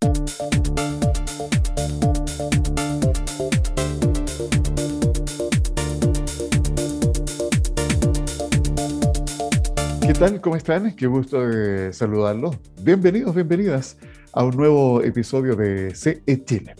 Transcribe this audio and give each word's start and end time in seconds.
¿Qué 0.00 0.08
tal? 10.18 10.40
¿Cómo 10.40 10.56
están? 10.56 10.96
Qué 10.96 11.06
gusto 11.06 11.46
de 11.46 11.92
saludarlos. 11.92 12.56
Bienvenidos, 12.80 13.34
bienvenidas 13.34 13.98
a 14.32 14.42
un 14.42 14.56
nuevo 14.56 15.02
episodio 15.02 15.54
de 15.54 15.94
CE 15.94 16.44
Chile. 16.44 16.76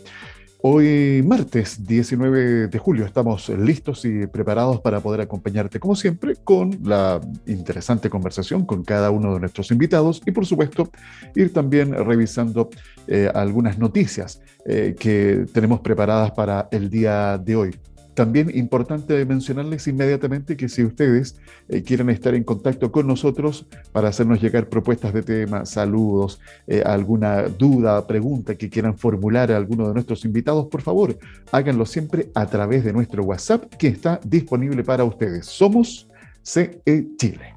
Hoy 0.62 1.22
martes 1.26 1.86
19 1.86 2.68
de 2.68 2.78
julio 2.78 3.06
estamos 3.06 3.48
listos 3.48 4.04
y 4.04 4.26
preparados 4.26 4.82
para 4.82 5.00
poder 5.00 5.22
acompañarte 5.22 5.80
como 5.80 5.96
siempre 5.96 6.36
con 6.36 6.78
la 6.82 7.18
interesante 7.46 8.10
conversación 8.10 8.66
con 8.66 8.84
cada 8.84 9.10
uno 9.10 9.32
de 9.32 9.40
nuestros 9.40 9.70
invitados 9.70 10.20
y 10.26 10.32
por 10.32 10.44
supuesto 10.44 10.90
ir 11.34 11.54
también 11.54 11.94
revisando 11.94 12.68
eh, 13.06 13.30
algunas 13.34 13.78
noticias 13.78 14.42
eh, 14.66 14.94
que 14.98 15.46
tenemos 15.50 15.80
preparadas 15.80 16.32
para 16.32 16.68
el 16.70 16.90
día 16.90 17.38
de 17.38 17.56
hoy. 17.56 17.70
También 18.14 18.50
importante 18.56 19.24
mencionarles 19.24 19.86
inmediatamente 19.86 20.56
que 20.56 20.68
si 20.68 20.84
ustedes 20.84 21.36
eh, 21.68 21.82
quieren 21.82 22.10
estar 22.10 22.34
en 22.34 22.44
contacto 22.44 22.90
con 22.90 23.06
nosotros 23.06 23.66
para 23.92 24.08
hacernos 24.08 24.40
llegar 24.40 24.68
propuestas 24.68 25.14
de 25.14 25.22
tema, 25.22 25.64
saludos, 25.64 26.40
eh, 26.66 26.82
alguna 26.84 27.42
duda, 27.42 28.06
pregunta 28.06 28.56
que 28.56 28.68
quieran 28.68 28.98
formular 28.98 29.52
a 29.52 29.56
alguno 29.56 29.88
de 29.88 29.94
nuestros 29.94 30.24
invitados, 30.24 30.66
por 30.66 30.82
favor, 30.82 31.18
háganlo 31.52 31.86
siempre 31.86 32.30
a 32.34 32.46
través 32.46 32.84
de 32.84 32.92
nuestro 32.92 33.22
WhatsApp 33.22 33.74
que 33.76 33.88
está 33.88 34.20
disponible 34.24 34.82
para 34.84 35.04
ustedes. 35.04 35.46
Somos 35.46 36.08
CE 36.42 37.06
Chile. 37.16 37.54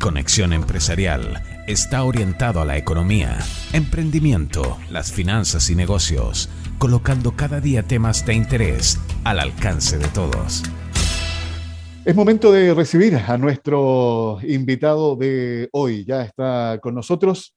Conexión 0.00 0.52
Empresarial 0.54 1.42
está 1.66 2.02
orientado 2.04 2.60
a 2.60 2.64
la 2.64 2.78
economía, 2.78 3.38
emprendimiento, 3.72 4.78
las 4.90 5.12
finanzas 5.12 5.68
y 5.70 5.76
negocios 5.76 6.48
colocando 6.80 7.36
cada 7.36 7.60
día 7.60 7.82
temas 7.82 8.24
de 8.24 8.32
interés 8.32 8.98
al 9.24 9.38
alcance 9.38 9.98
de 9.98 10.08
todos. 10.08 10.62
Es 12.06 12.16
momento 12.16 12.50
de 12.50 12.72
recibir 12.72 13.16
a 13.16 13.36
nuestro 13.36 14.38
invitado 14.42 15.14
de 15.14 15.68
hoy. 15.72 16.06
Ya 16.06 16.22
está 16.22 16.78
con 16.82 16.94
nosotros 16.94 17.54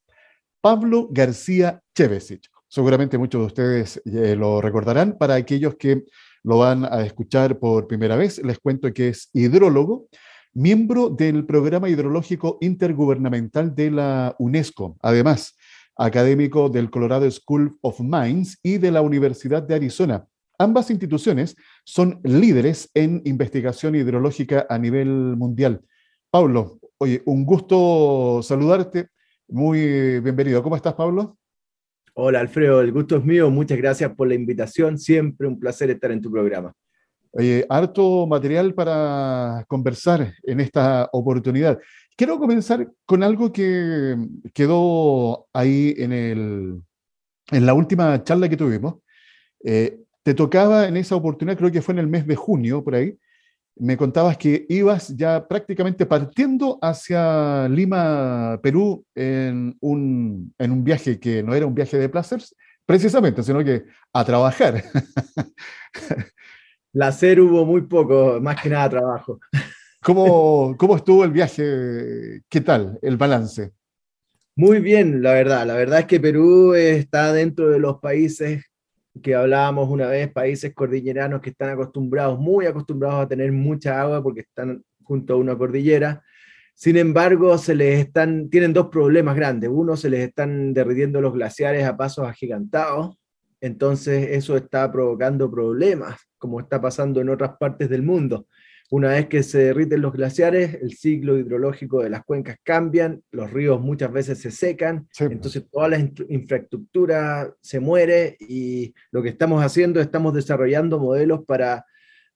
Pablo 0.59 1.07
García 1.09 1.81
Chevesic. 1.95 2.49
Seguramente 2.67 3.17
muchos 3.17 3.39
de 3.39 3.47
ustedes 3.47 4.01
eh, 4.03 4.35
lo 4.35 4.59
recordarán. 4.59 5.17
Para 5.17 5.35
aquellos 5.35 5.77
que 5.77 6.03
lo 6.43 6.57
van 6.57 6.83
a 6.83 7.05
escuchar 7.05 7.59
por 7.59 7.87
primera 7.87 8.17
vez, 8.17 8.43
les 8.43 8.59
cuento 8.59 8.93
que 8.93 9.07
es 9.07 9.29
hidrólogo, 9.31 10.09
miembro 10.53 11.09
del 11.09 11.45
Programa 11.45 11.87
Hidrológico 11.87 12.57
Intergubernamental 12.59 13.73
de 13.73 13.89
la 13.89 14.35
UNESCO. 14.37 14.97
Además, 15.01 15.55
académico 15.95 16.69
del 16.69 16.89
Colorado 16.89 17.29
School 17.29 17.77
of 17.81 17.99
Mines 17.99 18.59
y 18.63 18.77
de 18.77 18.91
la 18.91 19.01
Universidad 19.01 19.63
de 19.63 19.75
Arizona. 19.75 20.25
Ambas 20.57 20.91
instituciones 20.91 21.55
son 21.83 22.19
líderes 22.23 22.89
en 22.93 23.21
investigación 23.25 23.95
hidrológica 23.95 24.65
a 24.69 24.77
nivel 24.77 25.07
mundial. 25.35 25.81
Pablo, 26.29 26.79
oye, 26.97 27.21
un 27.25 27.45
gusto 27.45 28.41
saludarte. 28.41 29.07
Muy 29.47 30.19
bienvenido. 30.19 30.63
¿Cómo 30.63 30.75
estás, 30.75 30.93
Pablo? 30.93 31.37
Hola, 32.15 32.39
Alfredo. 32.39 32.81
El 32.81 32.91
gusto 32.91 33.17
es 33.17 33.25
mío. 33.25 33.49
Muchas 33.49 33.77
gracias 33.77 34.13
por 34.15 34.27
la 34.27 34.35
invitación. 34.35 34.97
Siempre 34.97 35.47
un 35.47 35.59
placer 35.59 35.89
estar 35.89 36.11
en 36.11 36.21
tu 36.21 36.31
programa. 36.31 36.73
Oye, 37.31 37.65
harto 37.67 38.27
material 38.27 38.75
para 38.75 39.65
conversar 39.67 40.35
en 40.43 40.59
esta 40.59 41.09
oportunidad. 41.11 41.79
Quiero 42.15 42.37
comenzar 42.37 42.91
con 43.05 43.23
algo 43.23 43.51
que 43.51 44.15
quedó 44.53 45.47
ahí 45.53 45.95
en, 45.97 46.11
el, 46.11 46.81
en 47.51 47.65
la 47.65 47.73
última 47.73 48.23
charla 48.23 48.49
que 48.49 48.57
tuvimos. 48.57 48.95
Eh, 49.63 49.99
te 50.21 50.33
tocaba 50.33 50.87
en 50.87 50.97
esa 50.97 51.15
oportunidad, 51.15 51.57
creo 51.57 51.71
que 51.71 51.81
fue 51.81 51.93
en 51.93 51.99
el 51.99 52.07
mes 52.07 52.25
de 52.27 52.35
junio, 52.35 52.83
por 52.83 52.95
ahí, 52.95 53.17
me 53.75 53.97
contabas 53.97 54.37
que 54.37 54.65
ibas 54.69 55.15
ya 55.17 55.47
prácticamente 55.47 56.05
partiendo 56.05 56.77
hacia 56.81 57.67
Lima, 57.67 58.59
Perú, 58.61 59.05
en 59.15 59.75
un, 59.81 60.53
en 60.57 60.71
un 60.71 60.83
viaje 60.83 61.19
que 61.19 61.41
no 61.41 61.55
era 61.55 61.65
un 61.65 61.73
viaje 61.73 61.97
de 61.97 62.09
placer, 62.09 62.41
precisamente, 62.85 63.41
sino 63.43 63.63
que 63.63 63.83
a 64.13 64.23
trabajar. 64.23 64.83
Placer 66.91 67.41
hubo 67.41 67.65
muy 67.65 67.81
poco, 67.81 68.39
más 68.39 68.61
que 68.61 68.69
nada 68.69 68.89
trabajo. 68.89 69.39
¿Cómo, 70.03 70.75
¿Cómo 70.77 70.97
estuvo 70.97 71.23
el 71.23 71.31
viaje? 71.31 72.41
¿Qué 72.49 72.59
tal 72.59 72.99
el 73.01 73.15
balance? 73.15 73.71
Muy 74.53 74.79
bien, 74.79 75.23
la 75.23 75.31
verdad. 75.31 75.65
La 75.65 75.75
verdad 75.75 75.99
es 75.99 76.05
que 76.07 76.19
Perú 76.19 76.73
está 76.73 77.31
dentro 77.31 77.69
de 77.69 77.79
los 77.79 77.99
países 78.01 78.65
que 79.21 79.33
hablábamos 79.33 79.89
una 79.89 80.07
vez, 80.07 80.29
países 80.31 80.73
cordilleranos 80.73 81.39
que 81.39 81.51
están 81.51 81.69
acostumbrados, 81.69 82.37
muy 82.37 82.65
acostumbrados 82.65 83.23
a 83.23 83.27
tener 83.29 83.51
mucha 83.53 84.01
agua 84.01 84.21
porque 84.21 84.41
están 84.41 84.83
junto 85.03 85.35
a 85.35 85.37
una 85.37 85.57
cordillera. 85.57 86.21
Sin 86.75 86.97
embargo, 86.97 87.57
se 87.57 87.73
les 87.73 87.99
están, 87.99 88.49
tienen 88.49 88.73
dos 88.73 88.87
problemas 88.87 89.37
grandes. 89.37 89.69
Uno, 89.71 89.95
se 89.95 90.09
les 90.09 90.27
están 90.27 90.73
derritiendo 90.73 91.21
los 91.21 91.33
glaciares 91.33 91.85
a 91.85 91.95
pasos 91.95 92.27
agigantados. 92.27 93.17
Entonces, 93.61 94.29
eso 94.31 94.57
está 94.57 94.91
provocando 94.91 95.49
problemas, 95.49 96.19
como 96.37 96.59
está 96.59 96.81
pasando 96.81 97.21
en 97.21 97.29
otras 97.29 97.51
partes 97.57 97.89
del 97.89 98.01
mundo. 98.01 98.47
Una 98.91 99.09
vez 99.09 99.27
que 99.27 99.41
se 99.43 99.59
derriten 99.59 100.01
los 100.01 100.13
glaciares, 100.13 100.75
el 100.75 100.95
ciclo 100.95 101.37
hidrológico 101.37 102.03
de 102.03 102.09
las 102.09 102.23
cuencas 102.23 102.57
cambian, 102.63 103.23
los 103.31 103.51
ríos 103.51 103.81
muchas 103.81 104.11
veces 104.11 104.39
se 104.39 104.51
secan, 104.51 105.07
entonces 105.19 105.63
toda 105.71 105.87
la 105.87 105.99
infraestructura 106.29 107.55
se 107.61 107.79
muere 107.79 108.37
y 108.39 108.93
lo 109.11 109.23
que 109.23 109.29
estamos 109.29 109.63
haciendo, 109.63 109.99
estamos 109.99 110.33
desarrollando 110.33 110.99
modelos 110.99 111.43
para, 111.45 111.85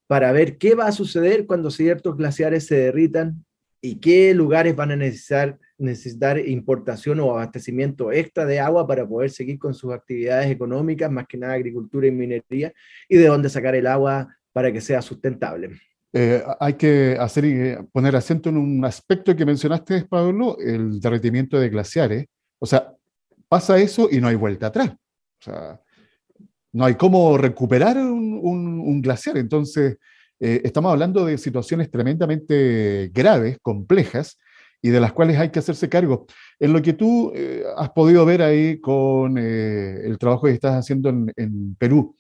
para 0.08 0.32
ver 0.32 0.58
qué 0.58 0.74
va 0.74 0.88
a 0.88 0.92
suceder 0.92 1.46
cuando 1.46 1.70
ciertos 1.70 2.18
glaciares 2.18 2.66
se 2.66 2.76
derritan 2.76 3.46
y 3.82 4.00
qué 4.00 4.34
lugares 4.34 4.76
van 4.76 4.92
a 4.92 4.96
necesitar, 4.96 5.60
necesitar 5.78 6.40
importación 6.40 7.20
o 7.20 7.32
abastecimiento 7.32 8.12
extra 8.12 8.46
de 8.46 8.60
agua 8.60 8.88
para 8.88 9.08
poder 9.08 9.30
seguir 9.30 9.60
con 9.60 9.74
sus 9.74 9.94
actividades 9.94 10.50
económicas, 10.50 11.12
más 11.12 11.28
que 11.28 11.38
nada 11.38 11.54
agricultura 11.54 12.08
y 12.08 12.12
minería, 12.12 12.74
y 13.08 13.18
de 13.18 13.28
dónde 13.28 13.50
sacar 13.50 13.76
el 13.76 13.86
agua 13.86 14.36
para 14.52 14.72
que 14.72 14.82
sea 14.82 15.02
sustentable. 15.02 15.80
Eh, 16.14 16.42
hay 16.60 16.74
que 16.76 17.18
hacer 17.20 17.46
y 17.46 17.76
poner 17.92 18.16
acento 18.16 18.50
en 18.50 18.58
un 18.58 18.86
aspecto 18.86 19.36
que 19.36 19.46
mencionaste, 19.46 20.06
Pablo, 20.06 20.58
el 20.60 21.00
derretimiento 21.00 21.60
de 21.60 21.70
glaciares. 21.70 22.26
O 22.60 22.66
sea, 22.66 22.94
pasa 23.48 23.78
eso 23.78 24.08
y 24.12 24.20
no 24.20 24.28
hay 24.28 24.36
vuelta 24.36 24.68
atrás. 24.68 24.90
O 24.90 25.44
sea, 25.44 25.82
no 26.74 26.86
hay 26.86 26.96
cómo 26.96 27.38
recuperar 27.38 27.98
un, 27.98 29.02
glaciar. 29.02 29.38
Entonces, 29.38 29.98
eh, 30.40 30.62
estamos 30.64 30.92
hablando 30.92 31.26
de 31.26 31.38
situaciones 31.38 31.92
tremendamente 31.92 33.12
graves, 33.14 33.58
complejas, 33.62 34.38
y 34.82 34.90
de 34.90 35.00
las 35.00 35.12
cuales 35.12 35.38
hay 35.38 35.50
que 35.50 35.60
hacerse 35.60 35.90
cargo. 35.90 36.28
En 36.60 36.72
lo 36.72 36.82
que 36.82 36.94
tú 36.94 37.32
eh, 37.36 37.64
has 37.78 37.90
podido 37.90 38.26
ver 38.26 38.42
ahí 38.44 38.80
con 38.80 39.38
el 39.38 40.18
trabajo 40.20 40.46
que 40.46 40.54
estás 40.54 40.76
haciendo 40.76 41.10
en, 41.10 41.34
en 41.36 41.76
Perú, 41.76 42.16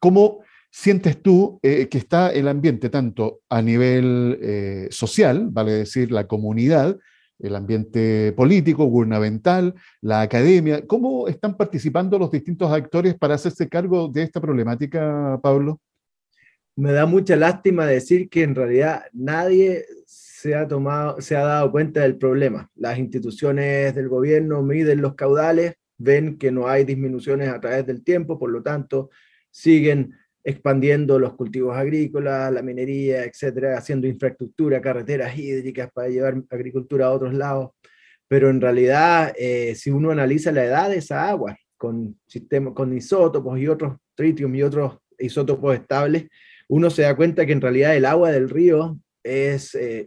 ¿cómo 0.00 0.40
sientes 0.70 1.22
tú 1.22 1.58
eh, 1.62 1.88
que 1.88 1.98
está 1.98 2.30
el 2.30 2.48
ambiente 2.48 2.90
tanto 2.90 3.40
a 3.48 3.62
nivel 3.62 4.38
eh, 4.42 4.88
social, 4.90 5.48
vale 5.50 5.72
decir, 5.72 6.12
la 6.12 6.26
comunidad, 6.26 6.98
el 7.38 7.54
ambiente 7.54 8.32
político, 8.32 8.84
gubernamental, 8.84 9.74
la 10.00 10.22
academia? 10.22 10.86
¿Cómo 10.86 11.28
están 11.28 11.56
participando 11.56 12.18
los 12.18 12.30
distintos 12.30 12.72
actores 12.72 13.14
para 13.14 13.34
hacerse 13.34 13.68
cargo 13.68 14.08
de 14.08 14.22
esta 14.22 14.40
problemática, 14.40 15.38
Pablo? 15.42 15.80
Me 16.76 16.92
da 16.92 17.06
mucha 17.06 17.34
lástima 17.34 17.86
decir 17.86 18.28
que 18.28 18.44
en 18.44 18.54
realidad 18.54 19.02
nadie 19.12 19.84
se 20.06 20.54
ha, 20.54 20.68
tomado, 20.68 21.20
se 21.20 21.36
ha 21.36 21.42
dado 21.42 21.72
cuenta 21.72 22.02
del 22.02 22.16
problema. 22.16 22.70
Las 22.76 22.98
instituciones 22.98 23.94
del 23.96 24.08
gobierno 24.08 24.62
miden 24.62 25.02
los 25.02 25.16
caudales, 25.16 25.74
ven 25.96 26.38
que 26.38 26.52
no 26.52 26.68
hay 26.68 26.84
disminuciones 26.84 27.48
a 27.48 27.60
través 27.60 27.84
del 27.84 28.04
tiempo, 28.04 28.38
por 28.38 28.50
lo 28.50 28.62
tanto, 28.62 29.10
siguen 29.50 30.14
expandiendo 30.48 31.18
los 31.18 31.34
cultivos 31.34 31.76
agrícolas, 31.76 32.50
la 32.50 32.62
minería, 32.62 33.22
etcétera, 33.24 33.76
haciendo 33.76 34.06
infraestructura, 34.06 34.80
carreteras 34.80 35.36
hídricas 35.36 35.90
para 35.92 36.08
llevar 36.08 36.42
agricultura 36.48 37.04
a 37.04 37.10
otros 37.10 37.34
lados. 37.34 37.72
Pero 38.26 38.48
en 38.48 38.58
realidad, 38.58 39.34
eh, 39.36 39.74
si 39.74 39.90
uno 39.90 40.10
analiza 40.10 40.50
la 40.50 40.64
edad 40.64 40.88
de 40.88 40.96
esa 40.96 41.28
agua 41.28 41.54
con, 41.76 42.18
sistemas, 42.26 42.72
con 42.72 42.96
isótopos 42.96 43.58
y 43.58 43.68
otros 43.68 43.98
tritium 44.14 44.54
y 44.54 44.62
otros 44.62 44.96
isótopos 45.18 45.74
estables, 45.74 46.28
uno 46.68 46.88
se 46.88 47.02
da 47.02 47.14
cuenta 47.14 47.44
que 47.44 47.52
en 47.52 47.60
realidad 47.60 47.94
el 47.94 48.06
agua 48.06 48.32
del 48.32 48.48
río 48.48 48.98
es, 49.22 49.74
eh, 49.74 50.06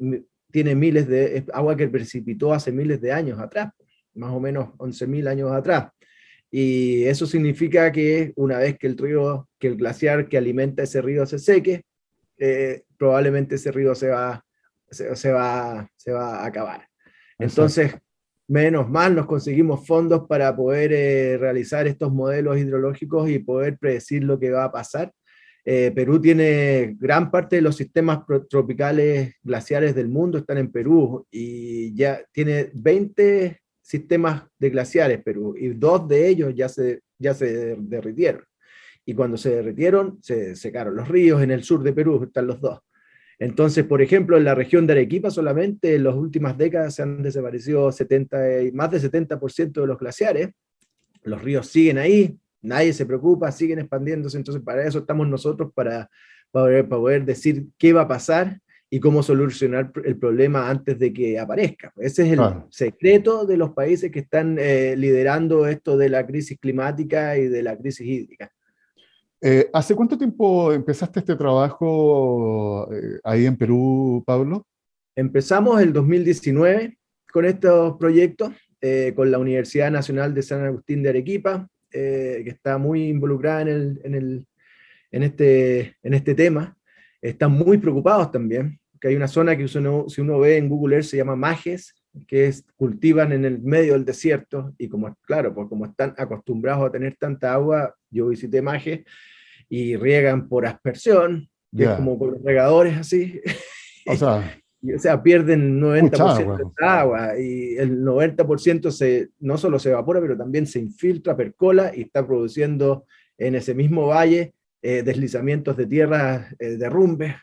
tiene 0.52 0.74
miles 0.74 1.08
de, 1.08 1.46
agua 1.54 1.78
que 1.78 1.88
precipitó 1.88 2.52
hace 2.52 2.72
miles 2.72 3.00
de 3.00 3.12
años 3.12 3.40
atrás, 3.40 3.74
más 4.16 4.32
o 4.32 4.40
menos 4.40 4.70
11.000 4.80 5.28
años 5.28 5.52
atrás. 5.52 5.92
Y 6.52 7.06
eso 7.06 7.26
significa 7.26 7.92
que 7.92 8.34
una 8.36 8.58
vez 8.58 8.78
que 8.78 8.88
el 8.88 8.98
río, 8.98 9.48
que 9.58 9.68
el 9.68 9.78
glaciar 9.78 10.28
que 10.28 10.38
alimenta 10.38 10.84
ese 10.84 11.02
río 11.02 11.26
se 11.26 11.40
seque, 11.40 11.84
eh, 12.38 12.84
probablemente 12.98 13.56
ese 13.56 13.72
río 13.72 13.96
se 13.96 14.10
va, 14.10 14.44
se, 14.90 15.32
va, 15.32 15.90
se 15.96 16.12
va 16.12 16.42
a 16.42 16.46
acabar. 16.46 16.86
Entonces, 17.40 17.96
Menos 18.52 18.90
mal 18.90 19.16
nos 19.16 19.28
conseguimos 19.28 19.88
fondos 19.88 20.28
para 20.28 20.54
poder 20.54 20.92
eh, 20.92 21.38
realizar 21.38 21.88
estos 21.88 22.12
modelos 22.12 22.58
hidrológicos 22.58 23.30
y 23.30 23.40
poder 23.40 23.78
predecir 23.78 24.26
lo 24.26 24.38
que 24.38 24.52
va 24.52 24.66
a 24.66 24.72
pasar. 24.74 25.14
Eh, 25.64 25.94
Perú 25.96 26.20
tiene 26.20 26.98
gran 27.00 27.32
parte 27.32 27.56
de 27.56 27.62
los 27.62 27.78
sistemas 27.78 28.26
tropicales 28.50 29.36
glaciares 29.42 29.96
del 29.96 30.10
mundo 30.10 30.38
están 30.38 30.58
en 30.58 30.70
Perú 30.70 31.26
y 31.32 31.96
ya 31.96 32.22
tiene 32.34 32.72
20 32.74 33.61
sistemas 33.82 34.44
de 34.60 34.70
glaciares 34.70 35.22
Perú 35.24 35.56
y 35.58 35.70
dos 35.70 36.08
de 36.08 36.28
ellos 36.28 36.54
ya 36.56 36.70
se, 36.70 37.02
ya 37.18 37.34
se 37.34 37.76
derritieron. 37.78 38.44
Y 39.06 39.14
cuando 39.14 39.38
se 39.38 39.56
derritieron, 39.56 40.20
se 40.22 40.56
secaron 40.56 40.96
los 40.96 41.08
ríos. 41.08 41.42
En 41.42 41.52
el 41.52 41.64
sur 41.64 41.82
de 41.84 41.94
Perú 41.94 42.24
están 42.24 42.48
los 42.48 42.62
dos. 42.62 42.80
Entonces, 43.40 43.84
por 43.86 44.04
ejemplo, 44.04 44.38
en 44.38 44.44
la 44.44 44.54
región 44.54 44.86
de 44.86 44.94
Arequipa 44.94 45.32
solamente 45.32 45.96
en 45.96 46.04
las 46.04 46.14
últimas 46.14 46.56
décadas 46.58 46.94
se 46.94 47.02
han 47.02 47.24
desaparecido 47.24 47.92
70, 47.92 48.38
más 48.74 48.92
de 48.92 49.00
70% 49.00 49.82
de 49.82 49.88
los 49.88 49.98
glaciares. 49.98 50.50
Los 51.24 51.42
ríos 51.42 51.68
siguen 51.68 51.98
ahí, 51.98 52.38
nadie 52.62 52.94
se 52.94 53.08
preocupa, 53.08 53.52
siguen 53.52 53.80
expandiéndose. 53.80 54.38
Entonces, 54.38 54.62
para 54.64 54.86
eso 54.86 55.00
estamos 55.00 55.28
nosotros, 55.28 55.72
para, 55.74 56.08
para, 56.52 56.88
poder 56.88 57.26
decir 57.26 57.66
qué 57.80 57.94
va 57.94 58.02
a 58.02 58.08
pasar 58.08 58.60
y 58.94 59.00
cómo 59.00 59.24
solucionar 59.24 59.92
el 60.04 60.18
problema 60.18 60.70
antes 60.70 61.00
de 61.00 61.14
que 61.14 61.40
aparezca. 61.40 61.94
Ese 61.96 62.28
es 62.28 62.34
el 62.34 62.42
secreto 62.70 63.46
de 63.46 63.56
los 63.56 63.72
países 63.72 64.12
que 64.12 64.20
están 64.20 64.58
eh, 64.60 64.96
liderando 64.98 65.66
esto 65.66 65.98
de 65.98 66.10
la 66.10 66.28
crisis 66.28 66.60
climática 66.60 67.38
y 67.38 67.48
de 67.48 67.64
la 67.64 67.78
crisis 67.78 68.06
hídrica. 68.06 68.52
Eh, 69.44 69.70
¿Hace 69.74 69.96
cuánto 69.96 70.20
tiempo 70.20 70.72
empezaste 70.72 71.20
este 71.20 71.36
trabajo 71.36 72.88
eh, 72.94 73.20
ahí 73.24 73.48
en 73.48 73.58
Perú, 73.58 74.24
Pablo? 74.24 74.68
Empezamos 75.16 75.82
el 75.82 75.92
2019 75.94 77.00
con 77.32 77.46
estos 77.46 77.98
proyectos, 77.98 78.52
eh, 78.82 79.14
con 79.16 79.32
la 79.32 79.40
Universidad 79.40 79.90
Nacional 79.90 80.36
de 80.36 80.44
San 80.44 80.64
Agustín 80.64 81.02
de 81.02 81.10
Arequipa, 81.10 81.68
que 81.90 82.46
está 82.46 82.78
muy 82.78 83.10
involucrada 83.10 83.64
en, 83.64 83.68
el, 83.68 84.02
en, 84.04 84.16
el, 84.16 84.48
en, 85.12 85.24
este, 85.24 85.98
en 86.04 86.14
este 86.14 86.36
tema. 86.36 86.78
Están 87.22 87.52
muy 87.52 87.80
preocupados 87.80 88.32
también, 88.32 88.80
que 89.02 89.08
hay 89.08 89.16
una 89.16 89.28
zona 89.28 89.58
que 89.58 89.66
uno, 89.78 90.06
si 90.08 90.22
uno 90.22 90.40
ve 90.40 90.58
en 90.58 90.70
Google 90.70 90.96
Earth 90.96 91.08
se 91.08 91.18
llama 91.18 91.36
Majes, 91.36 91.96
que 92.28 92.46
es, 92.46 92.64
cultivan 92.76 93.32
en 93.32 93.46
el 93.46 93.60
medio 93.60 93.94
del 93.94 94.06
desierto, 94.06 94.74
y 94.78 94.88
como, 94.88 95.14
claro, 95.26 95.54
pues 95.54 95.68
como 95.68 95.86
están 95.86 96.14
acostumbrados 96.18 96.88
a 96.88 96.92
tener 96.92 97.16
tanta 97.16 97.54
agua, 97.54 97.96
yo 98.12 98.28
visité 98.28 98.62
Majes, 98.62 99.02
y 99.68 99.96
riegan 99.96 100.48
por 100.48 100.68
aspersión, 100.68 101.50
que 101.76 101.84
es 101.84 101.90
como 101.92 102.20
con 102.20 102.32
los 102.32 102.44
regadores 102.44 102.98
así. 102.98 103.42
O 104.06 104.16
sea, 104.16 104.62
y, 104.82 104.94
o 104.94 105.00
sea 105.00 105.24
pierden 105.24 105.80
90% 105.80 106.74
de 106.78 106.86
agua 106.86 107.40
y 107.40 107.78
el 107.78 108.02
90% 108.04 108.92
se, 108.92 109.30
no 109.40 109.58
solo 109.58 109.80
se 109.80 109.90
evapora, 109.90 110.20
pero 110.20 110.38
también 110.38 110.68
se 110.68 110.80
infiltra, 110.80 111.38
percola 111.38 111.92
y 111.96 112.02
está 112.02 112.28
produciendo 112.28 113.06
en 113.38 113.56
ese 113.56 113.74
mismo 113.74 114.08
valle 114.08 114.54
eh, 114.82 115.04
deslizamientos 115.04 115.78
de 115.78 115.86
tierra, 115.86 116.50
eh, 116.60 116.78
derrumbes, 116.78 117.36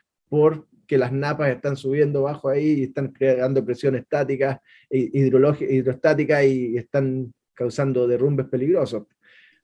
porque 0.88 0.96
las 0.96 1.12
napas 1.12 1.50
están 1.50 1.76
subiendo 1.76 2.22
bajo 2.22 2.48
ahí 2.48 2.78
y 2.78 2.82
están 2.84 3.08
creando 3.08 3.62
presión 3.62 3.94
estática, 3.94 4.62
hidrostática 4.88 6.42
y 6.42 6.78
están 6.78 7.30
causando 7.52 8.08
derrumbes 8.08 8.46
peligrosos. 8.46 9.02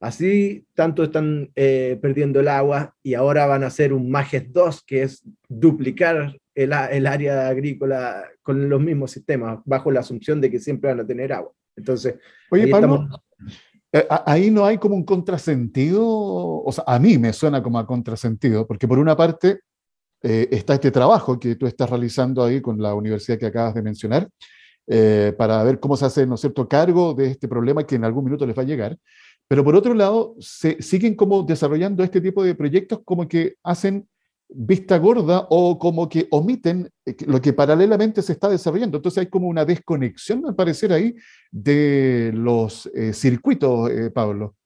Así 0.00 0.66
tanto 0.74 1.04
están 1.04 1.50
eh, 1.56 1.98
perdiendo 2.02 2.40
el 2.40 2.48
agua 2.48 2.94
y 3.02 3.14
ahora 3.14 3.46
van 3.46 3.64
a 3.64 3.68
hacer 3.68 3.94
un 3.94 4.10
MAGES 4.10 4.52
2, 4.52 4.82
que 4.86 5.04
es 5.04 5.22
duplicar 5.48 6.36
el, 6.54 6.72
el, 6.90 7.06
área 7.06 7.48
agrícola 7.48 8.22
con 8.42 8.68
los 8.68 8.82
mismos 8.82 9.12
sistemas, 9.12 9.60
bajo 9.64 9.90
la 9.90 10.00
asunción 10.00 10.42
de 10.42 10.50
que 10.50 10.58
siempre 10.58 10.90
van 10.90 11.00
a 11.00 11.06
tener 11.06 11.32
agua. 11.32 11.52
Entonces, 11.74 12.16
Oye, 12.50 12.64
ahí, 12.64 12.70
Pablo, 12.70 13.08
eh, 13.92 14.06
ahí 14.26 14.50
no 14.50 14.66
hay 14.66 14.76
como 14.76 14.94
un 14.94 15.04
contrasentido, 15.04 16.04
o 16.06 16.70
sea, 16.70 16.84
a 16.86 16.98
mí 16.98 17.16
me 17.16 17.32
suena 17.32 17.62
como 17.62 17.78
a 17.78 17.86
contrasentido, 17.86 18.66
porque 18.66 18.86
por 18.86 18.98
una 18.98 19.16
parte 19.16 19.60
eh, 20.24 20.48
está 20.50 20.74
este 20.74 20.90
trabajo 20.90 21.38
que 21.38 21.54
tú 21.54 21.66
estás 21.66 21.88
realizando 21.88 22.42
ahí 22.42 22.60
con 22.60 22.82
la 22.82 22.94
universidad 22.94 23.38
que 23.38 23.46
acabas 23.46 23.74
de 23.74 23.82
mencionar, 23.82 24.28
para 25.38 25.62
ver 25.62 25.80
cómo 25.80 25.96
se 25.96 26.04
hace, 26.04 26.26
¿no 26.26 26.34
es 26.34 26.42
cierto?, 26.42 26.68
cargo 26.68 27.14
de 27.14 27.28
este 27.28 27.48
problema 27.48 27.86
que 27.86 27.94
en 27.94 28.04
algún 28.04 28.24
minuto 28.24 28.46
les 28.46 28.58
va 28.58 28.62
a 28.62 28.66
llegar. 28.66 28.98
Pero 29.48 29.64
por 29.64 29.74
otro 29.76 29.94
lado, 29.94 30.34
se 30.40 30.80
siguen 30.82 31.14
como 31.14 31.42
desarrollando 31.42 32.02
este 32.02 32.20
tipo 32.20 32.42
de 32.42 32.54
proyectos 32.54 33.00
como 33.04 33.28
que 33.28 33.54
hacen 33.62 34.06
vista 34.48 34.98
gorda 34.98 35.46
o 35.50 35.78
como 35.78 36.08
que 36.08 36.26
omiten 36.30 36.90
eh, 37.04 37.16
lo 37.26 37.40
que 37.40 37.52
paralelamente 37.52 38.22
se 38.22 38.32
está 38.32 38.48
desarrollando. 38.48 38.98
Entonces 38.98 39.18
hay 39.22 39.26
como 39.26 39.48
una 39.48 39.64
desconexión, 39.64 40.46
al 40.46 40.54
parecer, 40.54 40.92
ahí 40.92 41.14
de 41.50 42.30
los 42.34 42.86
eh, 42.94 43.12
circuitos, 43.12 43.90
eh, 43.90 44.10
Pablo. 44.10 44.56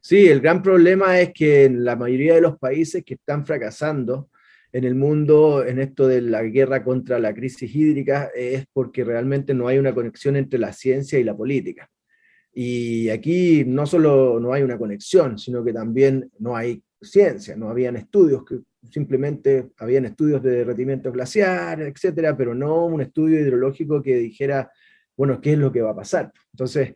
Sí, 0.00 0.28
el 0.28 0.40
gran 0.40 0.62
problema 0.62 1.18
es 1.20 1.32
que 1.32 1.64
en 1.64 1.84
la 1.84 1.96
mayoría 1.96 2.34
de 2.34 2.40
los 2.40 2.58
países 2.58 3.04
que 3.04 3.14
están 3.14 3.44
fracasando 3.44 4.28
en 4.72 4.84
el 4.84 4.94
mundo 4.94 5.64
en 5.64 5.78
esto 5.78 6.06
de 6.06 6.20
la 6.20 6.42
guerra 6.42 6.84
contra 6.84 7.18
la 7.18 7.34
crisis 7.34 7.74
hídrica 7.74 8.30
es 8.34 8.66
porque 8.72 9.04
realmente 9.04 9.54
no 9.54 9.68
hay 9.68 9.78
una 9.78 9.94
conexión 9.94 10.36
entre 10.36 10.58
la 10.58 10.72
ciencia 10.72 11.18
y 11.18 11.24
la 11.24 11.36
política. 11.36 11.88
Y 12.52 13.10
aquí 13.10 13.64
no 13.66 13.86
solo 13.86 14.40
no 14.40 14.52
hay 14.52 14.62
una 14.62 14.78
conexión, 14.78 15.38
sino 15.38 15.62
que 15.62 15.72
también 15.72 16.30
no 16.38 16.56
hay 16.56 16.82
ciencia, 17.02 17.54
no 17.56 17.68
habían 17.68 17.96
estudios, 17.96 18.44
que 18.44 18.60
simplemente 18.90 19.70
habían 19.78 20.06
estudios 20.06 20.42
de 20.42 20.50
derretimiento 20.50 21.12
glaciar, 21.12 21.82
etcétera, 21.82 22.36
pero 22.36 22.54
no 22.54 22.86
un 22.86 23.02
estudio 23.02 23.40
hidrológico 23.40 24.02
que 24.02 24.16
dijera, 24.16 24.70
bueno, 25.16 25.40
qué 25.40 25.52
es 25.52 25.58
lo 25.58 25.72
que 25.72 25.82
va 25.82 25.90
a 25.90 25.96
pasar. 25.96 26.32
Entonces, 26.52 26.94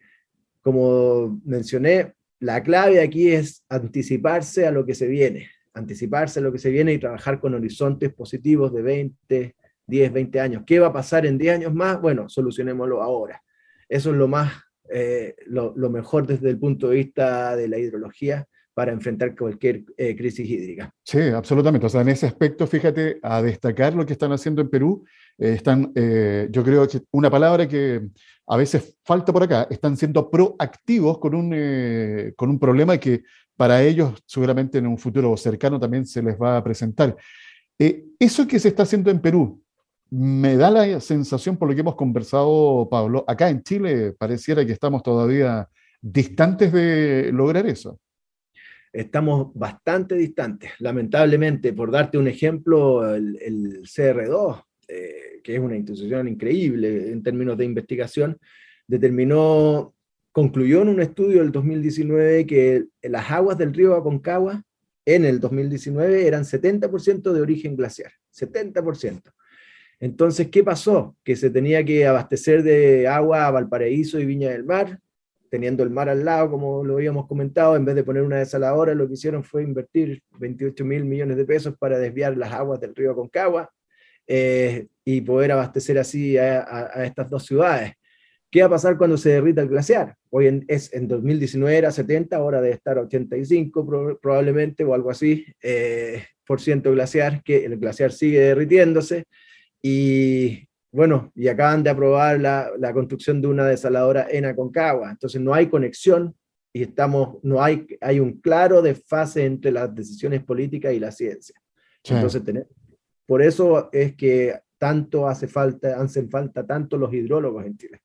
como 0.63 1.41
mencioné, 1.45 2.15
la 2.39 2.63
clave 2.63 3.01
aquí 3.01 3.31
es 3.31 3.65
anticiparse 3.69 4.67
a 4.67 4.71
lo 4.71 4.87
que 4.87 4.95
se 4.95 5.09
viene, 5.09 5.51
anticiparse 5.75 6.41
a 6.41 6.43
lo 6.43 6.53
que 6.53 6.59
se 6.59 6.71
viene 6.71 6.93
y 6.93 6.99
trabajar 6.99 7.41
con 7.41 7.55
horizontes 7.55 8.13
positivos 8.13 8.73
de 8.73 8.83
20, 8.83 9.57
10, 9.87 10.13
20 10.13 10.41
años. 10.41 10.63
¿Qué 10.67 10.79
va 10.79 10.89
a 10.89 10.93
pasar 10.93 11.27
en 11.27 11.39
10 11.39 11.55
años 11.57 11.75
más? 11.75 12.01
Bueno, 12.01 12.29
solucionémoslo 12.29 13.03
ahora. 13.03 13.43
Eso 13.89 14.11
es 14.11 14.17
lo 14.17 14.29
más 14.29 14.53
eh, 14.93 15.37
lo, 15.47 15.73
mejor 15.89 16.27
desde 16.27 16.51
el 16.51 16.59
punto 16.59 16.89
de 16.89 16.97
vista 16.97 17.55
de 17.55 17.69
la 17.69 17.79
hidrología 17.79 18.49
para 18.75 18.93
enfrentar 18.93 19.37
cualquier 19.37 19.85
eh, 19.97 20.17
crisis 20.17 20.49
hídrica. 20.49 20.95
Sí, 21.05 21.21
absolutamente. 21.21 21.87
O 21.87 21.89
sea, 21.89 22.03
en 22.03 22.09
ese 22.09 22.27
aspecto, 22.27 22.67
fíjate, 22.67 23.19
a 23.23 23.43
destacar 23.43 23.95
lo 23.95 24.07
que 24.07 24.13
están 24.13 24.33
haciendo 24.33 24.63
en 24.63 24.71
Perú, 24.71 25.05
eh, 25.39 25.55
están, 25.55 25.93
yo 26.51 26.65
creo 26.65 26.87
que 26.87 27.01
una 27.11 27.31
palabra 27.31 27.67
que 27.67 28.09
a 28.47 28.57
veces 28.57 28.97
falta 29.05 29.33
por 29.33 29.43
acá, 29.43 29.67
están 29.71 29.97
siendo 29.97 30.31
proactivos 30.31 31.19
con 31.19 31.35
un, 31.35 32.33
con 32.37 32.51
un 32.51 32.59
problema 32.59 32.99
que 32.99 33.23
para 33.57 33.83
ellos 33.83 34.15
seguramente 34.27 34.79
en 34.79 34.87
un 34.87 34.99
futuro 34.99 35.37
cercano 35.37 35.79
también 35.79 36.07
se 36.07 36.23
les 36.23 36.37
va 36.41 36.57
a 36.57 36.65
presentar. 36.65 37.17
eso 37.79 38.47
que 38.47 38.59
se 38.59 38.69
está 38.69 38.83
haciendo 38.83 39.11
en 39.11 39.21
Perú, 39.21 39.63
me 40.11 40.57
da 40.57 40.71
la 40.71 41.01
sensación, 41.01 41.57
por 41.57 41.69
lo 41.69 41.75
que 41.75 41.81
hemos 41.83 41.95
conversado, 41.95 42.89
Pablo, 42.91 43.25
acá 43.27 43.49
en 43.49 43.63
Chile 43.63 44.13
pareciera 44.19 44.67
que 44.67 44.73
estamos 44.73 45.03
todavía 45.03 45.69
distantes 46.03 46.73
de 46.73 47.31
lograr 47.33 47.67
eso. 47.67 47.99
Estamos 48.93 49.53
bastante 49.55 50.17
distantes, 50.17 50.73
lamentablemente. 50.81 51.73
Por 51.73 51.91
darte 51.91 52.19
un 52.19 52.27
ejemplo, 52.27 53.15
el, 53.15 53.83
CR2, 53.83 54.65
eh, 54.89 55.41
que 55.45 55.55
es 55.55 55.61
una 55.61 55.77
institución 55.77 56.27
increíble 56.27 57.13
en 57.13 57.23
términos 57.23 57.57
de 57.57 57.65
investigación, 57.65 58.39
determinó, 58.87 59.95
concluyó 60.33 60.83
en 60.83 60.89
un 60.89 61.01
estudio 61.01 61.39
del 61.39 61.53
2019 61.53 62.47
que 62.47 62.85
las 63.03 63.31
aguas 63.31 63.57
del 63.57 63.73
río 63.73 63.95
Aconcagua 63.95 64.65
en 65.05 65.25
el 65.25 65.41
2019 65.41 66.27
eran 66.27 66.43
70% 66.45 67.33
de 67.33 67.41
origen 67.41 67.77
glaciar, 67.77 68.13
70%. 68.35 69.33
Entonces, 70.01 70.49
¿qué 70.49 70.65
pasó? 70.65 71.17
Que 71.23 71.37
se 71.37 71.51
tenía 71.51 71.85
que 71.85 72.07
abastecer 72.07 72.63
de 72.63 73.07
agua 73.07 73.47
a 73.47 73.51
Valparaíso 73.51 74.19
y 74.19 74.27
Viña 74.27 74.51
del 74.51 74.65
Mar, 74.65 74.99
teniendo 75.51 75.83
el 75.83 75.91
mar 75.91 76.09
al 76.09 76.25
lado, 76.25 76.51
como 76.51 76.85
lo 76.85 76.95
habíamos 76.95 77.27
comentado, 77.27 77.77
en 77.77 77.85
vez 77.85 77.97
de 77.97 78.05
poner 78.05 78.23
una 78.23 78.39
desaladora, 78.39 78.95
lo 78.95 79.07
que 79.09 79.15
hicieron 79.15 79.43
fue 79.43 79.65
invertir 79.65 80.23
28 80.39 80.85
mil 80.85 81.05
millones 81.05 81.37
de 81.37 81.45
pesos 81.45 81.75
para 81.77 81.99
desviar 81.99 82.37
las 82.37 82.53
aguas 82.53 82.81
del 82.81 82.95
río 82.95 83.15
Concagua 83.15 83.71
eh, 84.27 84.87
y 85.05 85.21
poder 85.23 85.53
abastecer 85.53 85.99
así 85.99 86.39
a, 86.39 87.05
estas 87.05 87.29
dos 87.29 87.45
ciudades. 87.45 87.93
¿Qué 88.49 88.61
va 88.61 88.67
a 88.67 88.71
pasar 88.71 88.97
cuando 88.97 89.17
se 89.17 89.31
derrita 89.31 89.61
el 89.61 89.69
glaciar? 89.69 90.17
Hoy 90.31 90.47
en, 90.47 90.65
es, 90.69 90.93
en 90.95 91.09
2019 91.09 91.77
era 91.77 91.91
70, 91.91 92.37
ahora 92.37 92.61
debe 92.61 92.75
estar 92.75 92.99
85 92.99 94.19
probablemente 94.23 94.85
o 94.85 94.95
algo 94.95 95.11
así, 95.11 95.45
eh, 95.63 96.25
por 96.47 96.61
ciento 96.61 96.93
glaciar, 96.93 97.43
que 97.43 97.65
el 97.65 97.77
glaciar 97.79 98.13
sigue 98.13 98.41
derritiéndose 98.41 99.25
y 99.83 100.69
bueno, 100.93 101.31
y 101.35 101.49
acaban 101.49 101.83
de 101.83 101.91
aprobar 101.91 102.41
la, 102.41 102.71
la, 102.79 102.93
construcción 102.93 103.41
de 103.41 103.49
una 103.49 103.67
desaladora 103.67 104.27
en 104.31 104.45
Aconcagua. 104.45 105.11
Entonces 105.11 105.41
no 105.41 105.55
hay 105.55 105.69
conexión 105.69 106.35
y 106.73 106.83
estamos, 106.83 107.39
no 107.43 107.63
hay, 107.63 107.87
hay 108.01 108.21
un 108.21 108.41
claro 108.41 108.83
desfase 108.83 109.45
entre 109.45 109.73
las 109.73 109.95
decisiones 109.95 110.43
políticas 110.43 110.93
y 110.93 111.01
la 111.01 111.13
ciencia. 111.13 111.61
Entonces, 112.05 112.43
por 113.27 113.43
eso 113.43 113.89
es 113.93 114.17
que 114.17 114.59
tanto 114.79 115.29
hace 115.29 115.47
falta, 115.47 116.01
hacen 116.01 116.31
falta 116.31 116.67
tanto 116.67 116.97
los 116.97 117.13
hidrólogos 117.13 117.67
en 117.67 117.77
Chile. 117.77 118.03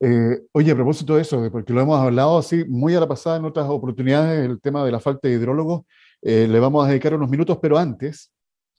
Eh, 0.00 0.40
oye, 0.52 0.72
a 0.72 0.74
propósito 0.74 1.16
de 1.16 1.22
eso, 1.22 1.50
porque 1.50 1.72
lo 1.72 1.80
hemos 1.80 1.98
hablado 1.98 2.38
así 2.38 2.64
muy 2.66 2.94
a 2.94 3.00
la 3.00 3.08
pasada 3.08 3.36
en 3.36 3.44
otras 3.44 3.66
oportunidades, 3.68 4.48
el 4.48 4.60
tema 4.60 4.84
de 4.84 4.92
la 4.92 5.00
falta 5.00 5.28
de 5.28 5.34
hidrólogos, 5.34 5.82
eh, 6.22 6.46
le 6.48 6.60
vamos 6.60 6.84
a 6.84 6.88
dedicar 6.88 7.14
unos 7.14 7.30
minutos, 7.30 7.58
pero 7.60 7.78
antes 7.78 8.32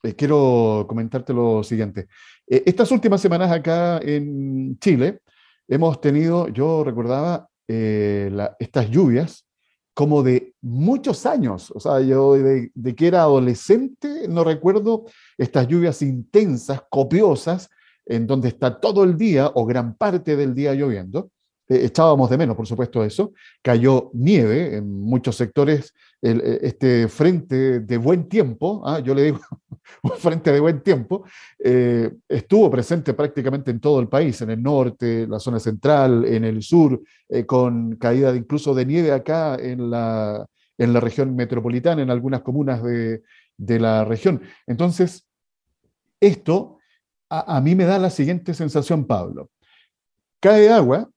eh, 0.03 0.13
quiero 0.13 0.85
comentarte 0.87 1.33
lo 1.33 1.63
siguiente. 1.63 2.07
Estas 2.47 2.91
últimas 2.91 3.21
semanas 3.21 3.51
acá 3.51 3.99
en 4.01 4.77
Chile 4.79 5.19
hemos 5.67 5.99
tenido, 5.99 6.47
yo 6.47 6.83
recordaba, 6.83 7.49
estas 7.67 8.89
lluvias 8.89 9.45
como 9.93 10.23
de 10.23 10.53
muchos 10.61 11.25
años, 11.25 11.71
o 11.75 11.79
sea, 11.79 11.99
yo 11.99 12.35
de, 12.35 12.71
de 12.73 12.95
que 12.95 13.07
era 13.07 13.23
adolescente 13.23 14.27
no 14.29 14.43
recuerdo 14.43 15.05
estas 15.37 15.67
lluvias 15.67 16.01
intensas, 16.01 16.83
copiosas, 16.89 17.69
en 18.05 18.25
donde 18.25 18.47
está 18.49 18.79
todo 18.79 19.03
el 19.03 19.17
día 19.17 19.51
o 19.53 19.65
gran 19.65 19.95
parte 19.95 20.35
del 20.35 20.53
día 20.53 20.73
lloviendo. 20.73 21.31
Eh, 21.69 21.85
echábamos 21.85 22.29
de 22.29 22.37
menos, 22.37 22.55
por 22.55 22.67
supuesto, 22.67 23.03
eso. 23.03 23.33
Cayó 23.61 24.09
nieve 24.13 24.77
en 24.77 25.01
muchos 25.01 25.35
sectores, 25.35 25.93
eh, 26.21 26.59
este 26.61 27.07
frente 27.07 27.79
de 27.81 27.97
buen 27.97 28.27
tiempo, 28.27 28.81
¿ah? 28.85 28.99
yo 28.99 29.13
le 29.13 29.23
digo 29.23 29.39
un 30.03 30.11
frente 30.11 30.51
de 30.51 30.59
buen 30.59 30.81
tiempo, 30.81 31.25
eh, 31.59 32.11
estuvo 32.27 32.71
presente 32.71 33.13
prácticamente 33.13 33.71
en 33.71 33.79
todo 33.79 33.99
el 33.99 34.07
país, 34.07 34.41
en 34.41 34.51
el 34.51 34.61
norte, 34.61 35.27
la 35.27 35.39
zona 35.39 35.59
central, 35.59 36.25
en 36.25 36.45
el 36.45 36.61
sur, 36.63 37.01
con 37.45 37.97
caída 37.97 38.35
incluso 38.35 38.73
de 38.73 38.85
nieve 38.85 39.11
acá 39.11 39.55
en 39.55 39.89
la, 39.89 40.45
en 40.77 40.93
la 40.93 40.99
región 40.99 41.35
metropolitana, 41.35 42.01
en 42.01 42.09
algunas 42.09 42.41
comunas 42.41 42.81
de, 42.81 43.23
de 43.57 43.79
la 43.79 44.05
región. 44.05 44.41
Entonces, 44.65 45.27
esto 46.19 46.77
a, 47.29 47.59
mí 47.61 47.75
me 47.75 47.85
da 47.85 47.99
la 47.99 48.09
siguiente 48.09 48.53
sensación, 48.53 49.05
Pablo. 49.05 49.49
Cae 50.39 50.69
agua 50.69 51.09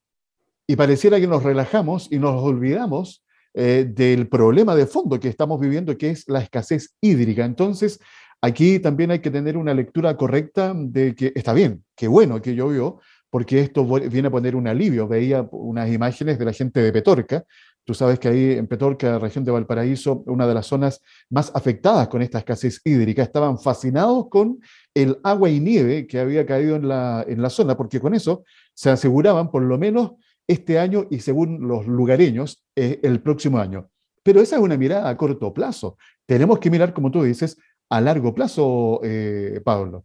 y 0.70 0.76
pareciera 0.76 1.18
que 1.18 1.26
nos 1.26 1.42
relajamos 1.42 2.06
y 2.12 2.20
nos 2.20 2.40
olvidamos 2.40 3.24
eh, 3.54 3.90
del 3.92 4.28
problema 4.28 4.76
de 4.76 4.86
fondo 4.86 5.18
que 5.18 5.26
estamos 5.26 5.58
viviendo, 5.58 5.98
que 5.98 6.10
es 6.10 6.28
la 6.28 6.38
escasez 6.38 6.94
hídrica. 7.00 7.44
Entonces, 7.44 7.98
aquí 8.40 8.78
también 8.78 9.10
hay 9.10 9.18
que 9.18 9.32
tener 9.32 9.56
una 9.56 9.74
lectura 9.74 10.16
correcta 10.16 10.72
de 10.76 11.16
que 11.16 11.32
está 11.34 11.54
bien, 11.54 11.82
qué 11.96 12.06
bueno 12.06 12.40
que 12.40 12.54
llovió, 12.54 13.00
porque 13.30 13.58
esto 13.58 13.84
viene 13.84 14.28
a 14.28 14.30
poner 14.30 14.54
un 14.54 14.68
alivio. 14.68 15.08
Veía 15.08 15.44
unas 15.50 15.90
imágenes 15.90 16.38
de 16.38 16.44
la 16.44 16.52
gente 16.52 16.80
de 16.80 16.92
Petorca, 16.92 17.44
Tú 17.84 17.94
sabes 17.94 18.20
que 18.20 18.28
ahí 18.28 18.52
en 18.52 18.68
Petorca, 18.68 19.18
región 19.18 19.44
de 19.44 19.50
Valparaíso, 19.50 20.22
una 20.26 20.46
de 20.46 20.54
las 20.54 20.66
zonas 20.66 21.02
más 21.28 21.50
afectadas 21.56 22.06
con 22.06 22.22
esta 22.22 22.38
escasez 22.38 22.80
hídrica, 22.84 23.22
estaban 23.22 23.58
fascinados 23.58 24.28
con 24.28 24.60
el 24.94 25.18
agua 25.24 25.50
y 25.50 25.58
nieve 25.58 26.06
que 26.06 26.20
había 26.20 26.46
caído 26.46 26.76
en 26.76 26.86
la, 26.86 27.24
en 27.26 27.42
la 27.42 27.50
zona, 27.50 27.76
porque 27.76 27.98
con 27.98 28.14
eso 28.14 28.44
se 28.74 28.90
aseguraban 28.90 29.50
por 29.50 29.62
lo 29.62 29.76
menos 29.76 30.12
este 30.50 30.78
año 30.78 31.06
y 31.10 31.20
según 31.20 31.66
los 31.66 31.86
lugareños, 31.86 32.64
eh, 32.76 33.00
el 33.02 33.20
próximo 33.20 33.58
año. 33.58 33.90
Pero 34.22 34.40
esa 34.40 34.56
es 34.56 34.62
una 34.62 34.76
mirada 34.76 35.08
a 35.08 35.16
corto 35.16 35.52
plazo. 35.54 35.96
Tenemos 36.26 36.58
que 36.58 36.70
mirar, 36.70 36.92
como 36.92 37.10
tú 37.10 37.22
dices, 37.22 37.56
a 37.88 38.00
largo 38.00 38.34
plazo, 38.34 39.00
eh, 39.02 39.60
Pablo. 39.64 40.04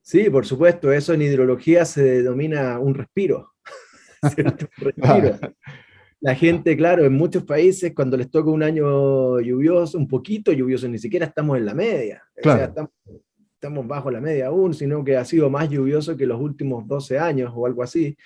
Sí, 0.00 0.30
por 0.30 0.46
supuesto, 0.46 0.92
eso 0.92 1.12
en 1.12 1.22
hidrología 1.22 1.84
se 1.84 2.02
denomina 2.22 2.78
un 2.78 2.94
respiro. 2.94 3.52
¿cierto? 4.34 4.66
Un 4.78 4.84
respiro 4.84 5.38
la 6.20 6.34
gente, 6.34 6.76
claro, 6.76 7.04
en 7.04 7.14
muchos 7.14 7.44
países 7.44 7.94
cuando 7.94 8.16
les 8.16 8.30
toca 8.30 8.50
un 8.50 8.62
año 8.62 9.40
lluvioso, 9.40 9.96
un 9.96 10.06
poquito 10.06 10.52
lluvioso, 10.52 10.86
ni 10.86 10.98
siquiera 10.98 11.26
estamos 11.26 11.56
en 11.56 11.64
la 11.64 11.74
media. 11.74 12.22
estamos, 12.36 13.86
bajo 13.86 14.10
la 14.10 14.20
media 14.20 14.48
aún, 14.48 14.74
sino 14.74 15.02
que 15.02 15.16
ha 15.16 15.24
sido 15.24 15.48
más 15.48 15.68
lluvioso 15.68 16.16
que 16.16 16.26
los 16.26 16.40
últimos 16.40 16.86
12 16.86 17.18
años 17.18 17.52
o 17.54 17.66
algo 17.66 17.82
así. 17.82 18.16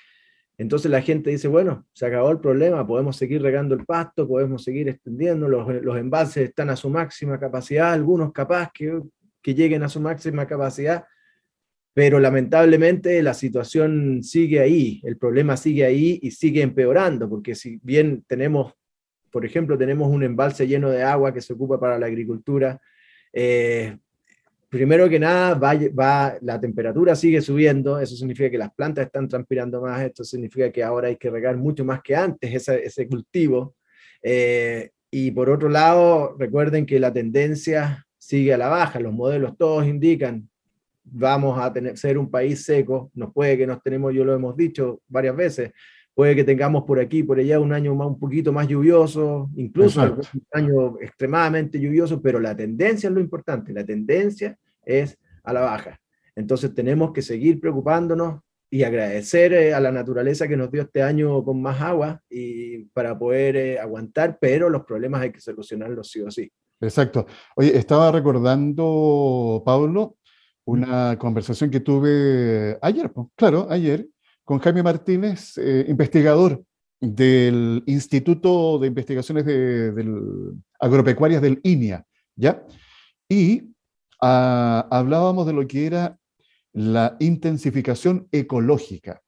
Entonces 0.57 0.91
la 0.91 1.03
gente 1.03 1.31
dice, 1.31 1.49
bueno, 1.49 1.87
se 1.93 2.07
acabó 2.07 2.31
el 2.31 2.39
problema, 2.39 2.87
podemos 2.87 3.17
seguir 3.17 3.43
regando 3.43 3.75
el 3.75 3.85
pasto, 3.85 4.29
podemos 4.29 4.63
seguir 4.63 4.89
extendiendo, 4.89 5.49
los, 5.49 5.83
los 5.83 5.99
embalses 5.99 6.49
están 6.49 6.71
a 6.71 6.77
su 6.77 6.89
máxima 6.89 7.41
capacidad, 7.41 7.93
algunos 7.93 8.33
capaz 8.33 8.71
que, 8.73 9.01
que 9.43 9.55
lleguen 9.55 9.83
a 9.83 9.89
su 9.89 10.01
máxima 10.01 10.47
capacidad, 10.47 11.05
pero 11.93 12.21
lamentablemente 12.21 13.21
la 13.23 13.35
situación 13.35 14.23
sigue 14.23 14.61
ahí, 14.61 15.01
el 15.05 15.17
problema 15.17 15.57
sigue 15.57 15.85
ahí 15.85 16.21
y 16.23 16.31
sigue 16.31 16.63
empeorando, 16.63 17.29
porque 17.29 17.57
si 17.57 17.81
bien 17.83 18.25
tenemos, 18.29 18.75
por 19.31 19.45
ejemplo, 19.45 19.77
tenemos 19.77 20.09
un 20.09 20.23
embalse 20.23 20.69
lleno 20.69 20.89
de 20.91 21.03
agua 21.03 21.35
que 21.35 21.41
se 21.41 21.53
ocupa 21.53 21.81
para 21.81 21.99
la 21.99 22.07
agricultura, 22.07 22.81
eh, 23.33 23.99
primero 24.75 25.09
que 25.09 25.19
nada, 25.19 25.55
va, 25.55 25.75
va, 25.99 26.37
la 26.43 26.61
temperatura 26.61 27.15
sigue 27.15 27.41
subiendo, 27.41 28.01
eso 28.01 28.17
significa 28.17 28.51
que 28.51 28.59
las 28.59 28.75
plantas 28.75 29.07
están 29.07 29.29
transpirando 29.29 29.81
más, 29.81 30.03
esto 30.03 30.25
significa 30.25 30.71
que 30.71 30.83
ahora 30.83 31.09
hay 31.09 31.17
que 31.17 31.31
regar 31.31 31.57
mucho 31.57 31.85
más 31.85 32.03
que 32.03 32.17
antes 32.17 32.53
ese, 32.53 32.85
ese 32.85 33.07
cultivo. 33.07 33.77
Eh, 34.23 34.91
y 35.11 35.31
por 35.31 35.49
otro 35.49 35.69
lado, 35.69 36.37
recuerden 36.39 36.87
que 36.87 36.99
la 36.99 37.13
tendencia 37.13 38.05
sigue 38.19 38.53
a 38.53 38.59
la 38.59 38.69
baja, 38.69 38.99
los 38.99 39.13
modelos 39.13 39.57
todos 39.57 39.87
indican 39.87 40.49
vamos 41.05 41.59
a 41.59 41.73
tener, 41.73 41.97
ser 41.97 42.19
un 42.19 42.31
país 42.31 42.65
seco, 42.65 43.11
nos 43.15 43.33
puede 43.33 43.59
que 43.59 43.67
nos 43.67 43.83
tenemos, 43.83 44.13
yo 44.15 44.25
lo 44.25 44.35
hemos 44.35 44.57
dicho 44.57 45.03
varias 45.07 45.37
veces, 45.37 45.73
puede 46.15 46.35
que 46.35 46.45
tengamos 46.45 46.85
por 46.85 46.99
aquí, 46.99 47.23
por 47.23 47.39
allá 47.39 47.61
un 47.61 47.73
año 47.73 47.95
más, 47.95 48.09
un 48.09 48.19
poquito 48.19 48.53
más 48.53 48.67
lluvioso, 48.67 49.51
incluso 49.57 50.03
un 50.03 50.43
año 50.53 50.99
extremadamente 51.01 51.79
lluvioso, 51.79 52.21
pero 52.23 52.41
la 52.41 52.57
tendencia 52.57 53.09
es 53.09 53.15
lo 53.15 53.21
importante, 53.21 53.73
la 53.73 53.85
tendencia 53.85 54.57
es 54.87 55.19
a 55.43 55.53
la 55.53 55.61
baja. 55.61 56.01
Entonces 56.37 56.75
tenemos 56.75 57.13
que 57.13 57.23
seguir 57.23 57.61
preocupándonos 57.61 58.41
y 58.71 58.83
agradecer 58.83 59.53
eh, 59.53 59.73
a 59.73 59.79
la 59.79 59.93
naturaleza 59.93 60.49
que 60.49 60.57
nos 60.57 60.71
dio 60.71 60.83
este 60.83 61.01
año 61.01 61.45
con 61.45 61.63
más 61.63 61.81
agua 61.81 62.21
y 62.29 62.87
para 62.87 63.17
poder 63.17 63.57
eh, 63.57 63.79
aguantar, 63.79 64.39
pero 64.41 64.69
los 64.69 64.85
problemas 64.85 65.23
hay 65.23 65.31
que 65.31 65.41
solucionarlos 65.41 66.11
sí 66.11 66.21
o 66.23 66.31
sí. 66.31 66.51
Exacto. 66.81 67.25
Oye, 67.55 67.77
estaba 67.79 68.11
recordando, 68.11 69.63
Pablo, 69.65 70.17
una 70.65 71.17
conversación 71.19 71.71
que 71.71 71.81
tuve 71.81 72.77
ayer, 72.83 73.13
claro, 73.37 73.69
ayer, 73.71 74.09
con 74.43 74.59
Jaime 74.59 74.83
Martínez, 74.83 75.57
eh, 75.57 75.85
investigador 75.87 76.61
del 77.01 77.83
Instituto 77.87 78.79
de 78.81 78.89
Investigaciones 78.89 79.45
Agropecuarias 80.81 81.41
del 81.43 81.61
INIA, 81.63 82.05
¿ya? 82.35 82.65
Y 83.29 83.74
ah, 84.25 84.89
hablábamos 84.91 85.47
de 85.47 85.53
lo 85.53 85.67
que 85.67 85.87
era 85.87 86.19
la 86.73 87.17
intensificación 87.21 88.27
ecológica, 88.33 89.23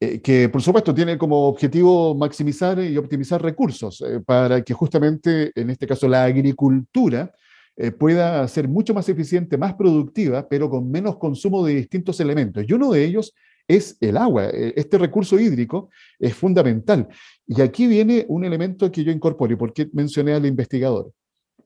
eh, 0.00 0.20
que 0.20 0.48
por 0.48 0.62
supuesto 0.62 0.94
tiene 0.94 1.18
como 1.18 1.48
objetivo 1.48 2.14
maximizar 2.14 2.78
y 2.78 2.96
optimizar 2.96 3.42
recursos 3.42 4.00
eh, 4.00 4.20
para 4.24 4.62
que 4.62 4.72
justamente, 4.72 5.52
en 5.54 5.70
este 5.70 5.86
caso, 5.86 6.08
la 6.08 6.24
agricultura 6.24 7.32
eh, 7.76 7.90
pueda 7.90 8.46
ser 8.48 8.68
mucho 8.68 8.94
más 8.94 9.08
eficiente, 9.08 9.58
más 9.58 9.74
productiva, 9.74 10.48
pero 10.48 10.70
con 10.70 10.90
menos 10.90 11.18
consumo 11.18 11.64
de 11.64 11.74
distintos 11.74 12.18
elementos. 12.20 12.64
Y 12.66 12.72
uno 12.72 12.90
de 12.90 13.04
ellos 13.04 13.34
es 13.68 13.96
el 14.00 14.16
agua. 14.16 14.46
E, 14.46 14.72
este 14.76 14.98
recurso 14.98 15.38
hídrico 15.38 15.90
es 16.18 16.34
fundamental. 16.34 17.08
Y 17.46 17.60
aquí 17.60 17.86
viene 17.86 18.24
un 18.28 18.44
elemento 18.44 18.90
que 18.90 19.04
yo 19.04 19.12
incorporo, 19.12 19.52
y 19.52 19.56
por 19.56 19.72
qué 19.72 19.88
mencioné 19.92 20.32
al 20.32 20.46
investigador. 20.46 21.12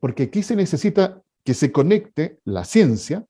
Porque 0.00 0.24
aquí 0.24 0.42
se 0.42 0.56
necesita 0.56 1.22
que 1.44 1.54
se 1.54 1.72
conecte 1.72 2.38
la 2.44 2.64
ciencia, 2.64 3.24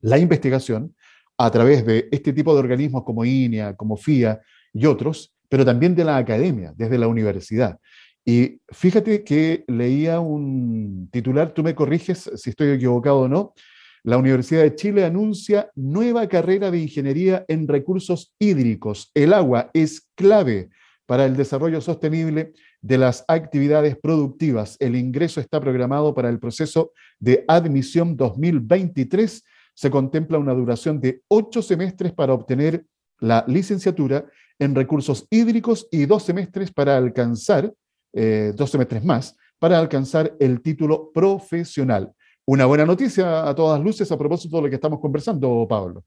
la 0.00 0.18
investigación, 0.18 0.94
a 1.38 1.50
través 1.50 1.86
de 1.86 2.08
este 2.10 2.32
tipo 2.32 2.52
de 2.52 2.60
organismos 2.60 3.02
como 3.04 3.24
INEA, 3.24 3.74
como 3.74 3.96
FIA 3.96 4.40
y 4.74 4.86
otros, 4.86 5.32
pero 5.48 5.64
también 5.64 5.94
de 5.94 6.04
la 6.04 6.16
academia, 6.16 6.72
desde 6.76 6.98
la 6.98 7.08
universidad. 7.08 7.78
Y 8.24 8.60
fíjate 8.68 9.24
que 9.24 9.64
leía 9.66 10.20
un 10.20 11.08
titular, 11.10 11.52
tú 11.54 11.62
me 11.62 11.74
corriges 11.74 12.30
si 12.34 12.50
estoy 12.50 12.70
equivocado 12.70 13.20
o 13.20 13.28
no, 13.28 13.54
la 14.02 14.16
Universidad 14.16 14.62
de 14.62 14.74
Chile 14.74 15.04
anuncia 15.04 15.70
nueva 15.74 16.26
carrera 16.28 16.70
de 16.70 16.78
ingeniería 16.78 17.44
en 17.48 17.68
recursos 17.68 18.34
hídricos. 18.38 19.10
El 19.14 19.32
agua 19.32 19.70
es 19.74 20.08
clave 20.14 20.70
para 21.06 21.26
el 21.26 21.36
desarrollo 21.36 21.80
sostenible 21.80 22.52
de 22.80 22.98
las 22.98 23.24
actividades 23.28 23.96
productivas. 23.96 24.76
El 24.80 24.96
ingreso 24.96 25.40
está 25.40 25.60
programado 25.60 26.14
para 26.14 26.28
el 26.28 26.38
proceso 26.38 26.92
de 27.18 27.44
admisión 27.48 28.16
2023. 28.16 29.44
Se 29.74 29.90
contempla 29.90 30.38
una 30.38 30.54
duración 30.54 31.00
de 31.00 31.22
ocho 31.28 31.62
semestres 31.62 32.12
para 32.12 32.32
obtener 32.32 32.84
la 33.18 33.44
licenciatura 33.46 34.24
en 34.58 34.74
recursos 34.74 35.26
hídricos 35.30 35.88
y 35.90 36.06
dos 36.06 36.22
semestres 36.22 36.72
para 36.72 36.96
alcanzar 36.96 37.72
eh, 38.12 38.52
dos 38.56 38.70
semestres 38.70 39.04
más 39.04 39.36
para 39.60 39.78
alcanzar 39.78 40.34
el 40.40 40.62
título 40.62 41.12
profesional. 41.12 42.12
Una 42.46 42.66
buena 42.66 42.86
noticia 42.86 43.48
a 43.48 43.54
todas 43.54 43.80
luces 43.80 44.10
a 44.10 44.18
propósito 44.18 44.56
de 44.56 44.62
lo 44.62 44.68
que 44.68 44.74
estamos 44.76 44.98
conversando, 44.98 45.66
Pablo. 45.68 46.04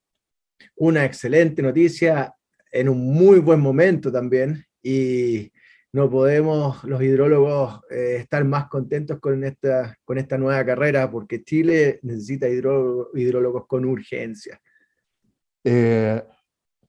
Una 0.75 1.05
excelente 1.05 1.61
noticia 1.61 2.33
en 2.71 2.89
un 2.89 3.13
muy 3.13 3.39
buen 3.39 3.61
momento 3.61 4.11
también 4.11 4.65
y 4.81 5.51
no 5.93 6.09
podemos 6.09 6.83
los 6.83 7.01
hidrólogos 7.01 7.81
eh, 7.91 8.17
estar 8.19 8.43
más 8.45 8.67
contentos 8.67 9.19
con 9.19 9.43
esta, 9.43 9.95
con 10.03 10.17
esta 10.17 10.37
nueva 10.37 10.65
carrera 10.65 11.09
porque 11.09 11.43
Chile 11.43 11.99
necesita 12.01 12.49
hidrólogos, 12.49 13.67
con 13.67 13.85
urgencia. 13.85 14.59
Eh, 15.63 16.21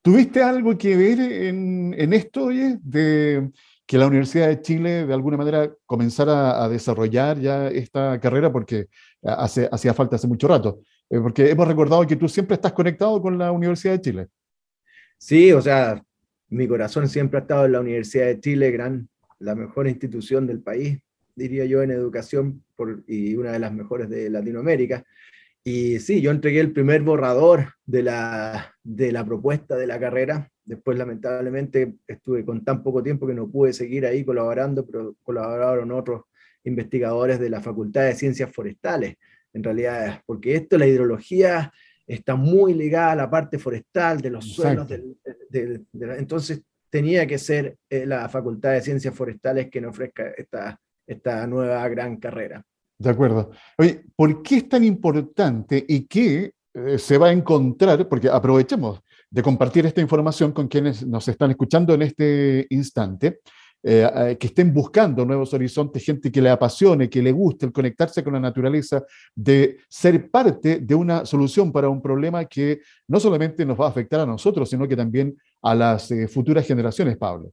¿Tuviste 0.01 0.43
algo 0.43 0.77
que 0.77 0.97
ver 0.97 1.21
en, 1.21 1.95
en 1.97 2.13
esto, 2.15 2.45
oye, 2.45 2.79
de 2.83 3.51
que 3.87 3.99
la 3.99 4.07
Universidad 4.07 4.49
de 4.49 4.63
Chile 4.63 5.07
de 5.07 5.15
alguna 5.15 5.37
manera 5.37 5.71
comenzara 5.85 6.63
a 6.63 6.69
desarrollar 6.69 7.39
ya 7.39 7.69
esta 7.69 8.19
carrera 8.19 8.51
porque 8.51 8.87
hace, 9.23 9.69
hacía 9.71 9.93
falta 9.93 10.17
hace 10.17 10.27
mucho 10.27 10.49
rato? 10.49 10.81
Eh, 11.11 11.21
porque 11.21 11.51
hemos 11.51 11.69
recordado 11.69 12.07
que 12.07 12.17
tú 12.17 12.27
siempre 12.29 12.55
estás 12.55 12.73
conectado 12.73 13.21
con 13.21 13.37
la 13.37 13.53
Universidad 13.53 13.95
de 13.95 14.01
Chile. 14.01 14.29
Sí, 15.19 15.53
o 15.53 15.61
sea, 15.61 16.03
mi 16.49 16.69
corazón 16.69 17.09
siempre 17.09 17.39
ha 17.39 17.43
estado 17.43 17.67
en 17.67 17.73
la 17.73 17.81
Universidad 17.81 18.27
de 18.27 18.41
Chile, 18.41 18.71
gran, 18.71 19.09
la 19.39 19.55
mejor 19.55 19.89
institución 19.89 20.47
del 20.47 20.61
país, 20.61 20.99
diría 21.35 21.65
yo, 21.65 21.83
en 21.83 21.91
educación 21.91 22.65
y 23.07 23.35
una 23.37 23.53
de 23.53 23.59
las 23.59 23.73
mejores 23.73 24.09
de 24.09 24.31
Latinoamérica. 24.31 25.05
Y 25.63 25.99
sí, 25.99 26.21
yo 26.21 26.31
entregué 26.31 26.61
el 26.61 26.73
primer 26.73 27.03
borrador 27.03 27.73
de 27.87 28.03
la, 28.03 28.75
de 28.83 29.13
la 29.13 29.25
propuesta 29.25 29.77
de 29.77 29.87
la 29.87 29.99
carrera. 29.99 30.51
Después, 30.65 30.99
lamentablemente, 30.99 31.95
estuve 32.07 32.45
con 32.45 32.65
tan 32.65 32.83
poco 32.83 33.03
tiempo 33.03 33.27
que 33.27 33.35
no 33.35 33.51
pude 33.51 33.73
seguir 33.73 34.05
ahí 34.07 34.25
colaborando, 34.25 34.87
pero 34.87 35.17
colaboraron 35.23 35.91
otros 35.93 36.23
investigadores 36.65 37.41
de 37.41 37.51
la 37.51 37.61
Facultad 37.61 38.05
de 38.05 38.15
Ciencias 38.15 38.53
Forestales. 38.53 39.17
En 39.53 39.63
realidad, 39.63 40.23
porque 40.27 40.57
esto, 40.57 40.77
la 40.77 40.87
hidrología, 40.87 41.73
está 42.07 42.35
muy 42.37 42.75
ligada 42.75 43.13
a 43.13 43.17
la 43.17 43.31
parte 43.31 43.59
forestal, 43.59 44.21
de 44.21 44.31
los 44.31 44.45
suelos. 44.53 44.87
entonces, 45.93 46.63
tenía 46.91 47.27
que 47.27 47.39
ser 47.39 47.77
eh, 47.91 48.07
la 48.07 48.29
Facultad 48.29 48.73
de 48.73 48.81
Ciencias 48.81 49.15
Forestales 49.15 49.69
que 49.69 49.81
nos 49.81 49.91
ofrezca 49.91 50.29
esta, 50.37 50.81
esta 51.07 51.47
nueva 51.47 51.89
gran 51.89 52.19
carrera. 52.19 52.65
De 52.99 53.11
acuerdo. 53.11 53.51
Oye, 53.79 54.05
¿por 54.15 54.43
qué 54.43 54.59
es 54.59 54.69
tan 54.69 54.85
importante 54.85 55.85
y 55.89 56.07
qué 56.07 56.53
eh, 56.73 56.99
se 56.99 57.19
va 57.19 57.29
a 57.29 57.33
encontrar? 57.33 58.09
Porque 58.09 58.29
aprovechemos 58.29 59.01
de 59.29 59.43
compartir 59.43 59.85
esta 59.87 60.01
información 60.01 60.53
con 60.53 60.69
quienes 60.69 61.05
nos 61.05 61.27
están 61.27 61.51
escuchando 61.51 61.95
en 61.95 62.03
este 62.03 62.67
instante, 62.71 63.41
eh, 63.87 64.11
eh, 64.15 64.37
que 64.41 64.47
estén 64.47 64.73
buscando 64.73 65.27
nuevos 65.27 65.53
horizontes, 65.53 66.03
gente 66.03 66.33
que 66.33 66.41
le 66.41 66.49
apasione, 66.49 67.11
que 67.11 67.21
le 67.21 67.33
guste 67.33 67.67
el 67.67 67.73
conectarse 67.73 68.25
con 68.25 68.33
la 68.33 68.41
naturaleza, 68.41 69.05
de 69.35 69.77
ser 69.89 70.31
parte 70.31 70.79
de 70.81 70.95
una 70.95 71.27
solución 71.27 71.71
para 71.71 71.91
un 71.91 72.01
problema 72.01 72.47
que 72.47 72.81
no 73.09 73.21
solamente 73.21 73.67
nos 73.67 73.79
va 73.79 73.85
a 73.85 73.91
afectar 73.91 74.21
a 74.21 74.27
nosotros, 74.27 74.71
sino 74.71 74.89
que 74.89 74.97
también 74.97 75.37
a 75.61 75.75
las 75.75 76.11
futuras 76.33 76.67
generaciones, 76.67 77.19
Pablo. 77.19 77.53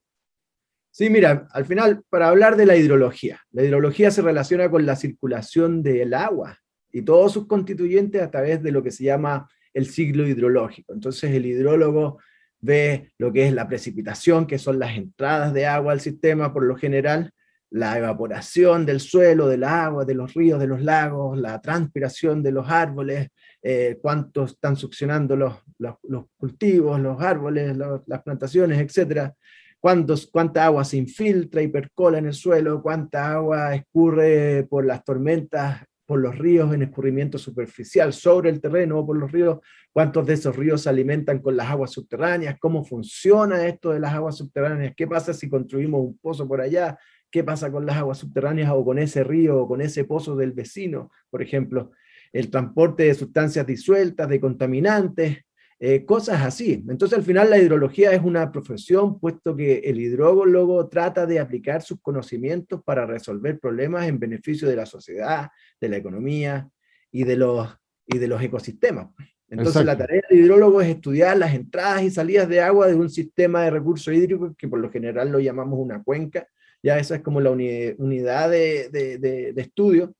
Sí, 0.89 1.09
mira, 1.09 1.49
al 1.51 1.65
final, 1.65 2.01
para 2.09 2.29
hablar 2.29 2.55
de 2.55 2.65
la 2.65 2.77
hidrología, 2.77 3.41
la 3.51 3.63
hidrología 3.63 4.09
se 4.09 4.21
relaciona 4.21 4.71
con 4.71 4.85
la 4.85 4.95
circulación 4.95 5.83
del 5.83 6.13
agua 6.13 6.59
y 6.93 7.01
todos 7.01 7.33
sus 7.33 7.45
constituyentes 7.45 8.21
a 8.21 8.31
través 8.31 8.63
de 8.63 8.71
lo 8.71 8.81
que 8.81 8.91
se 8.91 9.03
llama 9.03 9.49
el 9.73 9.85
ciclo 9.85 10.25
hidrológico. 10.25 10.93
Entonces, 10.93 11.31
el 11.31 11.45
hidrólogo 11.45 12.19
ve 12.61 13.11
lo 13.17 13.33
que 13.33 13.47
es 13.47 13.53
la 13.53 13.67
precipitación, 13.67 14.47
que 14.47 14.59
son 14.59 14.79
las 14.79 14.95
entradas 14.95 15.53
de 15.53 15.65
agua 15.65 15.93
al 15.93 16.01
sistema 16.01 16.53
por 16.53 16.63
lo 16.63 16.75
general, 16.75 17.31
la 17.71 17.97
evaporación 17.97 18.85
del 18.85 18.99
suelo, 18.99 19.47
del 19.47 19.63
agua, 19.63 20.03
de 20.03 20.13
los 20.13 20.33
ríos, 20.33 20.59
de 20.59 20.67
los 20.67 20.81
lagos, 20.81 21.37
la 21.37 21.61
transpiración 21.61 22.43
de 22.43 22.51
los 22.51 22.69
árboles, 22.69 23.29
eh, 23.63 23.97
cuánto 24.01 24.43
están 24.43 24.75
succionando 24.75 25.35
los, 25.35 25.55
los, 25.77 26.25
cultivos, 26.37 26.99
los 26.99 27.21
árboles, 27.21 27.77
las 27.77 28.21
plantaciones, 28.23 28.79
etcétera. 28.79 29.33
Cuánta 29.79 30.65
agua 30.65 30.83
se 30.83 30.97
infiltra 30.97 31.61
y 31.61 31.69
percola 31.69 32.19
en 32.19 32.27
el 32.27 32.33
suelo, 32.33 32.83
cuánta 32.83 33.33
agua 33.33 33.73
escurre 33.73 34.67
por 34.69 34.85
las 34.85 35.03
tormentas, 35.03 35.81
por 36.11 36.19
los 36.19 36.37
ríos 36.37 36.73
en 36.73 36.81
escurrimiento 36.81 37.37
superficial 37.37 38.11
sobre 38.11 38.49
el 38.49 38.59
terreno 38.59 38.99
o 38.99 39.05
por 39.05 39.15
los 39.15 39.31
ríos, 39.31 39.59
cuántos 39.93 40.27
de 40.27 40.33
esos 40.33 40.53
ríos 40.57 40.81
se 40.81 40.89
alimentan 40.89 41.39
con 41.39 41.55
las 41.55 41.69
aguas 41.69 41.91
subterráneas, 41.91 42.57
cómo 42.59 42.83
funciona 42.83 43.65
esto 43.65 43.91
de 43.91 44.01
las 44.01 44.11
aguas 44.11 44.35
subterráneas, 44.35 44.93
qué 44.93 45.07
pasa 45.07 45.33
si 45.33 45.49
construimos 45.49 46.01
un 46.01 46.17
pozo 46.17 46.45
por 46.45 46.59
allá, 46.59 46.99
qué 47.31 47.45
pasa 47.45 47.71
con 47.71 47.85
las 47.85 47.95
aguas 47.95 48.17
subterráneas 48.17 48.71
o 48.73 48.83
con 48.83 48.99
ese 48.99 49.23
río 49.23 49.61
o 49.61 49.69
con 49.69 49.79
ese 49.79 50.03
pozo 50.03 50.35
del 50.35 50.51
vecino, 50.51 51.11
por 51.29 51.41
ejemplo, 51.41 51.91
el 52.33 52.49
transporte 52.49 53.03
de 53.03 53.13
sustancias 53.13 53.65
disueltas, 53.65 54.27
de 54.27 54.41
contaminantes, 54.41 55.45
eh, 55.83 56.05
cosas 56.05 56.43
así. 56.43 56.85
Entonces, 56.87 57.17
al 57.17 57.23
final, 57.23 57.49
la 57.49 57.57
hidrología 57.57 58.11
es 58.13 58.21
una 58.21 58.51
profesión, 58.51 59.19
puesto 59.19 59.55
que 59.55 59.79
el 59.79 59.99
hidrólogo 59.99 60.87
trata 60.87 61.25
de 61.25 61.39
aplicar 61.39 61.81
sus 61.81 61.99
conocimientos 61.99 62.83
para 62.83 63.07
resolver 63.07 63.59
problemas 63.59 64.07
en 64.07 64.19
beneficio 64.19 64.69
de 64.69 64.75
la 64.75 64.85
sociedad, 64.85 65.49
de 65.79 65.89
la 65.89 65.97
economía 65.97 66.69
y 67.11 67.23
de 67.23 67.35
los, 67.35 67.67
y 68.05 68.19
de 68.19 68.27
los 68.27 68.39
ecosistemas. 68.43 69.07
Entonces, 69.49 69.83
la 69.83 69.97
tarea 69.97 70.21
del 70.29 70.41
hidrólogo 70.41 70.81
es 70.81 70.87
estudiar 70.89 71.35
las 71.35 71.55
entradas 71.55 72.03
y 72.03 72.11
salidas 72.11 72.47
de 72.47 72.61
agua 72.61 72.85
de 72.85 72.93
un 72.93 73.09
sistema 73.09 73.63
de 73.63 73.71
recursos 73.71 74.13
hídricos 74.13 74.53
que 74.55 74.67
por 74.67 74.77
lo 74.77 74.91
general 74.91 75.31
lo 75.31 75.39
llamamos 75.39 75.79
una 75.79 76.03
cuenca. 76.03 76.47
Ya 76.83 76.99
esa 76.99 77.15
es 77.15 77.21
como 77.23 77.41
la 77.41 77.49
unidad 77.49 78.51
de, 78.51 78.89
de, 78.89 79.17
de, 79.17 79.53
de 79.53 79.61
estudio 79.63 80.13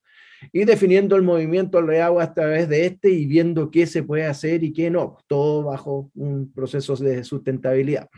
y 0.52 0.66
definiendo 0.66 1.16
el 1.16 1.22
movimiento 1.22 1.82
del 1.82 2.02
agua 2.02 2.24
a 2.24 2.34
través 2.34 2.68
de 2.70 2.86
este 2.86 3.10
y 3.10 3.26
viendo 3.26 3.70
qué 3.70 3.86
se 3.86 4.04
puede 4.04 4.26
hacer 4.26 4.64
y 4.64 4.74
qué 4.74 4.90
no, 4.90 5.18
todo 5.28 5.64
bajo 5.64 6.10
un 6.16 6.52
proceso 6.52 6.96
de 6.96 7.24
sustentabilidad. 7.24 8.10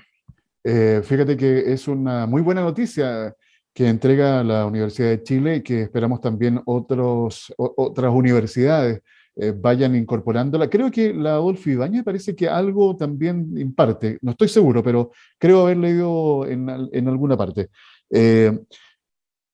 Eh, 0.64 1.02
fíjate 1.04 1.36
que 1.36 1.74
es 1.74 1.88
una 1.88 2.26
muy 2.26 2.42
buena 2.42 2.62
noticia 2.62 3.36
que 3.74 3.88
entrega 3.88 4.44
la 4.44 4.66
Universidad 4.66 5.10
de 5.10 5.24
Chile 5.24 5.56
y 5.58 5.62
que 5.62 5.82
esperamos 5.82 6.22
también 6.22 6.62
otros, 6.66 7.54
otras 7.58 8.14
universidades 8.14 9.02
eh, 9.36 9.52
vayan 9.56 9.96
incorporándola. 9.96 10.70
Creo 10.70 10.92
que 10.92 11.12
la 11.12 11.32
Adolfo 11.32 11.70
Ibañez 11.70 12.04
parece 12.04 12.36
que 12.36 12.48
algo 12.48 12.96
también 12.96 13.58
imparte, 13.58 14.20
no 14.22 14.32
estoy 14.32 14.48
seguro, 14.48 14.84
pero 14.84 15.12
creo 15.40 15.62
haber 15.62 15.78
leído 15.78 16.46
en, 16.48 16.70
en 16.70 17.08
alguna 17.08 17.36
parte. 17.36 17.70
Eh, 18.12 18.56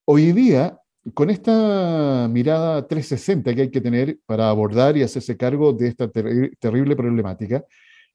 hoy 0.05 0.33
día 0.33 0.77
con 1.13 1.29
esta 1.29 2.27
mirada 2.29 2.87
360 2.87 3.53
que 3.55 3.61
hay 3.61 3.71
que 3.71 3.81
tener 3.81 4.19
para 4.25 4.49
abordar 4.49 4.97
y 4.97 5.03
hacerse 5.03 5.37
cargo 5.37 5.73
de 5.73 5.87
esta 5.87 6.09
terrible 6.09 6.95
problemática, 6.95 7.63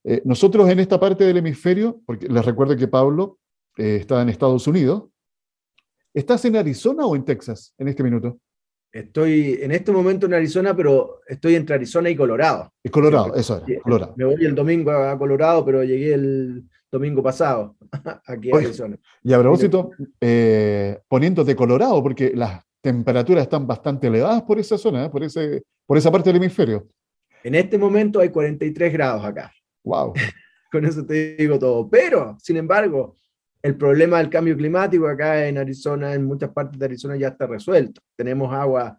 eh, 0.05 0.21
nosotros 0.25 0.69
en 0.69 0.81
esta 0.81 1.01
parte 1.01 1.25
del 1.25 1.39
hemisferio, 1.39 2.01
porque 2.05 2.29
les 2.29 2.45
recuerdo 2.45 2.77
que 2.77 2.89
Pablo 2.89 3.39
eh, 3.77 3.97
está 4.01 4.21
en 4.21 4.29
Estados 4.29 4.67
Unidos, 4.67 5.05
¿estás 6.13 6.45
en 6.45 6.57
Arizona 6.57 7.07
o 7.07 7.17
en 7.17 7.25
Texas 7.25 7.75
en 7.79 7.89
este 7.89 8.03
minuto? 8.03 8.39
Estoy 8.93 9.59
en 9.61 9.73
este 9.73 9.91
momento 9.91 10.27
en 10.27 10.35
Arizona, 10.35 10.77
pero 10.77 11.21
estoy 11.27 11.57
entre 11.57 11.75
Arizona 11.75 12.11
y 12.11 12.15
Colorado. 12.15 12.73
Es 12.83 12.93
Colorado, 12.93 13.35
eso 13.35 13.61
era, 13.67 13.81
Colorado. 13.81 14.15
Me 14.17 14.25
voy 14.25 14.45
el 14.45 14.55
domingo 14.55 14.93
a 14.93 15.19
Colorado, 15.19 15.65
pero 15.65 15.83
llegué 15.83 16.15
el 16.15 16.65
domingo 16.93 17.23
pasado 17.23 17.77
aquí 18.27 18.53
a 18.53 18.59
Arizona. 18.59 18.97
Y 19.25 19.33
a 19.33 19.41
propósito, 19.41 19.91
eh, 20.21 21.01
poniéndote 21.09 21.57
Colorado, 21.57 22.01
porque 22.03 22.33
las 22.37 22.63
temperaturas 22.85 23.45
están 23.45 23.67
bastante 23.67 24.09
elevadas 24.09 24.43
por 24.43 24.59
esa 24.59 24.77
zona, 24.77 25.07
¿eh? 25.07 25.11
por, 25.11 25.25
ese, 25.25 25.63
por 25.87 25.97
esa 25.97 26.13
parte 26.13 26.29
del 26.29 26.37
hemisferio. 26.37 26.87
En 27.43 27.55
este 27.55 27.79
momento 27.79 28.21
hay 28.21 28.29
43 28.29 28.93
grados 28.93 29.25
acá. 29.25 29.51
Wow. 29.83 30.13
Con 30.71 30.85
eso 30.85 31.05
te 31.05 31.35
digo 31.37 31.59
todo. 31.59 31.89
Pero, 31.89 32.37
sin 32.43 32.59
embargo, 32.59 33.17
el 33.63 33.77
problema 33.77 34.19
del 34.19 34.29
cambio 34.29 34.55
climático 34.55 35.09
acá 35.09 35.49
en 35.49 35.57
Arizona, 35.57 36.13
en 36.13 36.25
muchas 36.25 36.51
partes 36.51 36.79
de 36.79 36.85
Arizona 36.85 37.17
ya 37.17 37.29
está 37.29 37.47
resuelto. 37.47 38.03
Tenemos 38.17 38.53
agua 38.53 38.99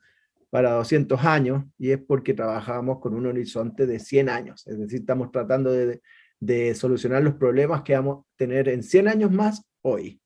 para 0.50 0.72
200 0.72 1.24
años 1.24 1.64
y 1.78 1.92
es 1.92 2.00
porque 2.00 2.34
trabajamos 2.34 3.00
con 3.00 3.14
un 3.14 3.28
horizonte 3.28 3.86
de 3.86 4.00
100 4.00 4.30
años. 4.30 4.66
Es 4.66 4.80
decir, 4.80 5.02
estamos 5.02 5.32
tratando 5.32 5.72
de, 5.72 6.02
de 6.40 6.74
solucionar 6.74 7.22
los 7.22 7.36
problemas 7.36 7.84
que 7.84 7.94
vamos 7.94 8.20
a 8.20 8.28
tener 8.36 8.68
en 8.68 8.82
100 8.82 9.08
años 9.10 9.32
más 9.32 9.64
hoy. 9.84 10.20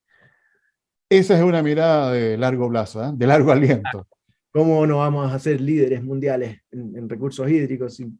Esa 1.11 1.35
es 1.35 1.43
una 1.43 1.63
mirada 1.63 2.11
de 2.11 2.37
largo 2.37 2.69
plazo, 2.69 3.03
¿eh? 3.03 3.11
de 3.15 3.25
largo 3.25 3.51
aliento. 3.51 4.07
¿Cómo 4.51 4.85
no 4.85 4.99
vamos 4.99 5.33
a 5.33 5.39
ser 5.39 5.59
líderes 5.59 6.03
mundiales 6.03 6.59
en, 6.69 7.09
recursos 7.09 7.49
hídricos 7.49 7.95
si 7.95 8.11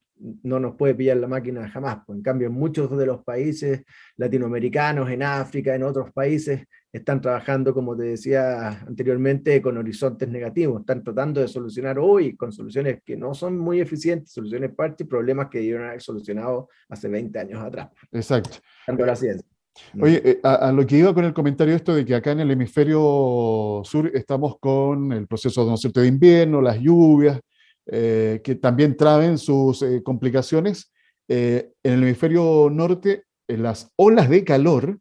no 0.44 0.60
nos 0.60 0.76
puede 0.76 0.96
pillar 0.96 1.18
la 1.18 1.28
máquina 1.28 1.70
jamás? 1.70 2.00
Pues, 2.06 2.18
en 2.18 2.24
cambio, 2.24 2.48
en 2.48 2.54
muchos 2.54 2.96
de 2.98 3.06
los 3.06 3.24
países 3.24 3.84
latinoamericanos, 4.18 5.08
en 5.12 5.22
África, 5.22 5.76
en 5.76 5.84
otros 5.84 6.12
países, 6.12 6.66
están 6.92 7.22
trabajando, 7.22 7.76
como 7.76 7.96
te 7.96 8.04
decía 8.04 8.70
anteriormente, 8.70 9.62
con 9.62 9.78
horizontes 9.78 10.28
negativos. 10.28 10.80
Están 10.82 11.04
tratando 11.04 11.42
de 11.42 11.48
solucionar 11.48 12.00
hoy 12.00 12.36
con 12.36 12.52
soluciones 12.52 13.04
que 13.06 13.16
no 13.16 13.36
son 13.36 13.56
muy 13.56 13.82
eficientes, 13.82 14.32
soluciones 14.32 14.74
parches, 14.74 15.08
problemas 15.08 15.48
que 15.50 15.60
debieron 15.60 15.88
haber 15.88 16.02
solucionado 16.02 16.70
hace 16.90 17.08
20 17.08 17.38
años 17.38 17.64
atrás. 17.64 17.90
Exacto. 18.12 18.58
la 18.88 19.16
ciencia. 19.16 19.59
Oye, 20.00 20.22
eh, 20.24 20.40
a, 20.44 20.72
lo 20.72 20.86
que 20.86 20.98
iba 20.98 21.14
con 21.14 21.26
el 21.26 21.34
comentario 21.34 21.76
esto 21.76 21.94
de 21.94 22.06
que 22.06 22.16
acá 22.16 22.32
en 22.32 22.42
el 22.42 22.52
hemisferio 22.52 23.82
sur 23.84 24.12
estamos 24.14 24.58
con 24.60 25.12
el 25.12 25.28
proceso 25.28 25.66
de, 25.66 26.02
de 26.02 26.08
invierno, 26.08 26.62
las 26.62 26.80
lluvias, 26.80 27.40
eh, 27.88 28.42
que 28.44 28.56
también 28.56 28.96
traen 28.96 29.38
sus 29.38 29.82
eh, 29.82 30.02
complicaciones. 30.04 30.92
en 31.28 31.72
el 31.84 32.04
hemisferio 32.04 32.70
norte, 32.72 33.24
las 33.48 33.92
olas 33.96 34.30
de 34.30 34.44
calor 34.44 35.00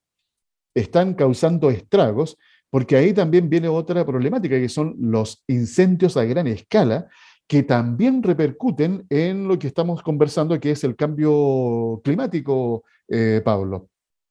están 0.75 1.15
causando 1.15 1.71
estragos, 1.71 2.37
porque 2.71 2.97
ahí 2.97 3.13
también 3.15 3.49
viene 3.49 3.69
otra 3.69 4.05
problemática, 4.05 4.59
que 4.59 4.69
son 4.69 4.95
los 5.01 5.43
incendios 5.49 6.17
a 6.17 6.25
gran 6.25 6.47
escala, 6.47 7.09
que 7.47 7.63
también 7.63 8.23
repercuten 8.23 9.07
en 9.09 9.49
lo 9.49 9.59
que 9.59 9.69
estamos 9.69 10.03
conversando, 10.03 10.61
que 10.61 10.73
es 10.73 10.85
el 10.85 10.97
cambio 10.97 12.01
climático, 12.05 12.85
Pablo. 13.43 13.89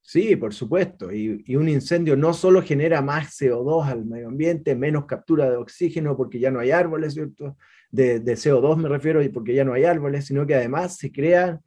Sí, 0.09 0.37
por 0.37 0.53
supuesto. 0.53 1.11
Y, 1.11 1.53
un 1.57 1.67
incendio 1.67 2.15
no 2.15 2.33
solo 2.33 2.61
genera 2.61 3.01
más 3.01 3.37
CO2 3.41 3.87
al 3.87 4.05
medio 4.05 4.29
ambiente, 4.29 4.73
menos 4.73 5.05
captura 5.05 5.49
de 5.49 5.57
oxígeno 5.57 6.15
porque 6.15 6.39
ya 6.39 6.49
no 6.49 6.61
hay 6.61 6.71
árboles, 6.71 7.13
¿cierto? 7.13 7.57
De, 7.91 8.21
de 8.21 8.33
CO2 8.35 8.77
me 8.77 8.87
refiero, 8.87 9.21
y 9.21 9.27
porque 9.27 9.53
ya 9.53 9.65
no 9.65 9.73
hay 9.73 9.83
árboles, 9.83 10.25
sino 10.25 10.47
que 10.47 10.55
además 10.55 10.95
se 10.95 11.11
crean 11.11 11.59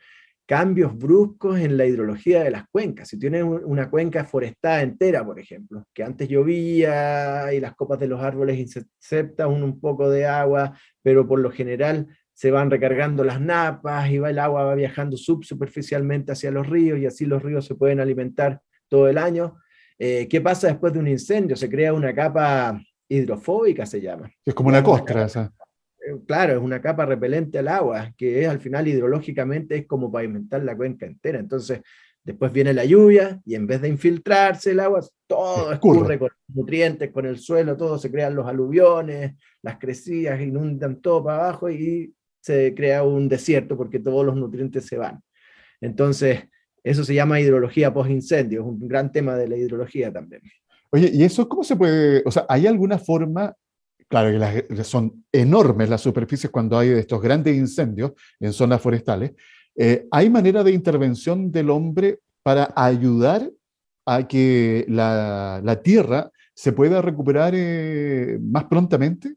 cambios 0.46 0.96
bruscos 0.96 1.60
en 1.60 1.76
la 1.76 1.84
hidrología 1.84 2.42
de 2.42 2.50
las 2.50 2.66
cuencas. 2.70 3.08
Si 3.08 3.18
tienes 3.18 3.44
una 3.44 3.90
cuenca 3.90 4.24
forestada 4.24 4.80
entera, 4.80 5.22
por 5.22 5.38
ejemplo, 5.38 5.84
que 5.92 6.02
antes 6.02 6.26
llovía 6.26 7.52
y 7.52 7.60
las 7.60 7.74
copas 7.76 8.00
de 8.00 8.08
los 8.08 8.22
árboles 8.22 8.58
interceptan 8.58 9.50
un, 9.50 9.78
poco 9.78 10.08
de 10.08 10.24
agua, 10.24 10.72
pero 11.02 11.28
por 11.28 11.40
lo 11.40 11.50
general 11.50 12.08
se 12.40 12.50
van 12.50 12.70
recargando 12.70 13.22
las 13.22 13.38
napas 13.38 14.10
y 14.10 14.16
va, 14.16 14.30
el 14.30 14.38
agua 14.38 14.64
va 14.64 14.74
viajando 14.74 15.18
subsuperficialmente 15.18 16.32
hacia 16.32 16.50
los 16.50 16.66
ríos 16.66 16.98
y 16.98 17.04
así 17.04 17.26
los 17.26 17.42
ríos 17.42 17.66
se 17.66 17.74
pueden 17.74 18.00
alimentar 18.00 18.62
todo 18.88 19.08
el 19.08 19.18
año. 19.18 19.58
Eh, 19.98 20.26
¿Qué 20.26 20.40
pasa 20.40 20.68
después 20.68 20.94
de 20.94 21.00
un 21.00 21.08
incendio? 21.08 21.54
Se 21.54 21.68
crea 21.68 21.92
una 21.92 22.14
capa 22.14 22.80
hidrofóbica, 23.06 23.84
se 23.84 24.00
llama. 24.00 24.32
Es 24.42 24.54
como 24.54 24.70
una 24.70 24.82
costra 24.82 25.26
esa. 25.26 25.52
Eh, 25.98 26.16
claro, 26.26 26.54
es 26.54 26.62
una 26.62 26.80
capa 26.80 27.04
repelente 27.04 27.58
al 27.58 27.68
agua, 27.68 28.10
que 28.16 28.40
es 28.40 28.48
al 28.48 28.58
final 28.58 28.88
hidrológicamente 28.88 29.76
es 29.76 29.86
como 29.86 30.10
pavimentar 30.10 30.64
la 30.64 30.74
cuenca 30.74 31.04
entera. 31.04 31.38
Entonces, 31.38 31.82
después 32.24 32.50
viene 32.54 32.72
la 32.72 32.86
lluvia 32.86 33.38
y 33.44 33.54
en 33.54 33.66
vez 33.66 33.82
de 33.82 33.88
infiltrarse 33.88 34.70
el 34.70 34.80
agua, 34.80 35.06
todo 35.26 35.72
escurre 35.74 36.18
con 36.18 36.30
nutrientes, 36.54 37.10
con 37.10 37.26
el 37.26 37.38
suelo, 37.38 37.76
todo 37.76 37.98
se 37.98 38.10
crean 38.10 38.34
los 38.34 38.46
aluviones, 38.46 39.34
las 39.60 39.76
crecidas 39.76 40.40
inundan 40.40 41.02
todo 41.02 41.22
para 41.22 41.44
abajo 41.44 41.68
y 41.68 42.14
se 42.40 42.74
crea 42.74 43.02
un 43.02 43.28
desierto 43.28 43.76
porque 43.76 43.98
todos 43.98 44.24
los 44.24 44.36
nutrientes 44.36 44.86
se 44.86 44.96
van. 44.96 45.22
Entonces, 45.80 46.44
eso 46.82 47.04
se 47.04 47.14
llama 47.14 47.40
hidrología 47.40 47.92
post-incendio, 47.92 48.60
es 48.60 48.66
un 48.66 48.88
gran 48.88 49.12
tema 49.12 49.36
de 49.36 49.48
la 49.48 49.56
hidrología 49.56 50.12
también. 50.12 50.42
Oye, 50.90 51.10
¿y 51.12 51.22
eso 51.22 51.48
cómo 51.48 51.62
se 51.62 51.76
puede, 51.76 52.22
o 52.24 52.30
sea, 52.30 52.46
hay 52.48 52.66
alguna 52.66 52.98
forma 52.98 53.54
Claro 54.10 54.66
que 54.68 54.82
son 54.82 55.24
enormes 55.30 55.88
las 55.88 56.00
superficies 56.00 56.50
cuando 56.50 56.76
hay 56.76 56.88
estos 56.88 57.22
grandes 57.22 57.56
incendios 57.56 58.10
en 58.40 58.52
zonas 58.52 58.82
forestales. 58.82 59.34
Eh, 59.76 60.08
¿Hay 60.10 60.28
manera 60.28 60.64
de 60.64 60.72
intervención 60.72 61.52
del 61.52 61.70
hombre 61.70 62.18
para 62.42 62.72
ayudar 62.74 63.48
a 64.04 64.26
que 64.26 64.84
la, 64.88 65.80
tierra 65.84 66.28
se 66.54 66.72
pueda 66.72 67.00
recuperar 67.00 67.52
eh, 67.54 68.36
más 68.42 68.64
prontamente? 68.64 69.36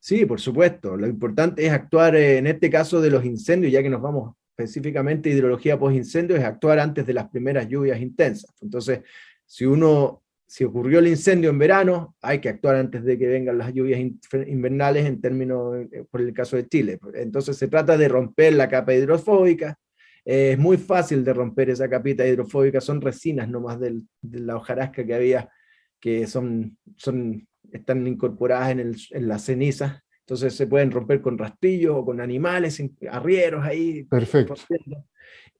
Sí, 0.00 0.26
por 0.26 0.40
supuesto. 0.40 0.96
Lo 0.96 1.06
importante 1.06 1.66
es 1.66 1.72
actuar 1.72 2.16
eh, 2.16 2.38
en 2.38 2.46
este 2.46 2.70
caso 2.70 3.00
de 3.00 3.10
los 3.10 3.24
incendios, 3.24 3.72
ya 3.72 3.82
que 3.82 3.90
nos 3.90 4.02
vamos 4.02 4.34
específicamente 4.56 5.30
a 5.30 5.32
hidrología 5.32 5.78
post-incendio, 5.78 6.36
es 6.36 6.44
actuar 6.44 6.78
antes 6.78 7.06
de 7.06 7.12
las 7.12 7.28
primeras 7.28 7.68
lluvias 7.68 8.00
intensas. 8.00 8.54
Entonces, 8.62 9.00
si 9.44 9.66
uno 9.66 10.22
si 10.46 10.64
ocurrió 10.64 11.00
el 11.00 11.08
incendio 11.08 11.50
en 11.50 11.58
verano, 11.58 12.14
hay 12.22 12.40
que 12.40 12.48
actuar 12.48 12.76
antes 12.76 13.04
de 13.04 13.18
que 13.18 13.26
vengan 13.26 13.58
las 13.58 13.74
lluvias 13.74 14.00
invernales 14.46 15.04
en 15.04 15.20
términos, 15.20 15.76
eh, 15.90 16.04
por 16.08 16.20
el 16.20 16.32
caso 16.32 16.56
de 16.56 16.68
Chile. 16.68 16.98
Entonces 17.14 17.56
se 17.56 17.68
trata 17.68 17.96
de 17.96 18.08
romper 18.08 18.52
la 18.54 18.68
capa 18.68 18.94
hidrofóbica. 18.94 19.76
Eh, 20.24 20.52
es 20.52 20.58
muy 20.58 20.76
fácil 20.76 21.24
de 21.24 21.32
romper 21.32 21.70
esa 21.70 21.88
capita 21.88 22.26
hidrofóbica, 22.26 22.80
son 22.80 23.00
resinas 23.00 23.48
nomás 23.48 23.80
de 23.80 24.02
la 24.22 24.56
hojarasca 24.56 25.04
que 25.04 25.14
había, 25.14 25.48
que 26.00 26.26
son, 26.26 26.78
son, 26.96 27.46
están 27.76 28.06
incorporadas 28.06 28.70
en, 28.70 28.80
el, 28.80 28.96
en 29.10 29.28
las 29.28 29.42
cenizas. 29.42 30.02
Entonces 30.20 30.54
se 30.54 30.66
pueden 30.66 30.90
romper 30.90 31.20
con 31.20 31.38
rastrillos 31.38 31.94
o 31.96 32.04
con 32.04 32.20
animales, 32.20 32.82
arrieros 33.08 33.64
ahí. 33.64 34.04
Perfecto 34.04 34.54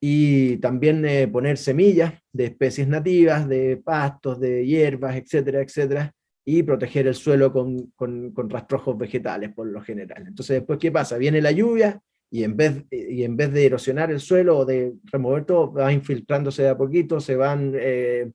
y 0.00 0.58
también 0.58 1.04
eh, 1.04 1.28
poner 1.28 1.56
semillas 1.56 2.14
de 2.32 2.46
especies 2.46 2.88
nativas, 2.88 3.48
de 3.48 3.80
pastos, 3.82 4.38
de 4.40 4.66
hierbas, 4.66 5.16
etcétera, 5.16 5.62
etcétera, 5.62 6.12
y 6.44 6.62
proteger 6.62 7.06
el 7.06 7.14
suelo 7.14 7.52
con, 7.52 7.92
con, 7.96 8.32
rastrojos 8.48 8.96
vegetales 8.96 9.52
por 9.52 9.66
lo 9.66 9.80
general. 9.80 10.24
Entonces, 10.26 10.58
después, 10.58 10.78
¿qué 10.78 10.92
pasa? 10.92 11.18
Viene 11.18 11.40
la 11.40 11.50
lluvia 11.50 12.00
y 12.30 12.44
en 12.44 12.56
vez, 12.56 12.84
y 12.90 13.24
en 13.24 13.36
vez 13.36 13.52
de 13.52 13.66
erosionar 13.66 14.10
el 14.10 14.20
suelo 14.20 14.58
o 14.58 14.64
de 14.64 14.92
remover 15.04 15.44
todo, 15.44 15.72
va 15.72 15.92
infiltrándose 15.92 16.62
de 16.62 16.68
a 16.70 16.76
poquito, 16.76 17.20
se 17.20 17.36
van... 17.36 17.72
Eh, 17.74 18.30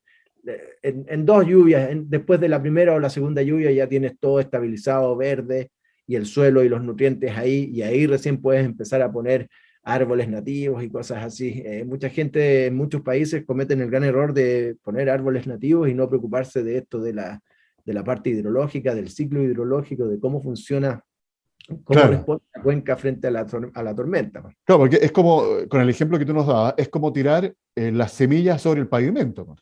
en, 0.82 1.26
dos 1.26 1.46
lluvias, 1.46 1.90
después 2.06 2.40
de 2.40 2.50
la 2.50 2.62
primera 2.62 2.94
o 2.94 3.00
la 3.00 3.10
segunda 3.10 3.42
lluvia 3.42 3.72
ya 3.72 3.88
tienes 3.88 4.18
todo 4.20 4.40
estabilizado, 4.40 5.16
verde, 5.16 5.72
y 6.08 6.16
el 6.16 6.26
suelo 6.26 6.64
y 6.64 6.70
los 6.70 6.84
nutrientes 6.84 7.38
ahí, 7.38 7.70
y 7.74 7.84
ahí 7.84 8.08
recién 8.08 8.42
puedes 8.42 8.66
empezar 8.66 9.02
a 9.02 9.12
poner 9.12 9.48
árboles 9.84 10.30
nativos 10.30 10.84
y 10.84 10.90
cosas 10.90 11.24
así. 11.24 11.62
Eh, 11.66 11.86
mucha 11.86 12.10
gente 12.10 12.68
en 12.68 12.76
muchos 12.76 13.02
países 13.02 13.46
cometen 13.46 13.82
el 13.82 13.90
gran 13.90 14.04
error 14.04 14.34
de 14.34 14.76
poner 14.84 15.10
árboles 15.10 15.48
nativos 15.48 15.90
y 15.90 15.94
no 15.94 16.10
preocuparse 16.10 16.64
de 16.64 16.78
esto, 16.78 17.00
de 17.00 17.14
la, 17.14 17.42
de 17.86 17.94
la 17.94 18.04
parte 18.04 18.30
hidrológica, 18.30 18.94
del 18.94 19.10
ciclo 19.10 19.42
hidrológico, 19.42 20.08
de 20.08 20.20
cómo 20.20 20.42
funciona, 20.42 21.04
cómo 21.84 22.02
responde 22.02 22.44
la 22.54 22.62
cuenca 22.62 22.98
frente 22.98 23.28
a 23.28 23.32
la, 23.32 23.48
a 23.74 23.84
la 23.84 23.96
tormenta. 23.96 24.42
Claro, 24.66 24.80
porque 24.80 25.00
es 25.02 25.12
como, 25.12 25.44
con 25.68 25.82
el 25.82 25.90
ejemplo 25.90 26.20
que 26.20 26.26
tú 26.26 26.34
nos 26.34 26.48
dabas, 26.48 26.76
es 26.78 26.90
como 26.90 27.12
tirar 27.12 27.54
eh, 27.76 27.92
las 27.92 28.12
semillas 28.12 28.62
sobre 28.62 28.82
el 28.82 28.88
pavimento. 28.88 29.56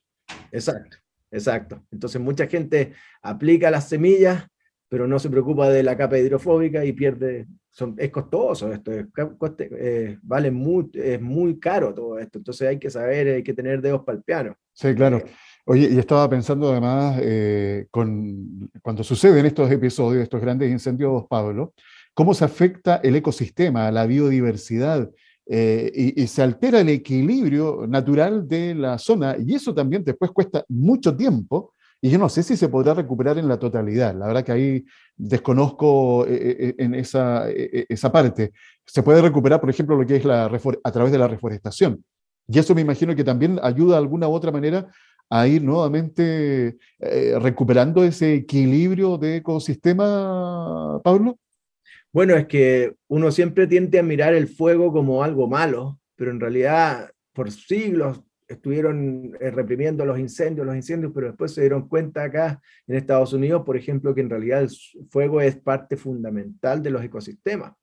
Exacto, 0.52 0.98
exacto. 1.32 1.84
Entonces 1.92 2.22
mucha 2.22 2.48
gente 2.48 2.94
aplica 3.22 3.72
las 3.72 3.90
semillas 3.90 4.48
pero 4.90 5.08
no 5.08 5.20
se 5.20 5.30
preocupa 5.30 5.70
de 5.70 5.84
la 5.84 5.96
capa 5.96 6.18
hidrofóbica 6.18 6.84
y 6.84 6.94
pierde, 6.94 7.46
son, 7.70 7.94
es 7.98 8.10
costoso 8.10 8.74
esto, 8.74 8.92
es, 8.92 9.06
eh, 9.72 10.18
vale 10.24 10.50
muy, 10.50 10.90
es 10.96 11.22
muy 11.22 11.60
caro 11.60 11.94
todo 11.94 12.18
esto, 12.18 12.40
entonces 12.40 12.68
hay 12.68 12.80
que 12.80 12.90
saber, 12.90 13.36
hay 13.36 13.44
que 13.44 13.54
tener 13.54 13.82
dedos 13.82 14.04
para 14.04 14.18
el 14.18 14.24
piano. 14.24 14.56
Sí, 14.74 14.94
claro. 14.96 15.18
Eh, 15.18 15.26
Oye, 15.66 15.88
y 15.92 16.00
estaba 16.00 16.28
pensando 16.28 16.72
además, 16.72 17.20
eh, 17.22 17.86
con, 17.92 18.72
cuando 18.82 19.04
suceden 19.04 19.46
estos 19.46 19.70
episodios, 19.70 20.24
estos 20.24 20.42
grandes 20.42 20.72
incendios, 20.72 21.26
Pablo, 21.30 21.76
cómo 22.16 22.34
se 22.34 22.44
afecta 22.44 23.00
el 23.04 23.16
ecosistema, 23.16 23.92
la 23.92 24.08
biodiversidad, 24.08 25.12
y, 25.52 26.22
y, 26.22 26.28
se 26.28 26.44
altera 26.44 26.80
el 26.82 26.90
equilibrio 26.90 27.88
natural 27.88 28.48
de 28.48 28.76
la 28.76 29.00
zona, 29.00 29.36
y 29.44 29.56
eso 29.56 29.74
también 29.74 30.04
después 30.04 30.30
cuesta 30.30 30.64
mucho 30.68 31.16
tiempo 31.16 31.74
y 32.02 32.10
yo 32.10 32.18
no 32.18 32.30
sé 32.30 32.44
si 32.44 32.56
se 32.56 32.70
podrá 32.70 32.94
recuperar 32.94 33.38
en 33.38 33.48
la 33.48 33.60
totalidad. 33.60 34.16
La 34.16 34.28
verdad 34.28 34.44
que 34.44 34.52
ahí 34.52 34.86
desconozco 35.18 36.26
eh, 36.28 36.56
eh, 36.60 36.76
en 36.78 36.96
esa, 36.96 37.50
eh, 37.50 37.86
esa 37.90 38.12
parte. 38.12 38.54
Se 38.86 39.04
puede 39.04 39.22
recuperar, 39.22 39.60
por 39.60 39.70
ejemplo, 39.70 39.98
lo 39.98 40.06
que 40.08 40.16
es 40.16 40.26
la 40.26 40.46
a 40.46 40.92
través 40.92 41.12
de 41.12 41.18
la 41.18 41.28
reforestación. 41.28 42.04
Y 42.48 42.58
eso 42.58 42.74
me 42.74 42.82
imagino 42.82 43.16
que 43.16 43.24
también 43.24 43.60
ayuda 43.62 43.94
de 43.94 43.98
alguna 44.00 44.28
u 44.28 44.34
otra 44.34 44.52
manera 44.52 44.88
a 45.30 45.46
ir 45.48 45.62
nuevamente 45.62 46.78
recuperando 47.40 48.04
ese 48.04 48.34
equilibrio 48.34 49.18
de 49.20 49.38
ecosistema, 49.38 51.00
Pablo. 51.04 51.38
Bueno, 52.12 52.36
es 52.36 52.48
que 52.48 52.96
uno 53.08 53.32
siempre 53.32 53.68
tiende 53.68 54.00
a 54.00 54.04
mirar 54.04 54.34
el 54.34 54.48
fuego 54.48 54.92
como 54.92 55.24
algo 55.24 55.48
malo, 55.48 56.00
pero 56.16 56.32
en 56.32 56.40
realidad 56.40 57.12
por 57.34 57.52
siglos 57.52 58.24
estuvieron 58.48 59.38
eh, 59.40 59.52
reprimiendo 59.52 60.04
los 60.06 60.18
incendios, 60.18 60.66
los 60.66 60.76
incendios, 60.76 61.12
pero 61.14 61.28
después 61.28 61.54
se 61.54 61.62
dieron 61.62 61.88
cuenta 61.88 62.24
acá 62.24 62.60
en 62.88 62.96
Estados 62.96 63.32
Unidos, 63.34 63.62
por 63.64 63.78
ejemplo, 63.78 64.16
que 64.16 64.22
en 64.22 64.30
realidad 64.32 64.64
el 64.64 64.70
fuego 65.12 65.40
es 65.40 65.58
parte 65.58 65.98
fundamental 65.98 66.82
de 66.82 66.90
los 66.90 67.04
ecosistemas. 67.04 67.74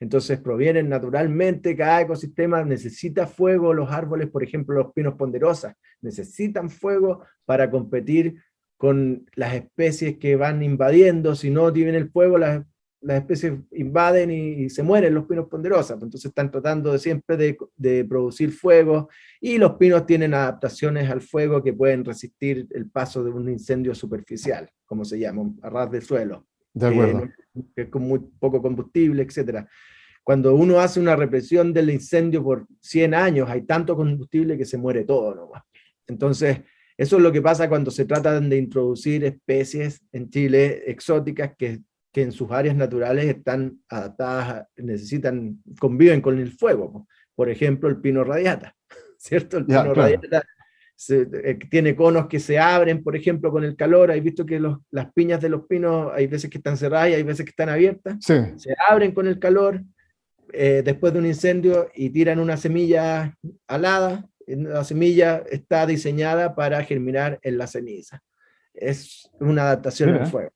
Entonces 0.00 0.40
provienen 0.40 0.88
naturalmente, 0.88 1.76
cada 1.76 2.00
ecosistema 2.00 2.64
necesita 2.64 3.26
fuego, 3.26 3.74
los 3.74 3.90
árboles, 3.90 4.28
por 4.28 4.42
ejemplo, 4.42 4.74
los 4.74 4.92
pinos 4.94 5.14
ponderosas, 5.14 5.74
necesitan 6.00 6.70
fuego 6.70 7.24
para 7.44 7.70
competir 7.70 8.42
con 8.78 9.26
las 9.34 9.54
especies 9.54 10.16
que 10.16 10.36
van 10.36 10.62
invadiendo, 10.62 11.34
si 11.34 11.50
no 11.50 11.70
tienen 11.72 11.94
el 11.94 12.10
fuego, 12.10 12.38
las 12.38 12.64
las 13.00 13.18
especies 13.18 13.54
invaden 13.72 14.30
y, 14.30 14.70
se 14.70 14.82
mueren 14.82 15.14
los 15.14 15.26
pinos 15.26 15.48
ponderosas, 15.48 16.02
entonces 16.02 16.26
están 16.26 16.50
tratando 16.50 16.92
de 16.92 16.98
siempre 16.98 17.56
de, 17.76 18.04
producir 18.04 18.52
fuego 18.52 19.08
y 19.40 19.58
los 19.58 19.74
pinos 19.74 20.06
tienen 20.06 20.34
adaptaciones 20.34 21.10
al 21.10 21.20
fuego 21.20 21.62
que 21.62 21.72
pueden 21.72 22.04
resistir 22.04 22.66
el 22.70 22.90
paso 22.90 23.22
de 23.22 23.30
un 23.30 23.48
incendio 23.48 23.94
superficial, 23.94 24.68
como 24.86 25.04
se 25.04 25.18
llama, 25.18 25.52
a 25.62 25.70
ras 25.70 25.90
de 25.90 26.00
suelo, 26.00 26.46
de 26.72 26.86
acuerdo. 26.86 27.28
que 27.74 27.82
es 27.82 27.88
con 27.88 28.02
muy 28.02 28.20
poco 28.38 28.60
combustible, 28.60 29.22
etc. 29.22 29.66
Cuando 30.22 30.54
uno 30.54 30.80
hace 30.80 30.98
una 30.98 31.14
represión 31.14 31.72
del 31.72 31.90
incendio 31.90 32.42
por 32.42 32.66
100 32.80 33.14
años, 33.14 33.48
hay 33.48 33.62
tanto 33.62 33.94
combustible 33.94 34.58
que 34.58 34.64
se 34.64 34.78
muere 34.78 35.04
todo 35.04 35.34
nomás. 35.34 35.62
Entonces, 36.08 36.60
eso 36.96 37.16
es 37.16 37.22
lo 37.22 37.30
que 37.30 37.42
pasa 37.42 37.68
cuando 37.68 37.90
se 37.90 38.06
tratan 38.06 38.48
de 38.48 38.56
introducir 38.56 39.24
especies 39.24 40.02
en 40.12 40.30
Chile 40.30 40.82
exóticas 40.90 41.52
que 41.56 41.80
que 42.16 42.22
en 42.22 42.32
sus 42.32 42.50
áreas 42.50 42.74
naturales 42.74 43.26
están 43.26 43.78
adaptadas, 43.90 44.68
necesitan, 44.78 45.58
conviven 45.78 46.22
con 46.22 46.38
el 46.38 46.50
fuego. 46.50 47.06
Por 47.34 47.50
ejemplo, 47.50 47.90
el 47.90 48.00
pino 48.00 48.24
radiata, 48.24 48.74
¿cierto? 49.18 49.58
El 49.58 49.66
pino 49.66 49.92
radiata 49.92 50.42
eh, 51.10 51.58
tiene 51.70 51.94
conos 51.94 52.26
que 52.26 52.40
se 52.40 52.58
abren, 52.58 53.04
por 53.04 53.16
ejemplo, 53.16 53.50
con 53.50 53.64
el 53.64 53.76
calor. 53.76 54.10
Hay 54.10 54.22
visto 54.22 54.46
que 54.46 54.58
los, 54.58 54.78
las 54.90 55.12
piñas 55.12 55.42
de 55.42 55.50
los 55.50 55.66
pinos 55.66 56.10
hay 56.14 56.26
veces 56.26 56.48
que 56.48 56.56
están 56.56 56.78
cerradas 56.78 57.10
y 57.10 57.12
hay 57.12 57.22
veces 57.22 57.44
que 57.44 57.50
están 57.50 57.68
abiertas. 57.68 58.16
Se 58.24 58.74
abren 58.88 59.12
con 59.12 59.26
el 59.26 59.38
calor 59.38 59.82
eh, 60.54 60.80
después 60.82 61.12
de 61.12 61.18
un 61.18 61.26
incendio 61.26 61.90
y 61.94 62.08
tiran 62.08 62.38
una 62.38 62.56
semilla 62.56 63.36
alada 63.66 64.26
la 64.46 64.84
semilla 64.84 65.42
está 65.50 65.84
diseñada 65.84 66.54
para 66.54 66.82
germinar 66.84 67.38
en 67.42 67.58
la 67.58 67.66
ceniza. 67.66 68.22
Es 68.72 69.28
una 69.40 69.64
adaptación 69.64 70.14
al 70.14 70.28
fuego. 70.28 70.55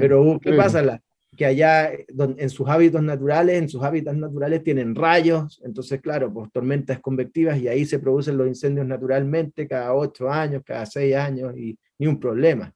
Pero, 0.00 0.38
¿qué 0.42 0.52
pasa? 0.52 1.00
que 1.36 1.46
allá 1.46 1.90
en 1.92 2.50
sus 2.50 2.68
hábitos 2.68 3.02
naturales, 3.02 3.56
en 3.56 3.68
sus 3.68 3.82
hábitats 3.82 4.16
naturales 4.16 4.62
tienen 4.62 4.94
rayos, 4.94 5.60
entonces 5.64 6.00
claro, 6.00 6.32
pues 6.32 6.50
tormentas 6.52 7.00
convectivas 7.00 7.58
y 7.58 7.68
ahí 7.68 7.84
se 7.84 7.98
producen 7.98 8.36
los 8.36 8.46
incendios 8.46 8.86
naturalmente 8.86 9.66
cada 9.66 9.94
ocho 9.94 10.30
años, 10.30 10.62
cada 10.64 10.86
seis 10.86 11.14
años 11.14 11.56
y 11.56 11.78
ni 11.98 12.06
un 12.06 12.20
problema. 12.20 12.72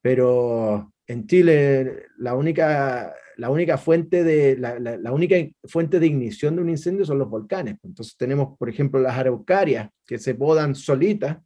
Pero 0.00 0.92
en 1.06 1.26
Chile 1.26 2.06
la 2.18 2.34
única, 2.34 3.14
la 3.36 3.50
única, 3.50 3.78
fuente, 3.78 4.24
de, 4.24 4.56
la, 4.56 4.78
la, 4.78 5.12
única 5.12 5.36
fuente 5.64 6.00
de 6.00 6.06
ignición 6.06 6.56
de 6.56 6.62
un 6.62 6.70
incendio 6.70 7.04
son 7.04 7.18
los 7.18 7.28
volcanes. 7.28 7.76
Entonces 7.82 8.16
tenemos, 8.16 8.58
por 8.58 8.68
ejemplo, 8.68 9.00
las 9.00 9.16
araucarias 9.16 9.90
que 10.06 10.18
se 10.18 10.34
podan 10.34 10.74
solitas 10.74 11.38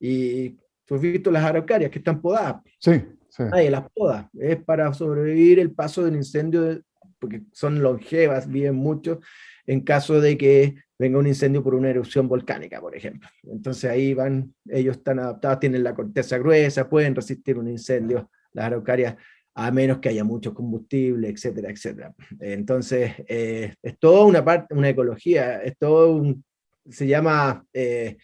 y 0.00 0.50
tú 0.84 0.96
has 0.96 1.00
visto 1.00 1.30
las 1.30 1.44
araucarias 1.44 1.90
que 1.90 1.98
están 1.98 2.20
podadas. 2.20 2.56
Sí. 2.78 3.02
Nadie 3.38 3.70
las 3.70 3.90
poda. 3.92 4.30
Es 4.38 4.62
para 4.62 4.92
sobrevivir 4.94 5.58
el 5.58 5.72
paso 5.72 6.04
del 6.04 6.16
incendio, 6.16 6.80
porque 7.18 7.42
son 7.52 7.82
longevas, 7.82 8.48
viven 8.48 8.74
mucho, 8.74 9.20
en 9.66 9.80
caso 9.80 10.20
de 10.20 10.36
que 10.36 10.74
venga 10.98 11.18
un 11.18 11.26
incendio 11.26 11.62
por 11.62 11.74
una 11.74 11.90
erupción 11.90 12.28
volcánica, 12.28 12.80
por 12.80 12.96
ejemplo. 12.96 13.28
Entonces 13.42 13.90
ahí 13.90 14.14
van, 14.14 14.54
ellos 14.68 14.96
están 14.96 15.18
adaptados, 15.18 15.60
tienen 15.60 15.82
la 15.82 15.94
corteza 15.94 16.38
gruesa, 16.38 16.88
pueden 16.88 17.14
resistir 17.14 17.58
un 17.58 17.68
incendio, 17.68 18.30
las 18.52 18.66
araucarias, 18.66 19.16
a 19.54 19.70
menos 19.70 19.98
que 19.98 20.08
haya 20.08 20.24
mucho 20.24 20.52
combustible, 20.52 21.28
etcétera, 21.28 21.70
etcétera. 21.70 22.14
Entonces, 22.40 23.12
eh, 23.28 23.74
es 23.82 23.98
toda 23.98 24.24
una 24.24 24.44
parte, 24.44 24.74
una 24.74 24.88
ecología, 24.88 25.62
es 25.62 25.76
todo 25.78 26.12
un, 26.12 26.44
se 26.88 27.06
llama 27.06 27.64
eh, 27.72 28.16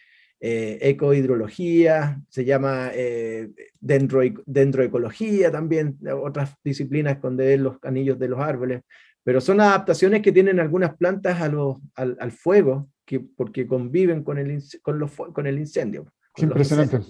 eh, 0.43 0.79
ecohidrología, 0.81 2.19
se 2.27 2.43
llama 2.43 2.89
eh, 2.95 3.51
dendro, 3.79 4.21
dendroecología 4.47 5.51
también, 5.51 5.99
otras 6.19 6.55
disciplinas 6.63 7.19
con 7.19 7.37
los 7.37 7.77
anillos 7.83 8.17
de 8.17 8.27
los 8.27 8.39
árboles, 8.39 8.81
pero 9.23 9.39
son 9.39 9.61
adaptaciones 9.61 10.23
que 10.23 10.31
tienen 10.31 10.59
algunas 10.59 10.97
plantas 10.97 11.39
a 11.39 11.51
al, 11.93 12.31
fuego, 12.31 12.89
que, 13.05 13.19
porque 13.19 13.67
conviven 13.67 14.23
con 14.23 14.39
el, 14.39 14.63
con 14.81 14.97
los, 14.97 15.11
con 15.11 15.45
el 15.45 15.59
incendio. 15.59 16.11
Qué 16.33 16.45
impresionante. 16.45 17.01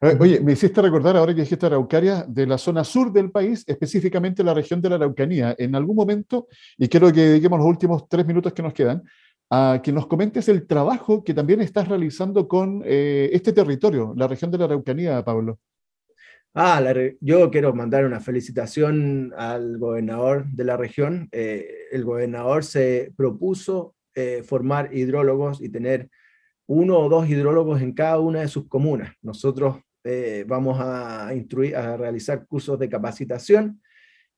Eh, 0.00 0.16
oye, 0.18 0.40
me 0.40 0.52
hiciste 0.52 0.80
recordar 0.80 1.16
ahora 1.16 1.34
que 1.34 1.40
dijiste 1.40 1.66
Araucaria 1.66 2.24
de 2.26 2.46
la 2.46 2.56
zona 2.56 2.84
sur 2.84 3.12
del 3.12 3.30
país, 3.30 3.64
específicamente 3.66 4.44
la 4.44 4.54
región 4.54 4.80
de 4.80 4.88
la 4.88 4.94
Araucanía. 4.94 5.54
En 5.58 5.74
algún 5.74 5.96
momento, 5.96 6.46
y 6.76 6.88
quiero 6.88 7.12
que 7.12 7.20
dediquemos 7.20 7.58
los 7.58 7.68
últimos 7.68 8.08
tres 8.08 8.24
minutos 8.24 8.52
que 8.52 8.62
nos 8.62 8.72
quedan, 8.72 9.02
a 9.50 9.80
que 9.82 9.92
nos 9.92 10.06
comentes 10.06 10.48
el 10.48 10.66
trabajo 10.66 11.24
que 11.24 11.34
también 11.34 11.60
estás 11.60 11.88
realizando 11.88 12.48
con 12.48 12.82
eh, 12.84 13.30
este 13.32 13.52
territorio, 13.52 14.12
la 14.16 14.28
región 14.28 14.50
de 14.50 14.58
la 14.58 14.64
Araucanía, 14.66 15.24
Pablo. 15.24 15.58
Ah, 16.54 16.82
yo 17.20 17.50
quiero 17.50 17.72
mandar 17.72 18.04
una 18.04 18.20
felicitación 18.20 19.32
al 19.36 19.78
gobernador 19.78 20.46
de 20.46 20.64
la 20.64 20.76
región. 20.76 21.28
Eh, 21.30 21.66
el 21.92 22.04
gobernador 22.04 22.64
se 22.64 23.12
propuso 23.16 23.94
eh, 24.14 24.42
formar 24.42 24.94
hidrólogos 24.94 25.62
y 25.62 25.68
tener 25.68 26.10
uno 26.66 26.98
o 26.98 27.08
dos 27.08 27.28
hidrólogos 27.28 27.80
en 27.80 27.92
cada 27.92 28.18
una 28.18 28.40
de 28.40 28.48
sus 28.48 28.66
comunas. 28.66 29.14
Nosotros 29.22 29.76
vamos 30.46 30.78
a, 30.80 31.34
instruir, 31.34 31.76
a 31.76 31.98
realizar 31.98 32.46
cursos 32.46 32.78
de 32.78 32.88
capacitación 32.88 33.82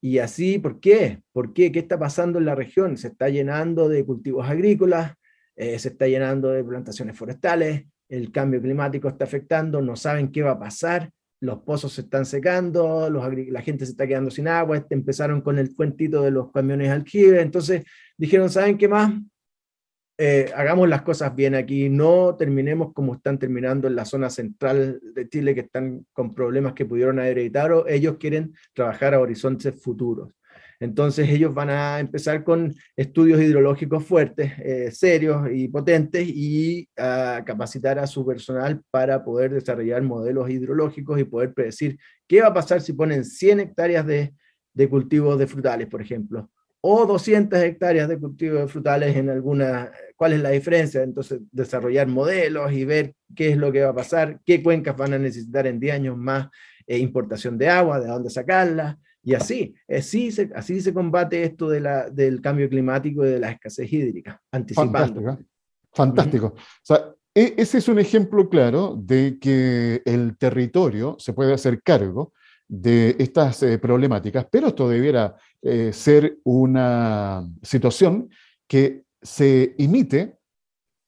y 0.01 0.17
así, 0.17 0.57
¿por 0.57 0.79
qué? 0.79 1.21
¿Por 1.31 1.53
qué? 1.53 1.71
¿Qué 1.71 1.79
está 1.79 1.99
pasando 1.99 2.39
en 2.39 2.45
la 2.45 2.55
región? 2.55 2.97
Se 2.97 3.09
está 3.09 3.29
llenando 3.29 3.87
de 3.87 4.03
cultivos 4.03 4.49
agrícolas, 4.49 5.13
eh, 5.55 5.77
se 5.77 5.89
está 5.89 6.07
llenando 6.07 6.49
de 6.49 6.63
plantaciones 6.63 7.15
forestales, 7.15 7.85
el 8.09 8.31
cambio 8.31 8.61
climático 8.61 9.07
está 9.07 9.25
afectando, 9.25 9.79
no 9.79 9.95
saben 9.95 10.31
qué 10.31 10.41
va 10.41 10.51
a 10.51 10.59
pasar, 10.59 11.11
los 11.39 11.59
pozos 11.59 11.93
se 11.93 12.01
están 12.01 12.25
secando, 12.25 13.09
la 13.09 13.61
gente 13.61 13.85
se 13.85 13.91
está 13.91 14.07
quedando 14.07 14.31
sin 14.31 14.47
agua, 14.47 14.85
empezaron 14.89 15.41
con 15.41 15.59
el 15.59 15.73
cuentito 15.75 16.23
de 16.23 16.31
los 16.31 16.51
camiones 16.51 16.89
aljibe, 16.89 17.41
entonces 17.41 17.83
dijeron, 18.17 18.49
¿saben 18.49 18.77
qué 18.77 18.87
más? 18.87 19.13
Eh, 20.17 20.51
hagamos 20.55 20.87
las 20.87 21.01
cosas 21.01 21.35
bien 21.35 21.55
aquí, 21.55 21.89
no 21.89 22.35
terminemos 22.35 22.93
como 22.93 23.15
están 23.15 23.39
terminando 23.39 23.87
en 23.87 23.95
la 23.95 24.05
zona 24.05 24.29
central 24.29 24.99
de 25.15 25.27
Chile, 25.27 25.55
que 25.55 25.61
están 25.61 26.05
con 26.13 26.35
problemas 26.35 26.73
que 26.73 26.85
pudieron 26.85 27.19
haber 27.19 27.39
evitado, 27.39 27.87
ellos 27.87 28.17
quieren 28.19 28.53
trabajar 28.73 29.13
a 29.13 29.19
horizontes 29.19 29.81
futuros. 29.81 30.29
Entonces 30.81 31.29
ellos 31.29 31.53
van 31.53 31.69
a 31.69 31.99
empezar 31.99 32.43
con 32.43 32.73
estudios 32.95 33.39
hidrológicos 33.39 34.03
fuertes, 34.03 34.51
eh, 34.57 34.91
serios 34.91 35.47
y 35.51 35.67
potentes 35.67 36.27
y 36.27 36.89
a 36.97 37.43
capacitar 37.45 37.99
a 37.99 38.07
su 38.07 38.25
personal 38.25 38.81
para 38.89 39.23
poder 39.23 39.53
desarrollar 39.53 40.01
modelos 40.01 40.49
hidrológicos 40.49 41.19
y 41.19 41.23
poder 41.23 41.53
predecir 41.53 41.99
qué 42.27 42.41
va 42.41 42.47
a 42.47 42.53
pasar 42.53 42.81
si 42.81 42.93
ponen 42.93 43.23
100 43.23 43.59
hectáreas 43.59 44.07
de, 44.07 44.33
de 44.73 44.89
cultivos 44.89 45.37
de 45.37 45.45
frutales, 45.45 45.87
por 45.87 46.01
ejemplo, 46.01 46.49
o 46.81 47.05
200 47.05 47.59
hectáreas 47.61 48.09
de 48.09 48.19
cultivo 48.19 48.57
de 48.57 48.67
frutales 48.67 49.15
en 49.15 49.29
alguna, 49.29 49.91
cuál 50.15 50.33
es 50.33 50.41
la 50.41 50.49
diferencia, 50.49 51.03
entonces 51.03 51.39
desarrollar 51.51 52.07
modelos 52.07 52.71
y 52.71 52.85
ver 52.85 53.13
qué 53.35 53.49
es 53.49 53.57
lo 53.57 53.71
que 53.71 53.83
va 53.83 53.91
a 53.91 53.95
pasar, 53.95 54.39
qué 54.45 54.63
cuencas 54.63 54.97
van 54.97 55.13
a 55.13 55.19
necesitar 55.19 55.67
en 55.67 55.79
10 55.79 55.95
años 55.95 56.17
más 56.17 56.49
eh, 56.87 56.97
importación 56.97 57.57
de 57.57 57.69
agua, 57.69 57.99
de 57.99 58.07
dónde 58.07 58.31
sacarla, 58.31 58.97
y 59.23 59.35
así, 59.35 59.75
así 59.87 60.31
se, 60.31 60.49
así 60.55 60.81
se 60.81 60.93
combate 60.93 61.43
esto 61.43 61.69
de 61.69 61.79
la, 61.79 62.09
del 62.09 62.41
cambio 62.41 62.67
climático 62.67 63.23
y 63.23 63.29
de 63.29 63.39
la 63.39 63.51
escasez 63.51 63.91
hídrica, 63.91 64.41
anticipando. 64.51 65.21
Fantástico. 65.21 65.39
Fantástico. 65.93 66.53
O 66.55 66.81
sea, 66.81 67.13
e, 67.35 67.53
ese 67.57 67.77
es 67.77 67.87
un 67.87 67.99
ejemplo 67.99 68.49
claro 68.49 68.95
de 68.99 69.37
que 69.39 70.01
el 70.05 70.37
territorio 70.37 71.15
se 71.19 71.33
puede 71.33 71.53
hacer 71.53 71.83
cargo 71.83 72.33
de 72.71 73.17
estas 73.19 73.61
eh, 73.63 73.77
problemáticas, 73.79 74.47
pero 74.49 74.67
esto 74.67 74.87
debiera 74.87 75.35
eh, 75.61 75.91
ser 75.91 76.37
una 76.45 77.45
situación 77.61 78.29
que 78.65 79.03
se 79.21 79.75
imite, 79.77 80.37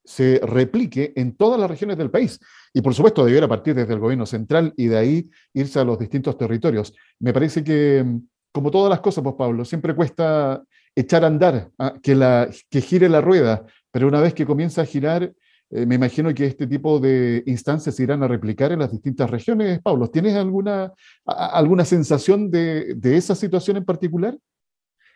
se 0.04 0.41
replique 0.43 1.13
en 1.15 1.38
todas 1.38 1.58
las 1.58 1.69
regiones 1.69 1.97
del 1.97 2.12
país. 2.12 2.38
Y 2.73 2.82
por 2.82 2.93
supuesto 2.93 3.23
debiera 3.23 3.47
partir 3.47 3.76
desde 3.76 3.93
el 3.93 3.99
gobierno 3.99 4.26
central 4.26 4.73
y 4.76 4.88
de 4.88 4.97
ahí 4.97 5.30
irse 5.54 5.80
a 5.80 5.86
los 5.86 5.97
distintos 5.97 6.38
territorios. 6.38 6.93
Me 7.19 7.32
parece 7.32 7.63
que, 7.63 8.06
como 8.52 8.69
todas 8.69 8.89
las 8.89 8.99
cosas, 8.99 9.23
pues 9.23 9.36
Pablo, 9.38 9.63
siempre 9.63 9.95
cuesta 9.95 10.62
echar 10.93 11.23
a 11.23 11.28
andar, 11.28 11.71
¿ah? 11.80 11.93
que, 12.04 12.82
gire 12.82 13.08
la 13.08 13.21
rueda, 13.21 13.65
pero 13.89 14.10
una 14.10 14.19
vez 14.19 14.34
que 14.34 14.45
comienza 14.45 14.82
a 14.82 14.86
girar, 14.86 15.34
eh, 15.76 15.88
me 15.88 15.96
imagino 15.96 16.32
que 16.36 16.46
este 16.46 16.68
tipo 16.68 17.00
de 17.00 17.42
instancias 17.48 17.96
se 17.96 18.04
irán 18.04 18.22
a 18.22 18.28
replicar 18.28 18.72
en 18.72 18.80
las 18.80 18.92
distintas 18.92 19.28
regiones. 19.28 19.82
Pablo, 19.82 20.08
¿tienes 20.08 20.36
alguna, 20.36 20.94
alguna 21.26 21.84
sensación 21.84 22.52
de, 22.52 22.96
esa 23.04 23.34
situación 23.34 23.78
en 23.78 23.86
particular? 23.86 24.38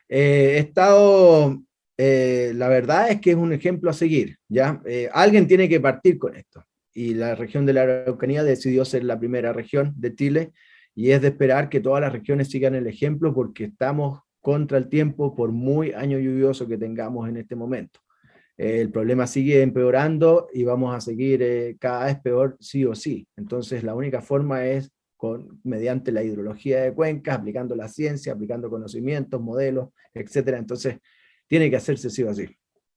Eh, 0.09 0.55
he 0.55 0.59
estado, 0.59 1.61
eh, 1.95 2.53
la 2.55 2.69
verdad 2.69 3.11
es 3.11 3.21
que 3.21 3.31
es 3.31 3.35
un 3.35 3.53
ejemplo 3.53 3.91
a 3.91 3.93
seguir, 3.93 4.37
¿ya? 4.47 4.81
alguien 5.11 5.47
tiene 5.47 5.69
que 5.69 5.79
partir 5.79 6.17
con 6.17 6.35
esto 6.35 6.63
y 6.91 7.13
la 7.13 7.35
región 7.35 7.67
de 7.67 7.73
la 7.73 7.83
Araucanía 7.83 8.43
decidió 8.43 8.83
ser 8.83 9.03
la 9.03 9.19
primera 9.19 9.53
región 9.53 9.93
de 9.97 10.15
Chile 10.15 10.53
y 10.95 11.11
es 11.11 11.21
de 11.21 11.27
esperar 11.27 11.69
que 11.69 11.81
todas 11.81 12.01
las 12.01 12.11
regiones 12.11 12.49
sigan 12.49 12.73
el 12.73 12.87
ejemplo 12.87 13.31
porque 13.31 13.65
estamos 13.65 14.21
contra 14.41 14.79
el 14.79 14.89
tiempo 14.89 15.35
por 15.35 15.51
muy 15.51 15.91
año 15.91 16.17
lluvioso 16.17 16.67
que 16.67 16.77
tengamos 16.77 17.29
en 17.29 17.37
este 17.37 17.55
momento 17.55 17.99
el 18.57 18.89
problema 18.89 19.27
sigue 19.27 19.61
empeorando 19.61 20.47
y 20.51 20.63
vamos 20.63 20.95
a 20.95 21.01
seguir 21.01 21.41
eh, 21.43 21.77
cada 21.79 22.05
vez 22.05 22.19
peor 22.19 22.57
sí 22.59 22.85
o 22.85 22.95
sí. 22.95 23.27
Entonces 23.35 23.83
la 23.83 23.93
única 23.93 24.21
forma 24.21 24.65
es 24.65 24.91
con, 25.15 25.59
mediante 25.63 26.11
la 26.11 26.23
hidrología 26.23 26.81
de 26.81 26.93
cuencas, 26.93 27.37
aplicando 27.37 27.75
la 27.75 27.87
ciencia, 27.87 28.33
aplicando 28.33 28.69
conocimientos, 28.69 29.39
modelos, 29.39 29.89
etcétera. 30.13 30.57
Entonces 30.57 30.97
tiene 31.47 31.69
que 31.69 31.75
hacerse 31.75 32.09
sí 32.09 32.23
o 32.23 32.33
sí. 32.33 32.47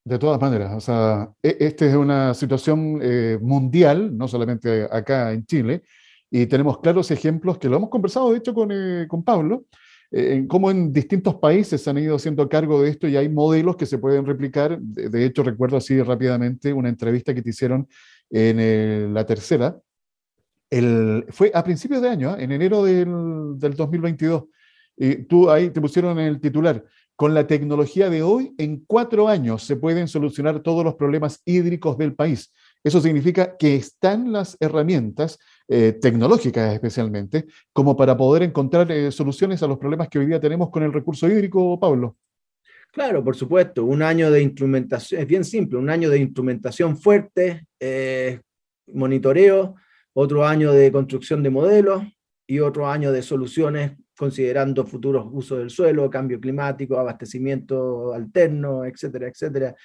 De 0.03 0.19
todas 0.19 0.41
maneras, 0.41 0.73
o 0.75 0.81
sea, 0.81 1.31
e, 1.43 1.57
esta 1.61 1.85
es 1.85 1.95
una 1.95 2.33
situación 2.33 2.99
eh, 3.03 3.39
mundial, 3.41 4.17
no 4.17 4.27
solamente 4.29 4.89
acá 4.91 5.33
en 5.33 5.45
Chile, 5.45 5.83
y 6.31 6.47
tenemos 6.47 6.79
claros 6.79 7.11
ejemplos 7.11 7.59
que 7.59 7.69
lo 7.69 7.77
hemos 7.77 7.91
conversado, 7.91 8.33
de 8.33 8.39
hecho, 8.39 8.55
con, 8.55 8.71
eh, 8.73 9.07
con 9.07 9.23
Pablo, 9.23 9.67
eh, 10.13 10.45
cómo 10.49 10.71
en 10.71 10.93
distintos 10.93 11.37
países 11.37 11.83
se 11.83 11.91
han 11.91 11.99
ido 11.99 12.17
haciendo 12.17 12.49
cargo 12.49 12.83
de 12.83 12.91
esto 12.91 13.07
y 13.07 13.17
hay 13.17 13.29
modelos 13.29 13.77
que 13.77 13.87
se 13.87 13.99
pueden 13.99 14.27
replicar. 14.27 14.79
De, 14.81 15.25
hecho, 15.25 15.43
recuerdo 15.43 15.77
así 15.77 16.03
rápidamente 16.03 16.73
una 16.73 16.89
entrevista 16.89 17.35
que 17.35 17.43
te 17.43 17.51
hicieron 17.51 17.89
en 18.29 19.15
la 19.15 19.25
tercera. 19.25 19.79
Fue 21.29 21.51
a 21.55 21.65
principios 21.65 22.03
de 22.03 22.09
año, 22.09 22.37
¿eh? 22.37 22.45
en 22.45 22.53
enero 22.53 22.85
del, 22.85 23.59
del 23.59 23.75
2022. 23.75 24.45
Y 24.97 25.17
tú 25.25 25.51
ahí 25.51 25.71
te 25.71 25.81
pusieron 25.81 26.19
el 26.19 26.41
titular, 26.41 26.85
con 27.21 27.35
la 27.35 27.47
tecnología 27.47 28.09
de 28.09 28.23
hoy, 28.23 28.55
en 28.57 28.83
cuatro 28.87 29.29
años 29.29 29.63
se 29.65 29.77
pueden 29.77 30.09
solucionar 30.09 30.61
todos 30.61 30.83
los 30.83 30.95
problemas 30.95 31.43
hídricos 31.45 31.99
del 31.99 32.15
país. 32.15 32.51
Eso 32.83 32.99
significa 33.03 33.59
que 33.59 33.77
están 33.77 34.33
las 34.33 34.57
herramientas 34.59 35.39
eh, 35.73 35.93
tecnológicas 35.93 36.75
especialmente, 36.75 37.47
como 37.73 37.97
para 37.97 38.17
poder 38.17 38.43
encontrar 38.43 38.91
eh, 38.91 39.13
soluciones 39.13 39.63
a 39.63 39.69
los 39.69 39.79
problemas 39.79 40.09
que 40.09 40.19
hoy 40.19 40.27
día 40.27 40.41
tenemos 40.41 40.69
con 40.69 40.83
el 40.83 40.93
recurso 40.93 41.29
hídrico, 41.29 41.79
Pablo. 41.79 42.17
Claro, 42.91 43.23
por 43.23 43.37
supuesto, 43.37 43.85
un 43.85 44.03
año 44.03 44.33
de 44.33 44.43
instrumentación, 44.43 45.21
es 45.21 45.29
bien 45.29 45.45
simple, 45.45 45.79
un 45.79 45.89
año 45.89 46.11
de 46.11 46.19
instrumentación 46.19 46.97
fuerte, 46.97 47.69
eh, 47.79 48.41
monitoreo, 48.89 49.77
otro 50.13 50.45
año 50.45 50.73
de 50.73 50.91
construcción 50.91 51.41
de 51.41 51.51
modelos 51.51 52.03
y 52.49 52.59
otro 52.59 52.89
año 52.89 53.13
de 53.13 53.23
soluciones 53.23 53.93
considerando 54.19 54.85
futuros 54.85 55.29
usos 55.31 55.59
del 55.59 55.71
suelo, 55.71 56.11
cambio 56.11 56.41
climático, 56.41 56.99
abastecimiento 56.99 58.13
alterno, 58.13 58.85
etcétera, 58.85 59.29
etcétera, 59.29 59.77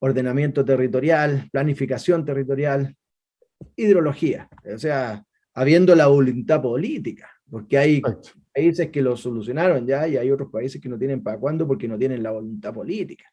ordenamiento 0.00 0.62
territorial, 0.66 1.48
planificación 1.50 2.26
territorial, 2.26 2.94
hidrología, 3.74 4.50
o 4.70 4.76
sea, 4.76 5.24
habiendo 5.54 5.94
la 5.94 6.06
voluntad 6.06 6.62
política, 6.62 7.30
porque 7.50 7.78
hay 7.78 8.02
países 8.52 8.90
que 8.90 9.02
lo 9.02 9.16
solucionaron 9.16 9.86
ya 9.86 10.06
y 10.06 10.16
hay 10.16 10.30
otros 10.30 10.50
países 10.50 10.80
que 10.80 10.88
no 10.88 10.98
tienen 10.98 11.22
para 11.22 11.38
cuándo 11.38 11.66
porque 11.66 11.88
no 11.88 11.98
tienen 11.98 12.22
la 12.22 12.30
voluntad 12.30 12.72
política 12.72 13.24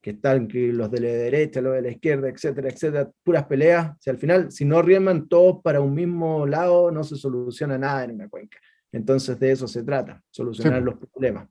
que 0.00 0.10
están 0.10 0.48
los 0.52 0.90
de 0.90 1.00
la 1.00 1.08
derecha, 1.08 1.60
los 1.60 1.74
de 1.74 1.82
la 1.82 1.90
izquierda, 1.90 2.28
etcétera, 2.28 2.68
etcétera, 2.68 3.10
puras 3.24 3.46
peleas. 3.46 3.96
Si 4.00 4.10
al 4.10 4.18
final, 4.18 4.50
si 4.52 4.64
no 4.64 4.80
rieman 4.80 5.28
todos 5.28 5.60
para 5.62 5.80
un 5.80 5.94
mismo 5.94 6.46
lado, 6.46 6.90
no 6.90 7.02
se 7.02 7.16
soluciona 7.16 7.76
nada 7.78 8.04
en 8.04 8.12
una 8.12 8.28
cuenca. 8.28 8.58
Entonces 8.92 9.38
de 9.38 9.52
eso 9.52 9.66
se 9.66 9.82
trata, 9.82 10.22
solucionar 10.30 10.82
los 10.82 10.94
problemas. 10.94 11.48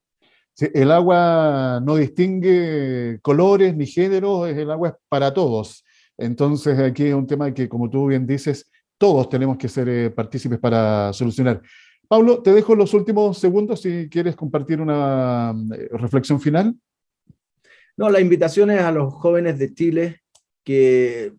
el 0.60 0.91
agua 0.91 1.82
no 1.84 1.97
distingue 1.97 3.19
colores 3.21 3.75
ni 3.75 3.86
géneros, 3.86 4.49
el 4.49 4.71
agua 4.71 4.89
es 4.89 4.95
para 5.10 5.34
todos. 5.34 5.84
Entonces 6.17 6.80
aquí 6.80 7.08
es 7.08 7.13
un 7.13 7.27
tema 7.27 7.53
que, 7.53 7.69
como 7.69 7.89
tú 7.89 8.08
bien 8.08 8.25
dices, 8.25 8.71
todos 8.98 9.30
tenemos 9.30 9.58
que 9.58 9.70
ser 9.70 9.90
eh, 9.90 10.10
partícipes 10.10 10.60
para 10.60 11.12
solucionar. 11.14 11.62
Pablo, 12.08 12.42
te 12.42 12.54
dejo 12.54 12.76
los 12.76 12.94
últimos 12.94 13.38
segundos 13.38 13.82
si 13.82 14.08
quieres 14.10 14.36
compartir 14.36 14.80
una 14.80 15.54
eh, 15.76 15.90
reflexión 15.92 16.40
final. 16.40 16.76
No, 17.98 18.10
la 18.10 18.22
invitación 18.22 18.72
es 18.72 18.82
a 18.82 18.92
los 18.92 19.14
jóvenes 19.14 19.58
de 19.58 19.74
Chile 19.74 20.22
que, 20.64 21.34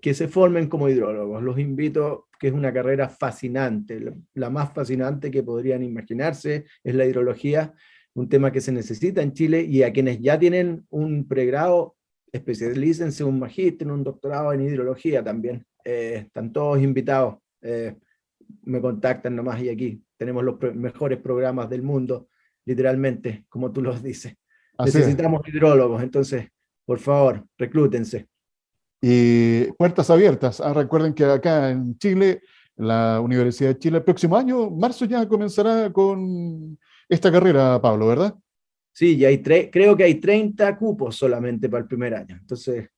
que 0.00 0.14
se 0.14 0.28
formen 0.28 0.68
como 0.68 0.88
hidrólogos. 0.88 1.42
Los 1.42 1.58
invito, 1.58 2.28
que 2.38 2.48
es 2.48 2.54
una 2.54 2.72
carrera 2.72 3.08
fascinante, 3.08 4.00
la 4.34 4.50
más 4.50 4.72
fascinante 4.72 5.30
que 5.30 5.42
podrían 5.42 5.82
imaginarse 5.82 6.64
es 6.82 6.94
la 6.94 7.04
hidrología, 7.04 7.74
un 8.14 8.28
tema 8.28 8.50
que 8.50 8.62
se 8.62 8.72
necesita 8.72 9.20
en 9.20 9.34
Chile 9.34 9.62
y 9.62 9.82
a 9.82 9.92
quienes 9.92 10.20
ya 10.20 10.38
tienen 10.38 10.86
un 10.88 11.28
pregrado, 11.28 11.95
especialícense 12.36 13.24
un 13.24 13.38
magíster, 13.38 13.90
un 13.90 14.04
doctorado 14.04 14.52
en 14.52 14.62
hidrología 14.62 15.22
también. 15.22 15.64
Eh, 15.84 16.24
están 16.26 16.52
todos 16.52 16.80
invitados. 16.80 17.36
Eh, 17.62 17.96
me 18.62 18.80
contactan 18.80 19.34
nomás 19.34 19.60
y 19.60 19.68
aquí 19.68 20.02
tenemos 20.16 20.44
los 20.44 20.56
mejores 20.74 21.18
programas 21.18 21.68
del 21.68 21.82
mundo, 21.82 22.28
literalmente, 22.64 23.44
como 23.48 23.72
tú 23.72 23.82
los 23.82 24.02
dices. 24.02 24.34
Necesitamos 24.78 25.42
hidrólogos, 25.46 26.02
entonces, 26.02 26.48
por 26.84 26.98
favor, 26.98 27.44
reclútense. 27.56 28.28
Y 29.00 29.64
puertas 29.72 30.10
abiertas. 30.10 30.60
Ah, 30.60 30.72
recuerden 30.72 31.14
que 31.14 31.24
acá 31.24 31.70
en 31.70 31.96
Chile, 31.98 32.42
la 32.76 33.20
Universidad 33.20 33.70
de 33.70 33.78
Chile, 33.78 33.98
el 33.98 34.04
próximo 34.04 34.36
año, 34.36 34.70
marzo 34.70 35.04
ya 35.04 35.26
comenzará 35.28 35.92
con 35.92 36.78
esta 37.08 37.30
carrera, 37.30 37.80
Pablo, 37.80 38.08
¿verdad? 38.08 38.34
Sí, 38.96 39.18
ya 39.18 39.28
hay 39.28 39.42
creo 39.42 39.94
que 39.94 40.04
hay 40.04 40.14
30 40.14 40.74
cupos 40.78 41.16
solamente 41.16 41.68
para 41.68 41.82
el 41.82 41.86
primer 41.86 42.14
año. 42.14 42.34
Entonces, 42.40 42.88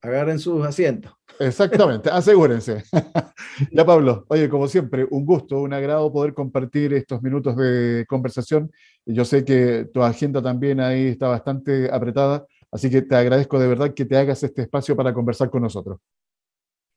agarren 0.00 0.38
sus 0.38 0.64
asientos. 0.64 1.12
Exactamente, 1.40 2.08
asegúrense. 2.10 2.84
ya 3.72 3.84
Pablo, 3.84 4.24
oye, 4.28 4.48
como 4.48 4.68
siempre, 4.68 5.04
un 5.10 5.26
gusto, 5.26 5.60
un 5.60 5.72
agrado 5.72 6.12
poder 6.12 6.32
compartir 6.32 6.94
estos 6.94 7.20
minutos 7.22 7.56
de 7.56 8.06
conversación. 8.08 8.70
Yo 9.04 9.24
sé 9.24 9.44
que 9.44 9.88
tu 9.92 10.00
agenda 10.00 10.40
también 10.40 10.78
ahí 10.78 11.08
está 11.08 11.26
bastante 11.26 11.90
apretada, 11.92 12.46
así 12.70 12.88
que 12.88 13.02
te 13.02 13.16
agradezco 13.16 13.58
de 13.58 13.66
verdad 13.66 13.92
que 13.92 14.04
te 14.04 14.16
hagas 14.16 14.44
este 14.44 14.62
espacio 14.62 14.94
para 14.94 15.12
conversar 15.12 15.50
con 15.50 15.62
nosotros. 15.62 15.98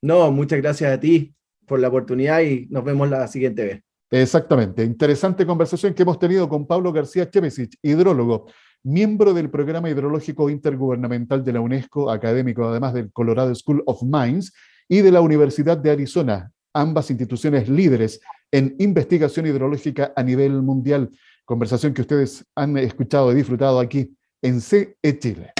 No, 0.02 0.30
muchas 0.30 0.62
gracias 0.62 0.92
a 0.92 1.00
ti 1.00 1.34
por 1.66 1.80
la 1.80 1.88
oportunidad 1.88 2.40
y 2.42 2.68
nos 2.70 2.84
vemos 2.84 3.10
la 3.10 3.26
siguiente 3.26 3.64
vez. 3.64 3.82
Exactamente, 4.14 4.84
interesante 4.84 5.46
conversación 5.46 5.94
que 5.94 6.02
hemos 6.02 6.18
tenido 6.18 6.46
con 6.46 6.66
Pablo 6.66 6.92
García 6.92 7.30
Chevesic, 7.30 7.78
hidrólogo 7.80 8.44
miembro 8.82 9.32
del 9.32 9.48
Programa 9.48 9.88
Hidrológico 9.88 10.50
Intergubernamental 10.50 11.42
de 11.42 11.52
la 11.54 11.62
UNESCO, 11.62 12.10
académico 12.10 12.68
además 12.68 12.92
del 12.92 13.10
Colorado 13.10 13.54
School 13.54 13.82
of 13.86 14.02
Mines 14.02 14.52
y 14.86 15.00
de 15.00 15.12
la 15.12 15.22
Universidad 15.22 15.78
de 15.78 15.92
Arizona, 15.92 16.52
ambas 16.74 17.10
instituciones 17.10 17.70
líderes 17.70 18.20
en 18.50 18.76
investigación 18.80 19.46
hidrológica 19.46 20.12
a 20.14 20.22
nivel 20.22 20.60
mundial. 20.60 21.08
Conversación 21.46 21.94
que 21.94 22.02
ustedes 22.02 22.44
han 22.54 22.76
escuchado 22.76 23.32
y 23.32 23.36
disfrutado 23.36 23.80
aquí 23.80 24.14
en 24.42 24.60
CE 24.60 24.94
Chile. 25.18 25.54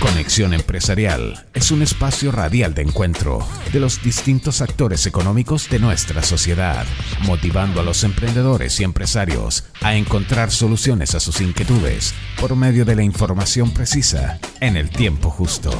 Conexión 0.00 0.54
Empresarial 0.54 1.46
es 1.54 1.72
un 1.72 1.82
espacio 1.82 2.30
radial 2.30 2.72
de 2.72 2.82
encuentro 2.82 3.44
de 3.72 3.80
los 3.80 4.00
distintos 4.00 4.60
actores 4.60 5.06
económicos 5.06 5.68
de 5.68 5.80
nuestra 5.80 6.22
sociedad, 6.22 6.86
motivando 7.26 7.80
a 7.80 7.82
los 7.82 8.04
emprendedores 8.04 8.78
y 8.78 8.84
empresarios 8.84 9.64
a 9.80 9.96
encontrar 9.96 10.52
soluciones 10.52 11.16
a 11.16 11.20
sus 11.20 11.40
inquietudes 11.40 12.14
por 12.40 12.54
medio 12.54 12.84
de 12.84 12.94
la 12.94 13.02
información 13.02 13.72
precisa 13.72 14.38
en 14.60 14.76
el 14.76 14.88
tiempo 14.90 15.30
justo. 15.30 15.70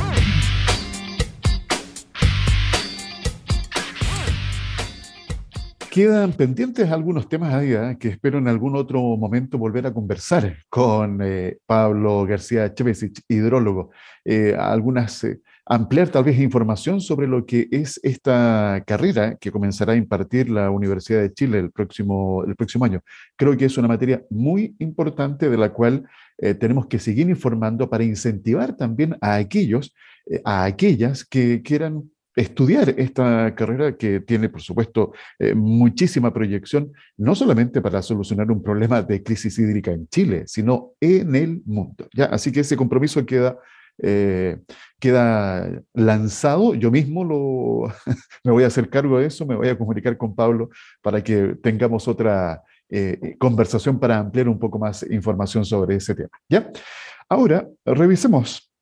Quedan 5.98 6.32
pendientes 6.32 6.88
algunos 6.92 7.28
temas 7.28 7.52
ahí 7.52 7.72
¿eh? 7.72 7.96
que 7.98 8.06
espero 8.06 8.38
en 8.38 8.46
algún 8.46 8.76
otro 8.76 9.00
momento 9.16 9.58
volver 9.58 9.84
a 9.84 9.92
conversar 9.92 10.58
con 10.68 11.18
eh, 11.20 11.58
Pablo 11.66 12.24
García 12.24 12.72
Chevesic, 12.72 13.22
hidrólogo. 13.26 13.90
Eh, 14.24 14.54
algunas, 14.56 15.26
ampliar 15.66 16.08
tal 16.08 16.22
vez 16.22 16.38
información 16.38 17.00
sobre 17.00 17.26
lo 17.26 17.44
que 17.44 17.66
es 17.72 17.98
esta 18.04 18.80
carrera 18.86 19.38
que 19.38 19.50
comenzará 19.50 19.94
a 19.94 19.96
impartir 19.96 20.50
la 20.50 20.70
Universidad 20.70 21.20
de 21.20 21.34
Chile 21.34 21.58
el 21.58 21.72
próximo, 21.72 22.44
el 22.44 22.54
próximo 22.54 22.84
año. 22.84 23.00
Creo 23.34 23.56
que 23.56 23.64
es 23.64 23.76
una 23.76 23.88
materia 23.88 24.22
muy 24.30 24.76
importante 24.78 25.50
de 25.50 25.56
la 25.56 25.72
cual 25.72 26.08
tenemos 26.60 26.86
que 26.86 27.00
seguir 27.00 27.28
informando 27.28 27.90
para 27.90 28.04
incentivar 28.04 28.76
también 28.76 29.16
a 29.20 29.34
aquellos, 29.34 29.92
a 30.44 30.62
aquellas 30.62 31.24
que 31.24 31.60
quieran 31.62 32.08
estudiar 32.38 32.94
esta 32.96 33.52
carrera 33.56 33.96
que 33.96 34.20
tiene, 34.20 34.48
por 34.48 34.62
supuesto, 34.62 35.12
eh, 35.40 35.54
muchísima 35.54 36.32
proyección, 36.32 36.92
no 37.16 37.34
solamente 37.34 37.80
para 37.80 38.00
solucionar 38.00 38.50
un 38.52 38.62
problema 38.62 39.02
de 39.02 39.24
crisis 39.24 39.58
hídrica 39.58 39.90
en 39.90 40.08
Chile, 40.08 40.44
sino 40.46 40.92
en 41.00 41.34
el 41.34 41.62
mundo. 41.66 42.08
¿ya? 42.14 42.26
Así 42.26 42.52
que 42.52 42.60
ese 42.60 42.76
compromiso 42.76 43.26
queda, 43.26 43.58
eh, 44.00 44.58
queda 45.00 45.82
lanzado. 45.94 46.74
Yo 46.74 46.92
mismo 46.92 47.24
lo, 47.24 47.92
me 48.44 48.52
voy 48.52 48.62
a 48.62 48.68
hacer 48.68 48.88
cargo 48.88 49.18
de 49.18 49.26
eso, 49.26 49.44
me 49.44 49.56
voy 49.56 49.68
a 49.68 49.76
comunicar 49.76 50.16
con 50.16 50.36
Pablo 50.36 50.70
para 51.02 51.22
que 51.24 51.56
tengamos 51.60 52.06
otra 52.06 52.62
eh, 52.88 53.34
conversación 53.40 53.98
para 53.98 54.16
ampliar 54.16 54.48
un 54.48 54.60
poco 54.60 54.78
más 54.78 55.02
información 55.10 55.64
sobre 55.64 55.96
ese 55.96 56.14
tema. 56.14 56.30
¿ya? 56.48 56.70
Ahora, 57.28 57.68
revisemos, 57.84 58.72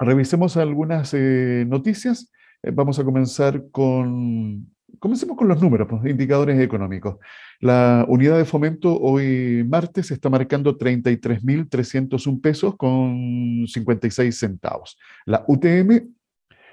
revisemos 0.00 0.56
algunas 0.56 1.14
noticias. 1.14 2.32
Eh, 2.62 2.70
vamos 2.72 2.98
a 2.98 3.04
comenzar 3.04 3.70
con, 3.70 4.72
comencemos 4.98 5.36
con 5.36 5.48
los 5.48 5.60
números, 5.60 5.88
pues, 5.90 6.06
indicadores 6.06 6.58
económicos. 6.60 7.16
La 7.60 8.06
unidad 8.08 8.38
de 8.38 8.44
fomento 8.44 8.98
hoy 9.00 9.64
martes 9.68 10.10
está 10.10 10.28
marcando 10.30 10.78
33.301 10.78 12.40
pesos 12.40 12.76
con 12.76 13.66
56 13.66 14.38
centavos. 14.38 14.96
La 15.26 15.44
UTM, 15.46 16.00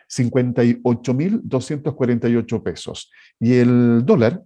58.248 0.08 2.64
pesos. 2.64 3.12
Y 3.40 3.56
el 3.56 4.06
dólar, 4.06 4.42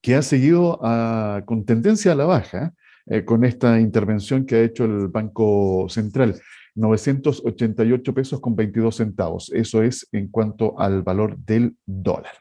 que 0.00 0.14
ha 0.14 0.22
seguido 0.22 0.78
ah, 0.82 1.42
con 1.44 1.64
tendencia 1.64 2.12
a 2.12 2.14
la 2.14 2.26
baja, 2.26 2.72
eh, 3.06 3.24
con 3.24 3.44
esta 3.44 3.80
intervención 3.80 4.44
que 4.44 4.56
ha 4.56 4.62
hecho 4.62 4.84
el 4.84 5.08
Banco 5.08 5.86
Central. 5.88 6.36
988 6.78 8.14
pesos 8.14 8.40
con 8.40 8.54
22 8.54 8.96
centavos. 8.96 9.50
Eso 9.52 9.82
es 9.82 10.08
en 10.12 10.28
cuanto 10.28 10.78
al 10.78 11.02
valor 11.02 11.36
del 11.38 11.76
dólar. 11.84 12.32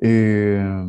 Eh, 0.00 0.84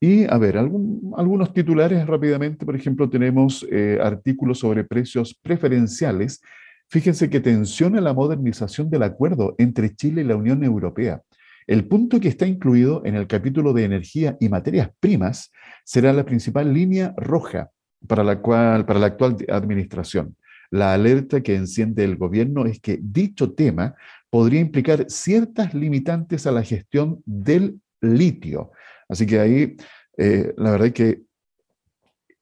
y 0.00 0.24
a 0.24 0.38
ver, 0.38 0.56
algunos 0.56 1.52
titulares 1.52 2.06
rápidamente. 2.06 2.64
Por 2.64 2.74
ejemplo, 2.74 3.10
tenemos 3.10 3.66
eh, 3.70 3.98
artículos 4.02 4.60
sobre 4.60 4.84
precios 4.84 5.38
preferenciales. 5.42 6.40
Fíjense 6.88 7.28
que 7.28 7.40
tensiona 7.40 8.00
la 8.00 8.14
modernización 8.14 8.88
del 8.88 9.02
acuerdo 9.02 9.54
entre 9.58 9.94
Chile 9.94 10.22
y 10.22 10.24
la 10.24 10.36
Unión 10.36 10.64
Europea. 10.64 11.20
El 11.66 11.86
punto 11.86 12.18
que 12.18 12.28
está 12.28 12.46
incluido 12.46 13.02
en 13.04 13.14
el 13.14 13.26
capítulo 13.26 13.72
de 13.72 13.84
energía 13.84 14.36
y 14.40 14.48
materias 14.48 14.90
primas 15.00 15.52
será 15.84 16.12
la 16.12 16.24
principal 16.24 16.72
línea 16.72 17.12
roja 17.16 17.70
para 18.06 18.24
la, 18.24 18.40
cual, 18.40 18.86
para 18.86 18.98
la 18.98 19.06
actual 19.06 19.36
administración. 19.48 20.34
La 20.70 20.94
alerta 20.94 21.42
que 21.42 21.54
enciende 21.54 22.04
el 22.04 22.16
gobierno 22.16 22.66
es 22.66 22.80
que 22.80 22.98
dicho 23.02 23.52
tema 23.52 23.94
podría 24.30 24.60
implicar 24.60 25.06
ciertas 25.08 25.74
limitantes 25.74 26.46
a 26.46 26.52
la 26.52 26.62
gestión 26.62 27.22
del 27.26 27.80
litio. 28.00 28.70
Así 29.08 29.26
que 29.26 29.40
ahí, 29.40 29.76
eh, 30.16 30.54
la 30.56 30.70
verdad 30.70 30.86
es 30.88 30.94
que 30.94 31.22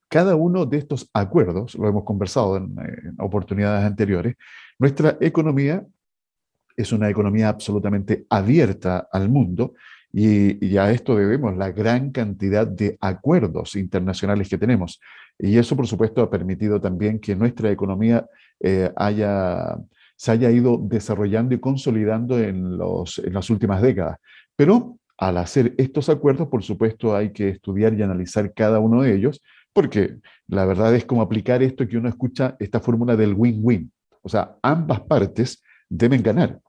cada 0.08 0.36
uno 0.36 0.66
de 0.66 0.78
estos 0.78 1.08
acuerdos, 1.12 1.74
lo 1.74 1.88
hemos 1.88 2.04
conversado 2.04 2.56
en, 2.56 2.76
oportunidades 3.18 3.84
anteriores, 3.84 4.36
nuestra 4.78 5.16
economía 5.20 5.86
es 6.76 6.92
una 6.92 7.10
economía 7.10 7.48
absolutamente 7.48 8.24
abierta 8.30 9.08
al 9.10 9.28
mundo 9.28 9.74
y, 10.12 10.76
a 10.78 10.90
esto 10.90 11.16
debemos 11.16 11.56
la 11.56 11.70
gran 11.72 12.12
cantidad 12.12 12.66
de 12.66 12.96
acuerdos 13.00 13.76
internacionales 13.76 14.48
que 14.48 14.56
tenemos. 14.56 15.00
Y 15.38 15.56
eso, 15.56 15.76
por 15.76 15.86
supuesto, 15.86 16.22
ha 16.22 16.30
permitido 16.30 16.80
también 16.80 17.20
que 17.20 17.36
nuestra 17.36 17.70
economía 17.70 18.26
eh, 18.60 18.90
haya, 18.96 19.76
se 20.16 20.32
haya 20.32 20.50
ido 20.50 20.78
desarrollando 20.82 21.54
y 21.54 21.60
consolidando 21.60 22.38
en, 22.38 22.76
los, 22.76 23.18
en 23.18 23.32
las 23.32 23.48
últimas 23.50 23.80
décadas. 23.80 24.18
Pero 24.56 24.98
al 25.16 25.36
hacer 25.38 25.74
estos 25.78 26.08
acuerdos, 26.08 26.48
por 26.48 26.62
supuesto, 26.62 27.14
hay 27.14 27.32
que 27.32 27.50
estudiar 27.50 27.94
y 27.94 28.02
analizar 28.02 28.52
cada 28.52 28.80
uno 28.80 29.02
de 29.02 29.14
ellos, 29.14 29.40
porque 29.72 30.16
la 30.48 30.64
verdad 30.64 30.94
es 30.94 31.04
como 31.04 31.22
aplicar 31.22 31.62
esto 31.62 31.86
que 31.86 31.98
uno 31.98 32.08
escucha, 32.08 32.56
esta 32.58 32.80
fórmula 32.80 33.16
del 33.16 33.34
win-win. 33.34 33.92
O 34.22 34.28
sea, 34.28 34.56
ambas 34.62 35.00
partes 35.00 35.62
deben 35.88 36.22
ganar, 36.22 36.60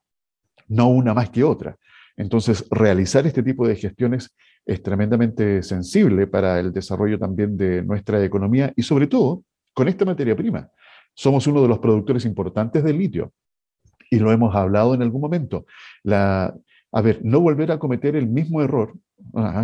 no 0.67 0.89
una 0.89 1.13
más 1.13 1.29
que 1.29 1.43
otra. 1.43 1.75
Entonces, 2.17 2.65
realizar 2.69 3.25
este 3.25 3.41
tipo 3.41 3.67
de 3.67 3.75
gestiones 3.75 4.35
es 4.69 4.83
tremendamente 4.83 5.63
sensible 5.63 6.27
para 6.27 6.59
el 6.59 6.71
desarrollo 6.71 7.17
también 7.17 7.57
de 7.57 7.81
nuestra 7.83 8.23
economía 8.23 8.71
y 8.75 8.83
sobre 8.83 9.07
todo 9.07 9.43
con 9.73 9.87
esta 9.87 10.05
materia 10.05 10.35
prima. 10.35 10.69
Somos 11.15 11.47
uno 11.47 11.61
de 11.61 11.67
los 11.67 11.79
productores 11.79 12.23
importantes 12.25 12.83
del 12.83 12.97
litio 12.99 13.33
y 14.11 14.19
lo 14.19 14.31
hemos 14.31 14.55
hablado 14.55 14.93
en 14.93 15.01
algún 15.01 15.21
momento. 15.21 15.65
A 16.91 17.01
ver, 17.01 17.19
no 17.23 17.39
volver 17.39 17.71
a 17.71 17.79
cometer 17.79 18.15
el 18.15 18.27
mismo 18.27 18.61
error, 18.61 18.93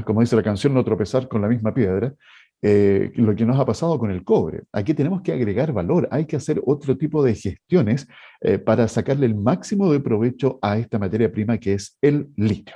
como 0.06 0.22
dice 0.22 0.36
la 0.36 0.44
canción, 0.44 0.74
no 0.74 0.84
tropezar 0.84 1.28
con 1.28 1.42
la 1.42 1.48
misma 1.48 1.74
piedra, 1.74 2.14
eh, 2.62 3.12
lo 3.16 3.36
que 3.36 3.46
nos 3.46 3.60
ha 3.60 3.66
pasado 3.66 4.00
con 4.00 4.10
el 4.10 4.24
cobre. 4.24 4.64
Aquí 4.72 4.96
tenemos 4.96 5.22
que 5.22 5.34
agregar 5.34 5.72
valor, 5.72 6.08
hay 6.10 6.26
que 6.26 6.36
hacer 6.36 6.62
otro 6.66 6.98
tipo 6.98 7.24
de 7.24 7.36
gestiones 7.36 8.08
eh, 8.42 8.58
para 8.58 8.88
sacarle 8.88 9.28
el 9.28 9.36
máximo 9.36 9.92
de 9.92 10.00
provecho 10.00 10.58
a 10.64 10.78
esta 10.78 10.98
materia 10.98 11.32
prima 11.32 11.60
que 11.60 11.74
es 11.74 11.98
el 12.02 12.30
litio. 12.36 12.76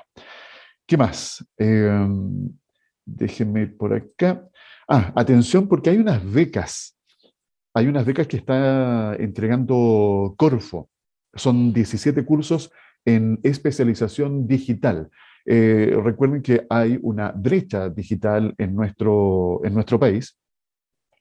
¿Qué 0.90 0.98
más? 0.98 1.46
Em, 1.56 2.50
déjenme 3.06 3.62
ir 3.62 3.78
por 3.78 3.94
acá. 3.94 4.50
Ah, 4.88 5.14
atención 5.16 5.68
porque 5.68 5.92
hay 5.92 5.98
unas 5.98 6.20
becas. 6.34 6.98
Hay 7.76 7.86
unas 7.86 8.04
becas 8.04 8.26
que 8.26 8.38
está 8.38 9.16
entregando 9.20 10.34
Corfo. 10.36 10.90
Son 11.36 11.72
17 11.74 12.26
cursos 12.26 12.72
en 13.06 13.40
especialización 13.44 14.48
digital. 14.48 15.12
Eh, 15.46 15.96
recuerden 16.04 16.42
que 16.42 16.66
hay 16.72 16.98
una 17.04 17.34
brecha 17.34 17.90
digital 17.90 18.56
en 18.58 18.74
nuestro, 18.74 19.62
en 19.64 19.76
nuestro 19.76 20.00
país, 20.00 20.40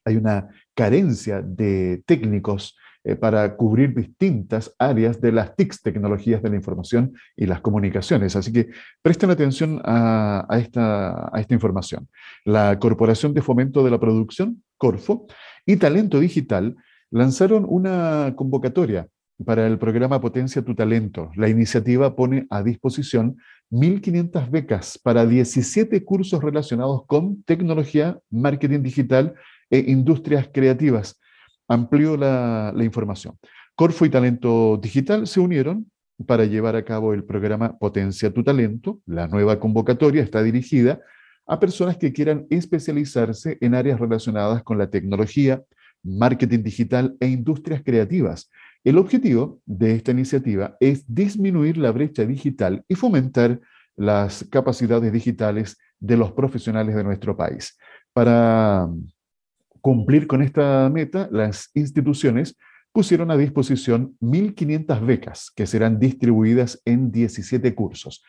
hay 0.03 0.17
una 0.17 0.49
carencia 0.75 1.43
de 1.43 2.03
técnicos 2.07 2.75
eh, 3.09 3.17
para 3.17 3.57
cubrir 3.57 3.95
distintas 3.95 4.75
áreas 4.79 5.19
de 5.19 5.33
las 5.33 5.57
TICs, 5.57 5.81
tecnologías 5.81 6.43
de 6.43 6.51
la 6.51 6.57
información 6.57 7.15
y 7.35 7.47
las 7.47 7.63
comunicaciones. 7.63 8.37
Así 8.37 8.53
que 8.53 8.69
presten 9.01 9.31
atención 9.31 9.81
a, 9.83 10.47
esta, 10.61 11.35
a 11.35 11.41
esta 11.41 11.55
información. 11.55 12.07
La 12.45 12.79
Corporación 12.79 13.33
de 13.33 13.41
Fomento 13.41 13.83
de 13.83 13.91
la 13.91 13.99
Producción, 13.99 14.63
Corfo, 14.77 15.27
y 15.65 15.77
Talento 15.77 16.21
Digital 16.21 16.77
lanzaron 17.11 17.65
una 17.67 18.35
convocatoria 18.37 19.09
para 19.43 19.67
el 19.67 19.79
programa 19.79 20.21
Potencia 20.21 20.61
tu 20.61 20.75
Talento. 20.75 21.31
La 21.35 21.49
iniciativa 21.49 22.15
pone 22.15 22.47
a 22.51 22.63
disposición 22.63 23.39
1.500 23.71 24.51
becas 24.51 24.99
para 25.03 25.25
17 25.25 26.05
cursos 26.05 26.43
relacionados 26.43 27.07
con 27.07 27.43
tecnología, 27.45 28.19
marketing 28.29 28.83
digital 28.83 29.35
e 29.71 29.79
industrias 29.79 30.51
creativas. 30.53 31.19
Amplió 31.69 32.17
la, 32.17 32.73
la 32.75 32.85
información. 32.85 33.37
Corfo 33.75 34.05
y 34.05 34.11
Talento 34.11 34.79
Digital 34.83 35.27
se 35.27 35.41
unieron 35.41 35.91
para 36.27 36.45
llevar 36.45 36.75
a 36.75 36.85
cabo 36.85 37.15
el 37.15 37.25
programa 37.25 37.79
Potencia 37.79 38.33
tu 38.33 38.43
Talento. 38.43 39.01
La 39.07 39.29
nueva 39.29 39.61
convocatoria 39.61 40.23
está 40.23 40.43
dirigida 40.43 41.01
a 41.47 41.61
personas 41.61 41.97
que 41.97 42.13
quieran 42.13 42.47
especializarse 42.51 43.59
en 43.61 43.75
áreas 43.75 44.01
relacionadas 44.01 44.63
con 44.63 44.79
la 44.79 44.91
tecnología, 44.91 45.63
marketing 46.03 46.63
digital 46.63 47.17
e 47.21 47.29
industrias 47.29 47.83
creativas 47.85 48.51
el 48.85 48.99
objetivo 48.99 49.61
de 49.67 49.95
esta 49.95 50.13
iniciativa 50.13 50.77
es 50.81 51.05
disminuir 51.07 51.77
la 51.77 51.91
brecha 51.91 52.25
digital 52.25 52.85
y 52.89 52.95
fomentar 52.95 53.61
las 53.97 54.45
capacidades 54.51 55.13
digitales 55.13 55.77
de 55.99 56.17
los 56.17 56.33
profesionales 56.33 56.95
de 56.95 57.05
nuestro 57.05 57.37
país. 57.37 57.77
Para 58.13 58.89
cumplir 59.81 60.27
con 60.27 60.43
esta 60.43 60.89
meta, 60.91 61.29
las 61.31 61.71
instituciones 61.75 62.57
pusieron 62.93 63.31
a 63.31 63.37
disposición 63.37 64.17
1.500 64.21 65.05
becas 65.05 65.51
que 65.55 65.67
serán 65.67 65.99
distribuidas 65.99 66.81
en 66.85 67.11
17 67.13 67.75
cursos. 67.75 68.23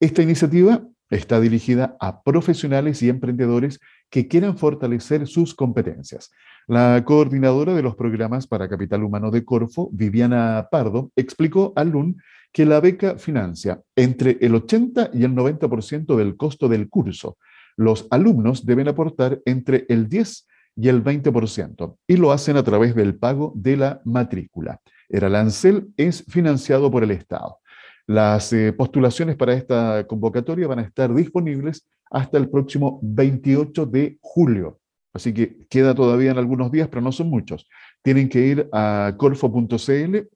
Esta 0.00 0.22
iniciativa 0.22 0.86
está 1.10 1.40
dirigida 1.40 1.96
a 2.00 2.22
profesionales 2.22 3.02
y 3.02 3.08
emprendedores 3.08 3.80
que 4.10 4.26
quieran 4.28 4.56
fortalecer 4.56 5.26
sus 5.26 5.54
competencias. 5.54 6.30
La 6.66 7.02
coordinadora 7.04 7.74
de 7.74 7.82
los 7.82 7.96
programas 7.96 8.46
para 8.46 8.68
capital 8.68 9.04
humano 9.04 9.30
de 9.30 9.44
Corfo, 9.44 9.90
Viviana 9.92 10.68
Pardo, 10.70 11.10
explicó 11.16 11.72
al 11.76 11.90
LUN 11.90 12.16
que 12.52 12.64
la 12.64 12.80
beca 12.80 13.18
financia 13.18 13.82
entre 13.96 14.38
el 14.40 14.54
80 14.54 15.10
y 15.12 15.24
el 15.24 15.34
90% 15.34 16.16
del 16.16 16.36
costo 16.36 16.68
del 16.68 16.88
curso. 16.88 17.36
Los 17.76 18.06
alumnos 18.10 18.64
deben 18.64 18.88
aportar 18.88 19.40
entre 19.44 19.84
el 19.88 20.08
10 20.08 20.46
y 20.76 20.88
el 20.88 21.02
20% 21.02 21.96
y 22.06 22.16
lo 22.16 22.32
hacen 22.32 22.56
a 22.56 22.62
través 22.62 22.94
del 22.94 23.16
pago 23.16 23.52
de 23.54 23.76
la 23.76 24.00
matrícula. 24.04 24.80
El 25.08 25.24
arancel 25.24 25.88
es 25.96 26.24
financiado 26.28 26.90
por 26.90 27.04
el 27.04 27.10
Estado. 27.10 27.58
Las 28.06 28.52
eh, 28.52 28.72
postulaciones 28.72 29.36
para 29.36 29.54
esta 29.54 30.06
convocatoria 30.06 30.66
van 30.66 30.80
a 30.80 30.82
estar 30.82 31.14
disponibles 31.14 31.86
hasta 32.10 32.38
el 32.38 32.50
próximo 32.50 32.98
28 33.02 33.86
de 33.86 34.18
julio. 34.20 34.80
Así 35.14 35.32
que 35.32 35.66
queda 35.70 35.94
todavía 35.94 36.32
en 36.32 36.38
algunos 36.38 36.70
días, 36.72 36.88
pero 36.88 37.00
no 37.00 37.12
son 37.12 37.30
muchos. 37.30 37.68
Tienen 38.02 38.28
que 38.28 38.40
ir 38.40 38.68
a 38.72 39.14
corfo.cl 39.16 40.28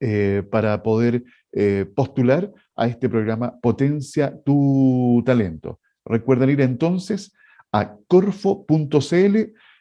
eh, 0.00 0.42
para 0.50 0.82
poder 0.82 1.22
eh, 1.52 1.86
postular 1.94 2.52
a 2.74 2.88
este 2.88 3.08
programa 3.08 3.58
Potencia 3.60 4.36
tu 4.44 5.22
talento. 5.24 5.78
Recuerden 6.04 6.50
ir 6.50 6.60
entonces 6.60 7.32
a 7.72 7.96
corfo.cl, 8.06 9.36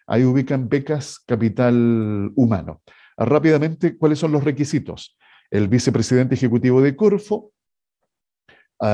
ahí 0.07 0.23
ubican 0.23 0.69
becas 0.69 1.19
capital 1.19 2.31
humano. 2.35 2.81
Rápidamente, 3.17 3.97
¿cuáles 3.97 4.19
son 4.19 4.31
los 4.31 4.43
requisitos? 4.43 5.17
El 5.49 5.67
vicepresidente 5.67 6.35
ejecutivo 6.35 6.81
de 6.81 6.95
Corfo, 6.95 7.51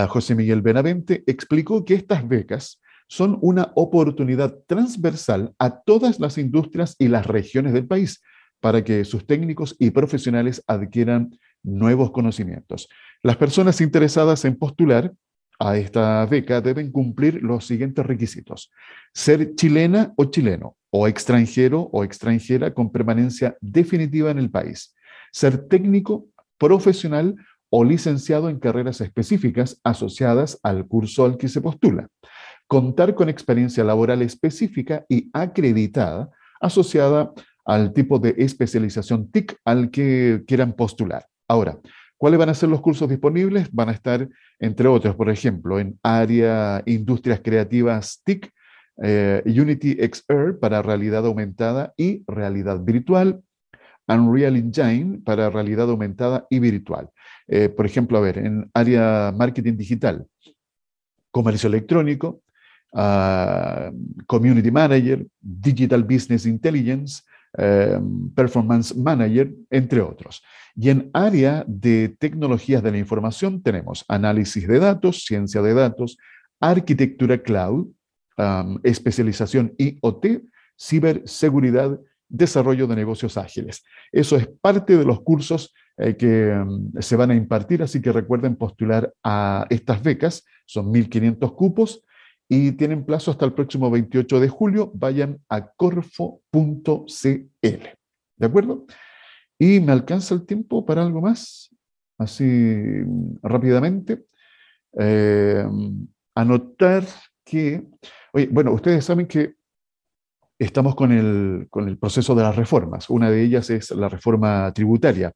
José 0.10 0.36
Miguel 0.36 0.62
Benavente, 0.62 1.24
explicó 1.28 1.86
que 1.86 1.94
estas 1.94 2.28
becas 2.28 2.82
son 3.08 3.38
una 3.42 3.72
oportunidad 3.76 4.58
transversal 4.68 5.54
a 5.60 5.80
todas 5.80 6.20
las 6.20 6.38
industrias 6.38 6.96
y 7.00 7.08
las 7.08 7.26
regiones 7.26 7.72
del 7.74 7.88
país 7.88 8.22
para 8.60 8.84
que 8.84 9.06
sus 9.06 9.26
técnicos 9.26 9.76
y 9.80 9.92
profesionales 9.92 10.64
adquieran 10.68 11.38
nuevos 11.64 12.12
conocimientos. 12.12 12.90
Las 13.24 13.38
personas 13.38 13.80
interesadas 13.82 14.44
en 14.46 14.58
postular 14.58 15.14
a 15.60 15.78
esta 15.78 16.26
beca 16.26 16.62
deben 16.62 16.92
cumplir 16.92 17.42
los 17.42 17.66
siguientes 17.66 18.06
requisitos. 18.06 18.72
Ser 19.14 19.56
chilena 19.56 20.14
o 20.16 20.26
chileno, 20.26 20.76
o 20.90 21.08
extranjero 21.08 21.90
o 21.92 22.04
extranjera 22.04 22.74
con 22.74 22.92
permanencia 22.92 23.58
definitiva 23.62 24.32
en 24.32 24.40
el 24.40 24.50
país. 24.50 24.96
Ser 25.32 25.68
técnico, 25.68 26.28
profesional 26.58 27.36
o 27.70 27.84
licenciado 27.84 28.50
en 28.50 28.60
carreras 28.60 29.02
específicas 29.02 29.80
asociadas 29.84 30.60
al 30.64 30.88
curso 30.88 31.26
al 31.26 31.38
que 31.38 31.50
se 31.50 31.62
postula 31.62 32.08
contar 32.68 33.16
con 33.16 33.30
experiencia 33.30 33.84
laboral 33.84 34.22
específica 34.22 35.06
y 35.10 35.30
acreditada 35.34 36.30
asociada 36.60 37.32
al 37.66 37.94
tipo 37.94 38.20
de 38.20 38.36
especialización 38.38 39.32
TIC 39.32 39.58
al 39.66 39.90
que 39.90 40.44
quieran 40.46 40.74
postular. 40.74 41.26
Ahora, 41.48 41.80
¿cuáles 42.18 42.40
van 42.40 42.50
a 42.50 42.54
ser 42.54 42.70
los 42.70 42.82
cursos 42.82 43.08
disponibles? 43.08 43.72
Van 43.72 43.90
a 43.90 43.94
estar, 43.94 44.28
entre 44.60 44.88
otros, 44.88 45.16
por 45.16 45.30
ejemplo, 45.30 45.80
en 45.80 46.00
área 46.04 46.82
Industrias 46.86 47.42
Creativas 47.44 48.22
TIC, 48.24 48.52
eh, 49.04 49.44
Unity 49.46 49.98
XR 50.02 50.60
para 50.60 50.82
realidad 50.82 51.26
aumentada 51.26 51.94
y 51.96 52.24
realidad 52.28 52.80
virtual, 52.84 53.42
Unreal 54.08 54.56
Engine 54.56 55.20
para 55.24 55.50
realidad 55.50 55.90
aumentada 55.90 56.48
y 56.50 56.60
virtual. 56.60 57.10
Eh, 57.48 57.70
por 57.70 57.86
ejemplo, 57.86 58.18
a 58.18 58.22
ver, 58.22 58.40
en 58.40 58.70
área 58.74 59.34
marketing 59.36 59.78
digital, 59.78 60.26
comercio 61.32 61.68
electrónico, 61.68 62.42
Community 64.26 64.72
Manager, 64.72 65.28
Digital 65.40 66.04
Business 66.04 66.46
Intelligence, 66.46 67.22
em, 67.58 68.30
Performance 68.34 68.96
Manager, 68.96 69.52
entre 69.70 70.02
otros. 70.02 70.44
Y 70.76 70.90
en 70.90 71.10
área 71.14 71.64
de 71.68 72.16
tecnologías 72.20 72.84
de 72.84 72.92
la 72.92 72.98
información 72.98 73.62
tenemos 73.62 74.06
análisis 74.08 74.68
de 74.68 74.80
datos, 74.80 75.26
ciencia 75.26 75.62
de 75.62 75.74
datos, 75.74 76.18
arquitectura 76.60 77.38
cloud, 77.40 77.88
especialización 78.84 79.74
IoT, 79.78 80.44
ciberseguridad 80.80 82.00
desarrollo 82.30 82.88
de 82.88 82.96
negocios 82.96 83.38
ágiles. 83.38 83.84
Eso 84.12 84.36
es 84.36 84.48
parte 84.48 84.98
de 84.98 85.06
los 85.06 85.22
cursos 85.22 85.74
eh, 85.98 86.16
que 86.16 86.56
se 87.00 87.16
van 87.16 87.32
a 87.32 87.36
impartir, 87.36 87.82
así 87.82 88.02
que 88.02 88.12
recuerden 88.12 88.56
postular 88.56 89.14
a 89.24 89.66
estas 89.70 90.04
becas, 90.04 90.46
son 90.66 90.94
1.500 90.94 91.56
cupos 91.56 92.04
y 92.50 92.72
tienen 92.74 93.06
plazo 93.06 93.32
hasta 93.32 93.46
el 93.46 93.54
próximo 93.54 93.92
28 93.92 94.40
de 94.40 94.48
julio. 94.48 94.92
Vayan 94.94 95.40
a 95.50 95.70
corfo.cl. 95.70 96.40
¿De 97.62 98.46
acuerdo? 98.46 98.86
Y 99.60 99.80
me 99.80 99.92
alcanza 99.92 100.36
el 100.36 100.46
tiempo 100.46 100.86
para 100.86 101.02
algo 101.02 101.22
más, 101.22 101.76
así 102.18 103.04
rápidamente. 103.42 104.24
Eh, 105.00 105.66
anotar 106.36 107.04
que, 107.44 107.84
oye, 108.34 108.48
bueno, 108.52 108.72
ustedes 108.72 109.04
saben 109.04 109.28
que 109.28 109.56
estamos 110.60 110.96
con 110.96 111.12
el, 111.12 111.68
con 111.70 111.88
el 111.88 111.98
proceso 111.98 112.34
de 112.36 112.44
las 112.44 112.56
reformas. 112.56 113.10
Una 113.10 113.30
de 113.30 113.44
ellas 113.44 113.70
es 113.70 113.92
la 113.92 114.08
reforma 114.08 114.72
tributaria. 114.74 115.34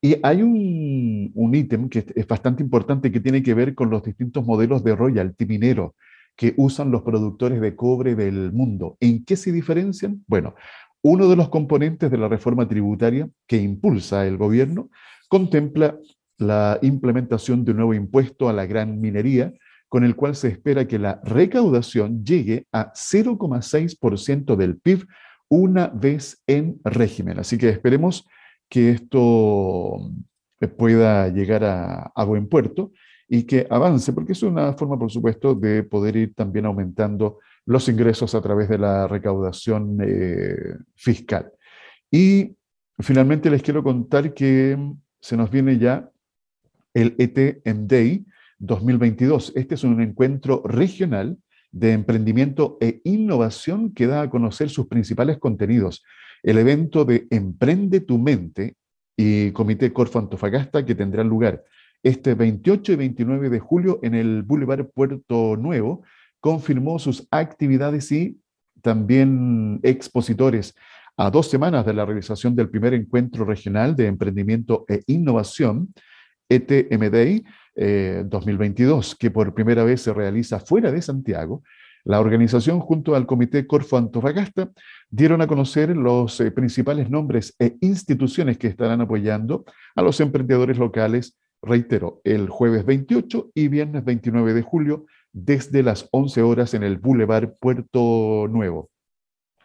Y 0.00 0.16
hay 0.22 0.42
un, 0.42 1.32
un 1.34 1.54
ítem 1.54 1.88
que 1.88 2.06
es 2.14 2.26
bastante 2.26 2.62
importante 2.62 3.10
que 3.10 3.20
tiene 3.20 3.42
que 3.42 3.54
ver 3.54 3.74
con 3.74 3.90
los 3.90 4.02
distintos 4.04 4.46
modelos 4.46 4.84
de 4.84 4.94
royalty 4.94 5.44
minero 5.44 5.96
que 6.38 6.54
usan 6.56 6.92
los 6.92 7.02
productores 7.02 7.60
de 7.60 7.74
cobre 7.74 8.14
del 8.14 8.52
mundo. 8.52 8.96
¿En 9.00 9.24
qué 9.24 9.34
se 9.34 9.50
diferencian? 9.50 10.24
Bueno, 10.28 10.54
uno 11.02 11.28
de 11.28 11.34
los 11.34 11.48
componentes 11.48 12.12
de 12.12 12.16
la 12.16 12.28
reforma 12.28 12.68
tributaria 12.68 13.28
que 13.48 13.56
impulsa 13.56 14.24
el 14.24 14.36
gobierno 14.36 14.88
contempla 15.28 15.98
la 16.38 16.78
implementación 16.80 17.64
de 17.64 17.72
un 17.72 17.78
nuevo 17.78 17.92
impuesto 17.92 18.48
a 18.48 18.52
la 18.52 18.66
gran 18.66 19.00
minería, 19.00 19.52
con 19.88 20.04
el 20.04 20.14
cual 20.14 20.36
se 20.36 20.46
espera 20.46 20.86
que 20.86 21.00
la 21.00 21.20
recaudación 21.24 22.24
llegue 22.24 22.66
a 22.70 22.92
0,6% 22.92 24.54
del 24.54 24.78
PIB 24.78 25.06
una 25.48 25.88
vez 25.88 26.40
en 26.46 26.78
régimen. 26.84 27.40
Así 27.40 27.58
que 27.58 27.68
esperemos 27.68 28.28
que 28.68 28.90
esto 28.92 30.12
eh, 30.60 30.68
pueda 30.68 31.28
llegar 31.30 31.64
a, 31.64 32.24
buen 32.24 32.48
puerto 32.48 32.92
y 33.28 33.42
que 33.42 33.66
avance, 33.68 34.12
porque 34.12 34.32
es 34.32 34.42
una 34.42 34.72
forma, 34.72 34.98
por 34.98 35.10
supuesto, 35.10 35.54
de 35.54 35.82
poder 35.82 36.16
ir 36.16 36.34
también 36.34 36.66
aumentando 36.66 37.38
los 37.66 37.88
ingresos 37.88 38.34
a 38.34 38.40
través 38.40 38.68
de 38.68 38.78
la 38.78 39.06
recaudación 39.06 39.98
eh, 40.02 40.76
fiscal. 40.94 41.52
Y 42.10 42.56
finalmente 42.98 43.50
les 43.50 43.62
quiero 43.62 43.82
contar 43.82 44.32
que 44.32 44.78
se 45.20 45.36
nos 45.36 45.50
viene 45.50 45.78
ya 45.78 46.10
el 46.94 47.14
ETM 47.18 47.86
Day 47.86 48.24
2022. 48.58 49.52
Este 49.54 49.74
es 49.74 49.84
un 49.84 50.00
encuentro 50.00 50.62
regional 50.64 51.36
de 51.70 51.92
emprendimiento 51.92 52.78
e 52.80 53.02
innovación 53.04 53.92
que 53.92 54.06
da 54.06 54.22
a 54.22 54.30
conocer 54.30 54.70
sus 54.70 54.86
principales 54.86 55.38
contenidos 55.38 56.02
el 56.42 56.58
evento 56.58 57.04
de 57.04 57.26
Emprende 57.30 58.00
tu 58.00 58.18
Mente 58.18 58.76
y 59.16 59.50
Comité 59.50 59.92
Corfo 59.92 60.18
Antofagasta 60.18 60.84
que 60.84 60.94
tendrá 60.94 61.24
lugar 61.24 61.62
este 62.02 62.34
28 62.34 62.92
y 62.92 62.96
29 62.96 63.50
de 63.50 63.60
julio 63.60 64.00
en 64.02 64.14
el 64.14 64.42
Boulevard 64.42 64.86
Puerto 64.94 65.56
Nuevo, 65.56 66.02
confirmó 66.40 66.98
sus 66.98 67.26
actividades 67.30 68.10
y 68.12 68.38
también 68.82 69.80
expositores. 69.82 70.74
A 71.16 71.30
dos 71.30 71.50
semanas 71.50 71.84
de 71.84 71.94
la 71.94 72.06
realización 72.06 72.54
del 72.54 72.70
primer 72.70 72.94
encuentro 72.94 73.44
regional 73.44 73.96
de 73.96 74.06
emprendimiento 74.06 74.84
e 74.88 75.02
innovación, 75.06 75.92
ETMDI 76.48 77.44
2022, 78.24 79.12
eh, 79.12 79.16
que 79.18 79.30
por 79.30 79.52
primera 79.52 79.84
vez 79.84 80.02
se 80.02 80.14
realiza 80.14 80.60
fuera 80.60 80.92
de 80.92 81.02
Santiago 81.02 81.62
la 82.08 82.20
organización 82.20 82.80
junto 82.80 83.14
al 83.14 83.26
Comité 83.26 83.66
Corfo 83.66 83.98
Antofagasta 83.98 84.70
dieron 85.10 85.42
a 85.42 85.46
conocer 85.46 85.94
los 85.94 86.40
eh, 86.40 86.50
principales 86.50 87.10
nombres 87.10 87.54
e 87.58 87.76
instituciones 87.82 88.56
que 88.56 88.66
estarán 88.66 89.02
apoyando 89.02 89.66
a 89.94 90.00
los 90.00 90.18
emprendedores 90.20 90.78
locales, 90.78 91.36
reitero, 91.62 92.20
el 92.24 92.48
jueves 92.48 92.84
28 92.84 93.50
y 93.54 93.68
viernes 93.68 94.04
29 94.04 94.54
de 94.54 94.62
julio 94.62 95.06
desde 95.32 95.82
las 95.82 96.08
11 96.10 96.42
horas 96.42 96.74
en 96.74 96.82
el 96.82 96.98
Boulevard 96.98 97.54
Puerto 97.60 98.46
Nuevo. 98.48 98.90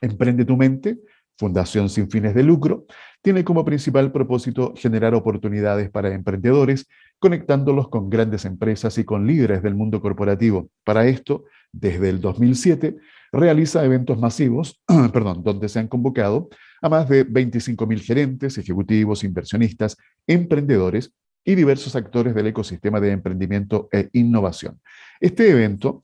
Emprende 0.01 0.45
tu 0.45 0.57
mente, 0.57 0.99
Fundación 1.35 1.89
sin 1.89 2.11
fines 2.11 2.35
de 2.35 2.43
lucro, 2.43 2.85
tiene 3.23 3.43
como 3.43 3.65
principal 3.65 4.11
propósito 4.11 4.73
generar 4.77 5.15
oportunidades 5.15 5.89
para 5.89 6.13
emprendedores, 6.13 6.87
conectándolos 7.17 7.89
con 7.89 8.09
grandes 8.09 8.45
empresas 8.45 8.97
y 8.99 9.03
con 9.03 9.25
líderes 9.25 9.63
del 9.63 9.73
mundo 9.73 9.99
corporativo. 9.99 10.69
Para 10.83 11.07
esto, 11.07 11.45
desde 11.71 12.09
el 12.09 12.21
2007, 12.21 12.97
realiza 13.31 13.83
eventos 13.83 14.19
masivos, 14.19 14.79
perdón, 15.11 15.41
donde 15.43 15.69
se 15.69 15.79
han 15.79 15.87
convocado 15.87 16.49
a 16.83 16.89
más 16.89 17.09
de 17.09 17.27
25.000 17.27 17.99
gerentes, 18.01 18.57
ejecutivos, 18.59 19.23
inversionistas, 19.23 19.97
emprendedores 20.27 21.13
y 21.45 21.55
diversos 21.55 21.95
actores 21.95 22.33
del 22.33 22.47
ecosistema 22.47 22.99
de 22.99 23.11
emprendimiento 23.11 23.89
e 23.91 24.09
innovación. 24.13 24.79
Este 25.19 25.49
evento, 25.49 26.03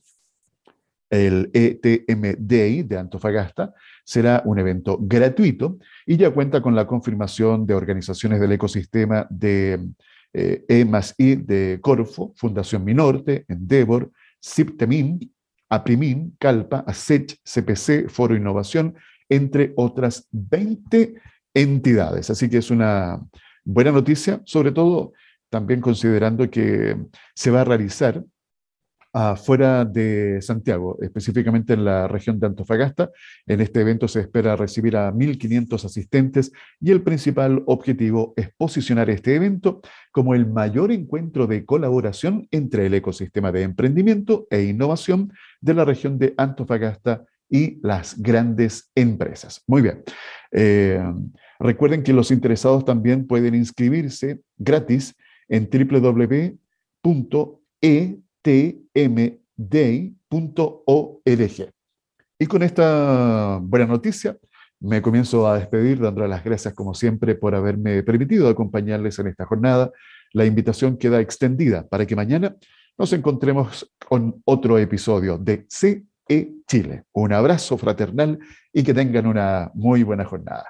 el 1.09 1.49
ETM 1.53 2.35
Day 2.37 2.83
de 2.83 2.97
Antofagasta, 2.97 3.73
será 4.03 4.41
un 4.45 4.59
evento 4.59 4.97
gratuito 5.01 5.77
y 6.05 6.17
ya 6.17 6.31
cuenta 6.31 6.61
con 6.61 6.75
la 6.75 6.85
confirmación 6.85 7.65
de 7.65 7.73
organizaciones 7.73 8.39
del 8.39 8.51
ecosistema 8.51 9.27
de 9.29 9.89
eh, 10.33 10.65
E 10.67 11.35
de 11.37 11.79
Corfo, 11.81 12.33
Fundación 12.35 12.83
Minorte, 12.83 13.45
Endeavor, 13.47 14.11
CIPTEMIN, 14.41 15.31
APRIMIN, 15.69 16.35
CALPA, 16.39 16.79
ASECH, 16.87 17.39
CPC, 17.43 18.09
Foro 18.09 18.35
Innovación, 18.35 18.95
entre 19.29 19.73
otras 19.75 20.27
20 20.31 21.15
entidades. 21.53 22.29
Así 22.29 22.49
que 22.49 22.57
es 22.57 22.71
una 22.71 23.19
buena 23.63 23.91
noticia, 23.91 24.41
sobre 24.45 24.71
todo 24.71 25.13
también 25.49 25.81
considerando 25.81 26.49
que 26.49 26.97
se 27.35 27.51
va 27.51 27.61
a 27.61 27.65
realizar 27.65 28.23
afuera 29.11 29.85
de 29.85 30.41
Santiago, 30.41 30.97
específicamente 31.01 31.73
en 31.73 31.83
la 31.83 32.07
región 32.07 32.39
de 32.39 32.47
Antofagasta. 32.47 33.09
En 33.47 33.61
este 33.61 33.81
evento 33.81 34.07
se 34.07 34.21
espera 34.21 34.55
recibir 34.55 34.95
a 34.95 35.11
1.500 35.11 35.83
asistentes 35.83 36.51
y 36.79 36.91
el 36.91 37.01
principal 37.01 37.63
objetivo 37.65 38.33
es 38.37 38.53
posicionar 38.55 39.09
este 39.09 39.35
evento 39.35 39.81
como 40.11 40.35
el 40.35 40.45
mayor 40.45 40.91
encuentro 40.91 41.47
de 41.47 41.65
colaboración 41.65 42.47
entre 42.51 42.85
el 42.85 42.93
ecosistema 42.93 43.51
de 43.51 43.63
emprendimiento 43.63 44.47
e 44.51 44.63
innovación 44.63 45.33
de 45.59 45.73
la 45.73 45.85
región 45.85 46.19
de 46.19 46.33
Antofagasta 46.37 47.23
y 47.49 47.79
las 47.81 48.21
grandes 48.21 48.91
empresas. 48.93 49.63
Muy 49.65 49.81
bien. 49.81 50.03
Eh, 50.51 51.01
recuerden 51.59 52.03
que 52.03 52.13
los 52.13 52.29
interesados 52.29 52.85
también 52.85 53.25
pueden 53.25 53.55
inscribirse 53.55 54.41
gratis 54.57 55.15
en 55.49 55.69
www.e 55.69 56.57
tmday.org. 58.41 59.39
Y 62.41 62.45
con 62.45 62.63
esta 62.63 63.59
buena 63.61 63.85
noticia, 63.85 64.37
me 64.79 65.01
comienzo 65.01 65.45
a 65.47 65.59
despedir 65.59 65.99
dándole 65.99 66.29
las 66.29 66.43
gracias 66.43 66.73
como 66.73 66.93
siempre 66.93 67.35
por 67.35 67.53
haberme 67.53 68.01
permitido 68.03 68.47
acompañarles 68.47 69.19
en 69.19 69.27
esta 69.27 69.45
jornada. 69.45 69.91
La 70.31 70.45
invitación 70.45 70.97
queda 70.97 71.19
extendida 71.19 71.85
para 71.87 72.05
que 72.05 72.15
mañana 72.15 72.55
nos 72.97 73.11
encontremos 73.11 73.91
con 74.07 74.41
otro 74.45 74.77
episodio 74.77 75.37
de 75.37 75.65
CE 75.67 76.05
Chile. 76.65 77.03
Un 77.11 77.33
abrazo 77.33 77.77
fraternal 77.77 78.39
y 78.71 78.83
que 78.83 78.93
tengan 78.93 79.25
una 79.25 79.71
muy 79.73 80.03
buena 80.03 80.23
jornada. 80.23 80.69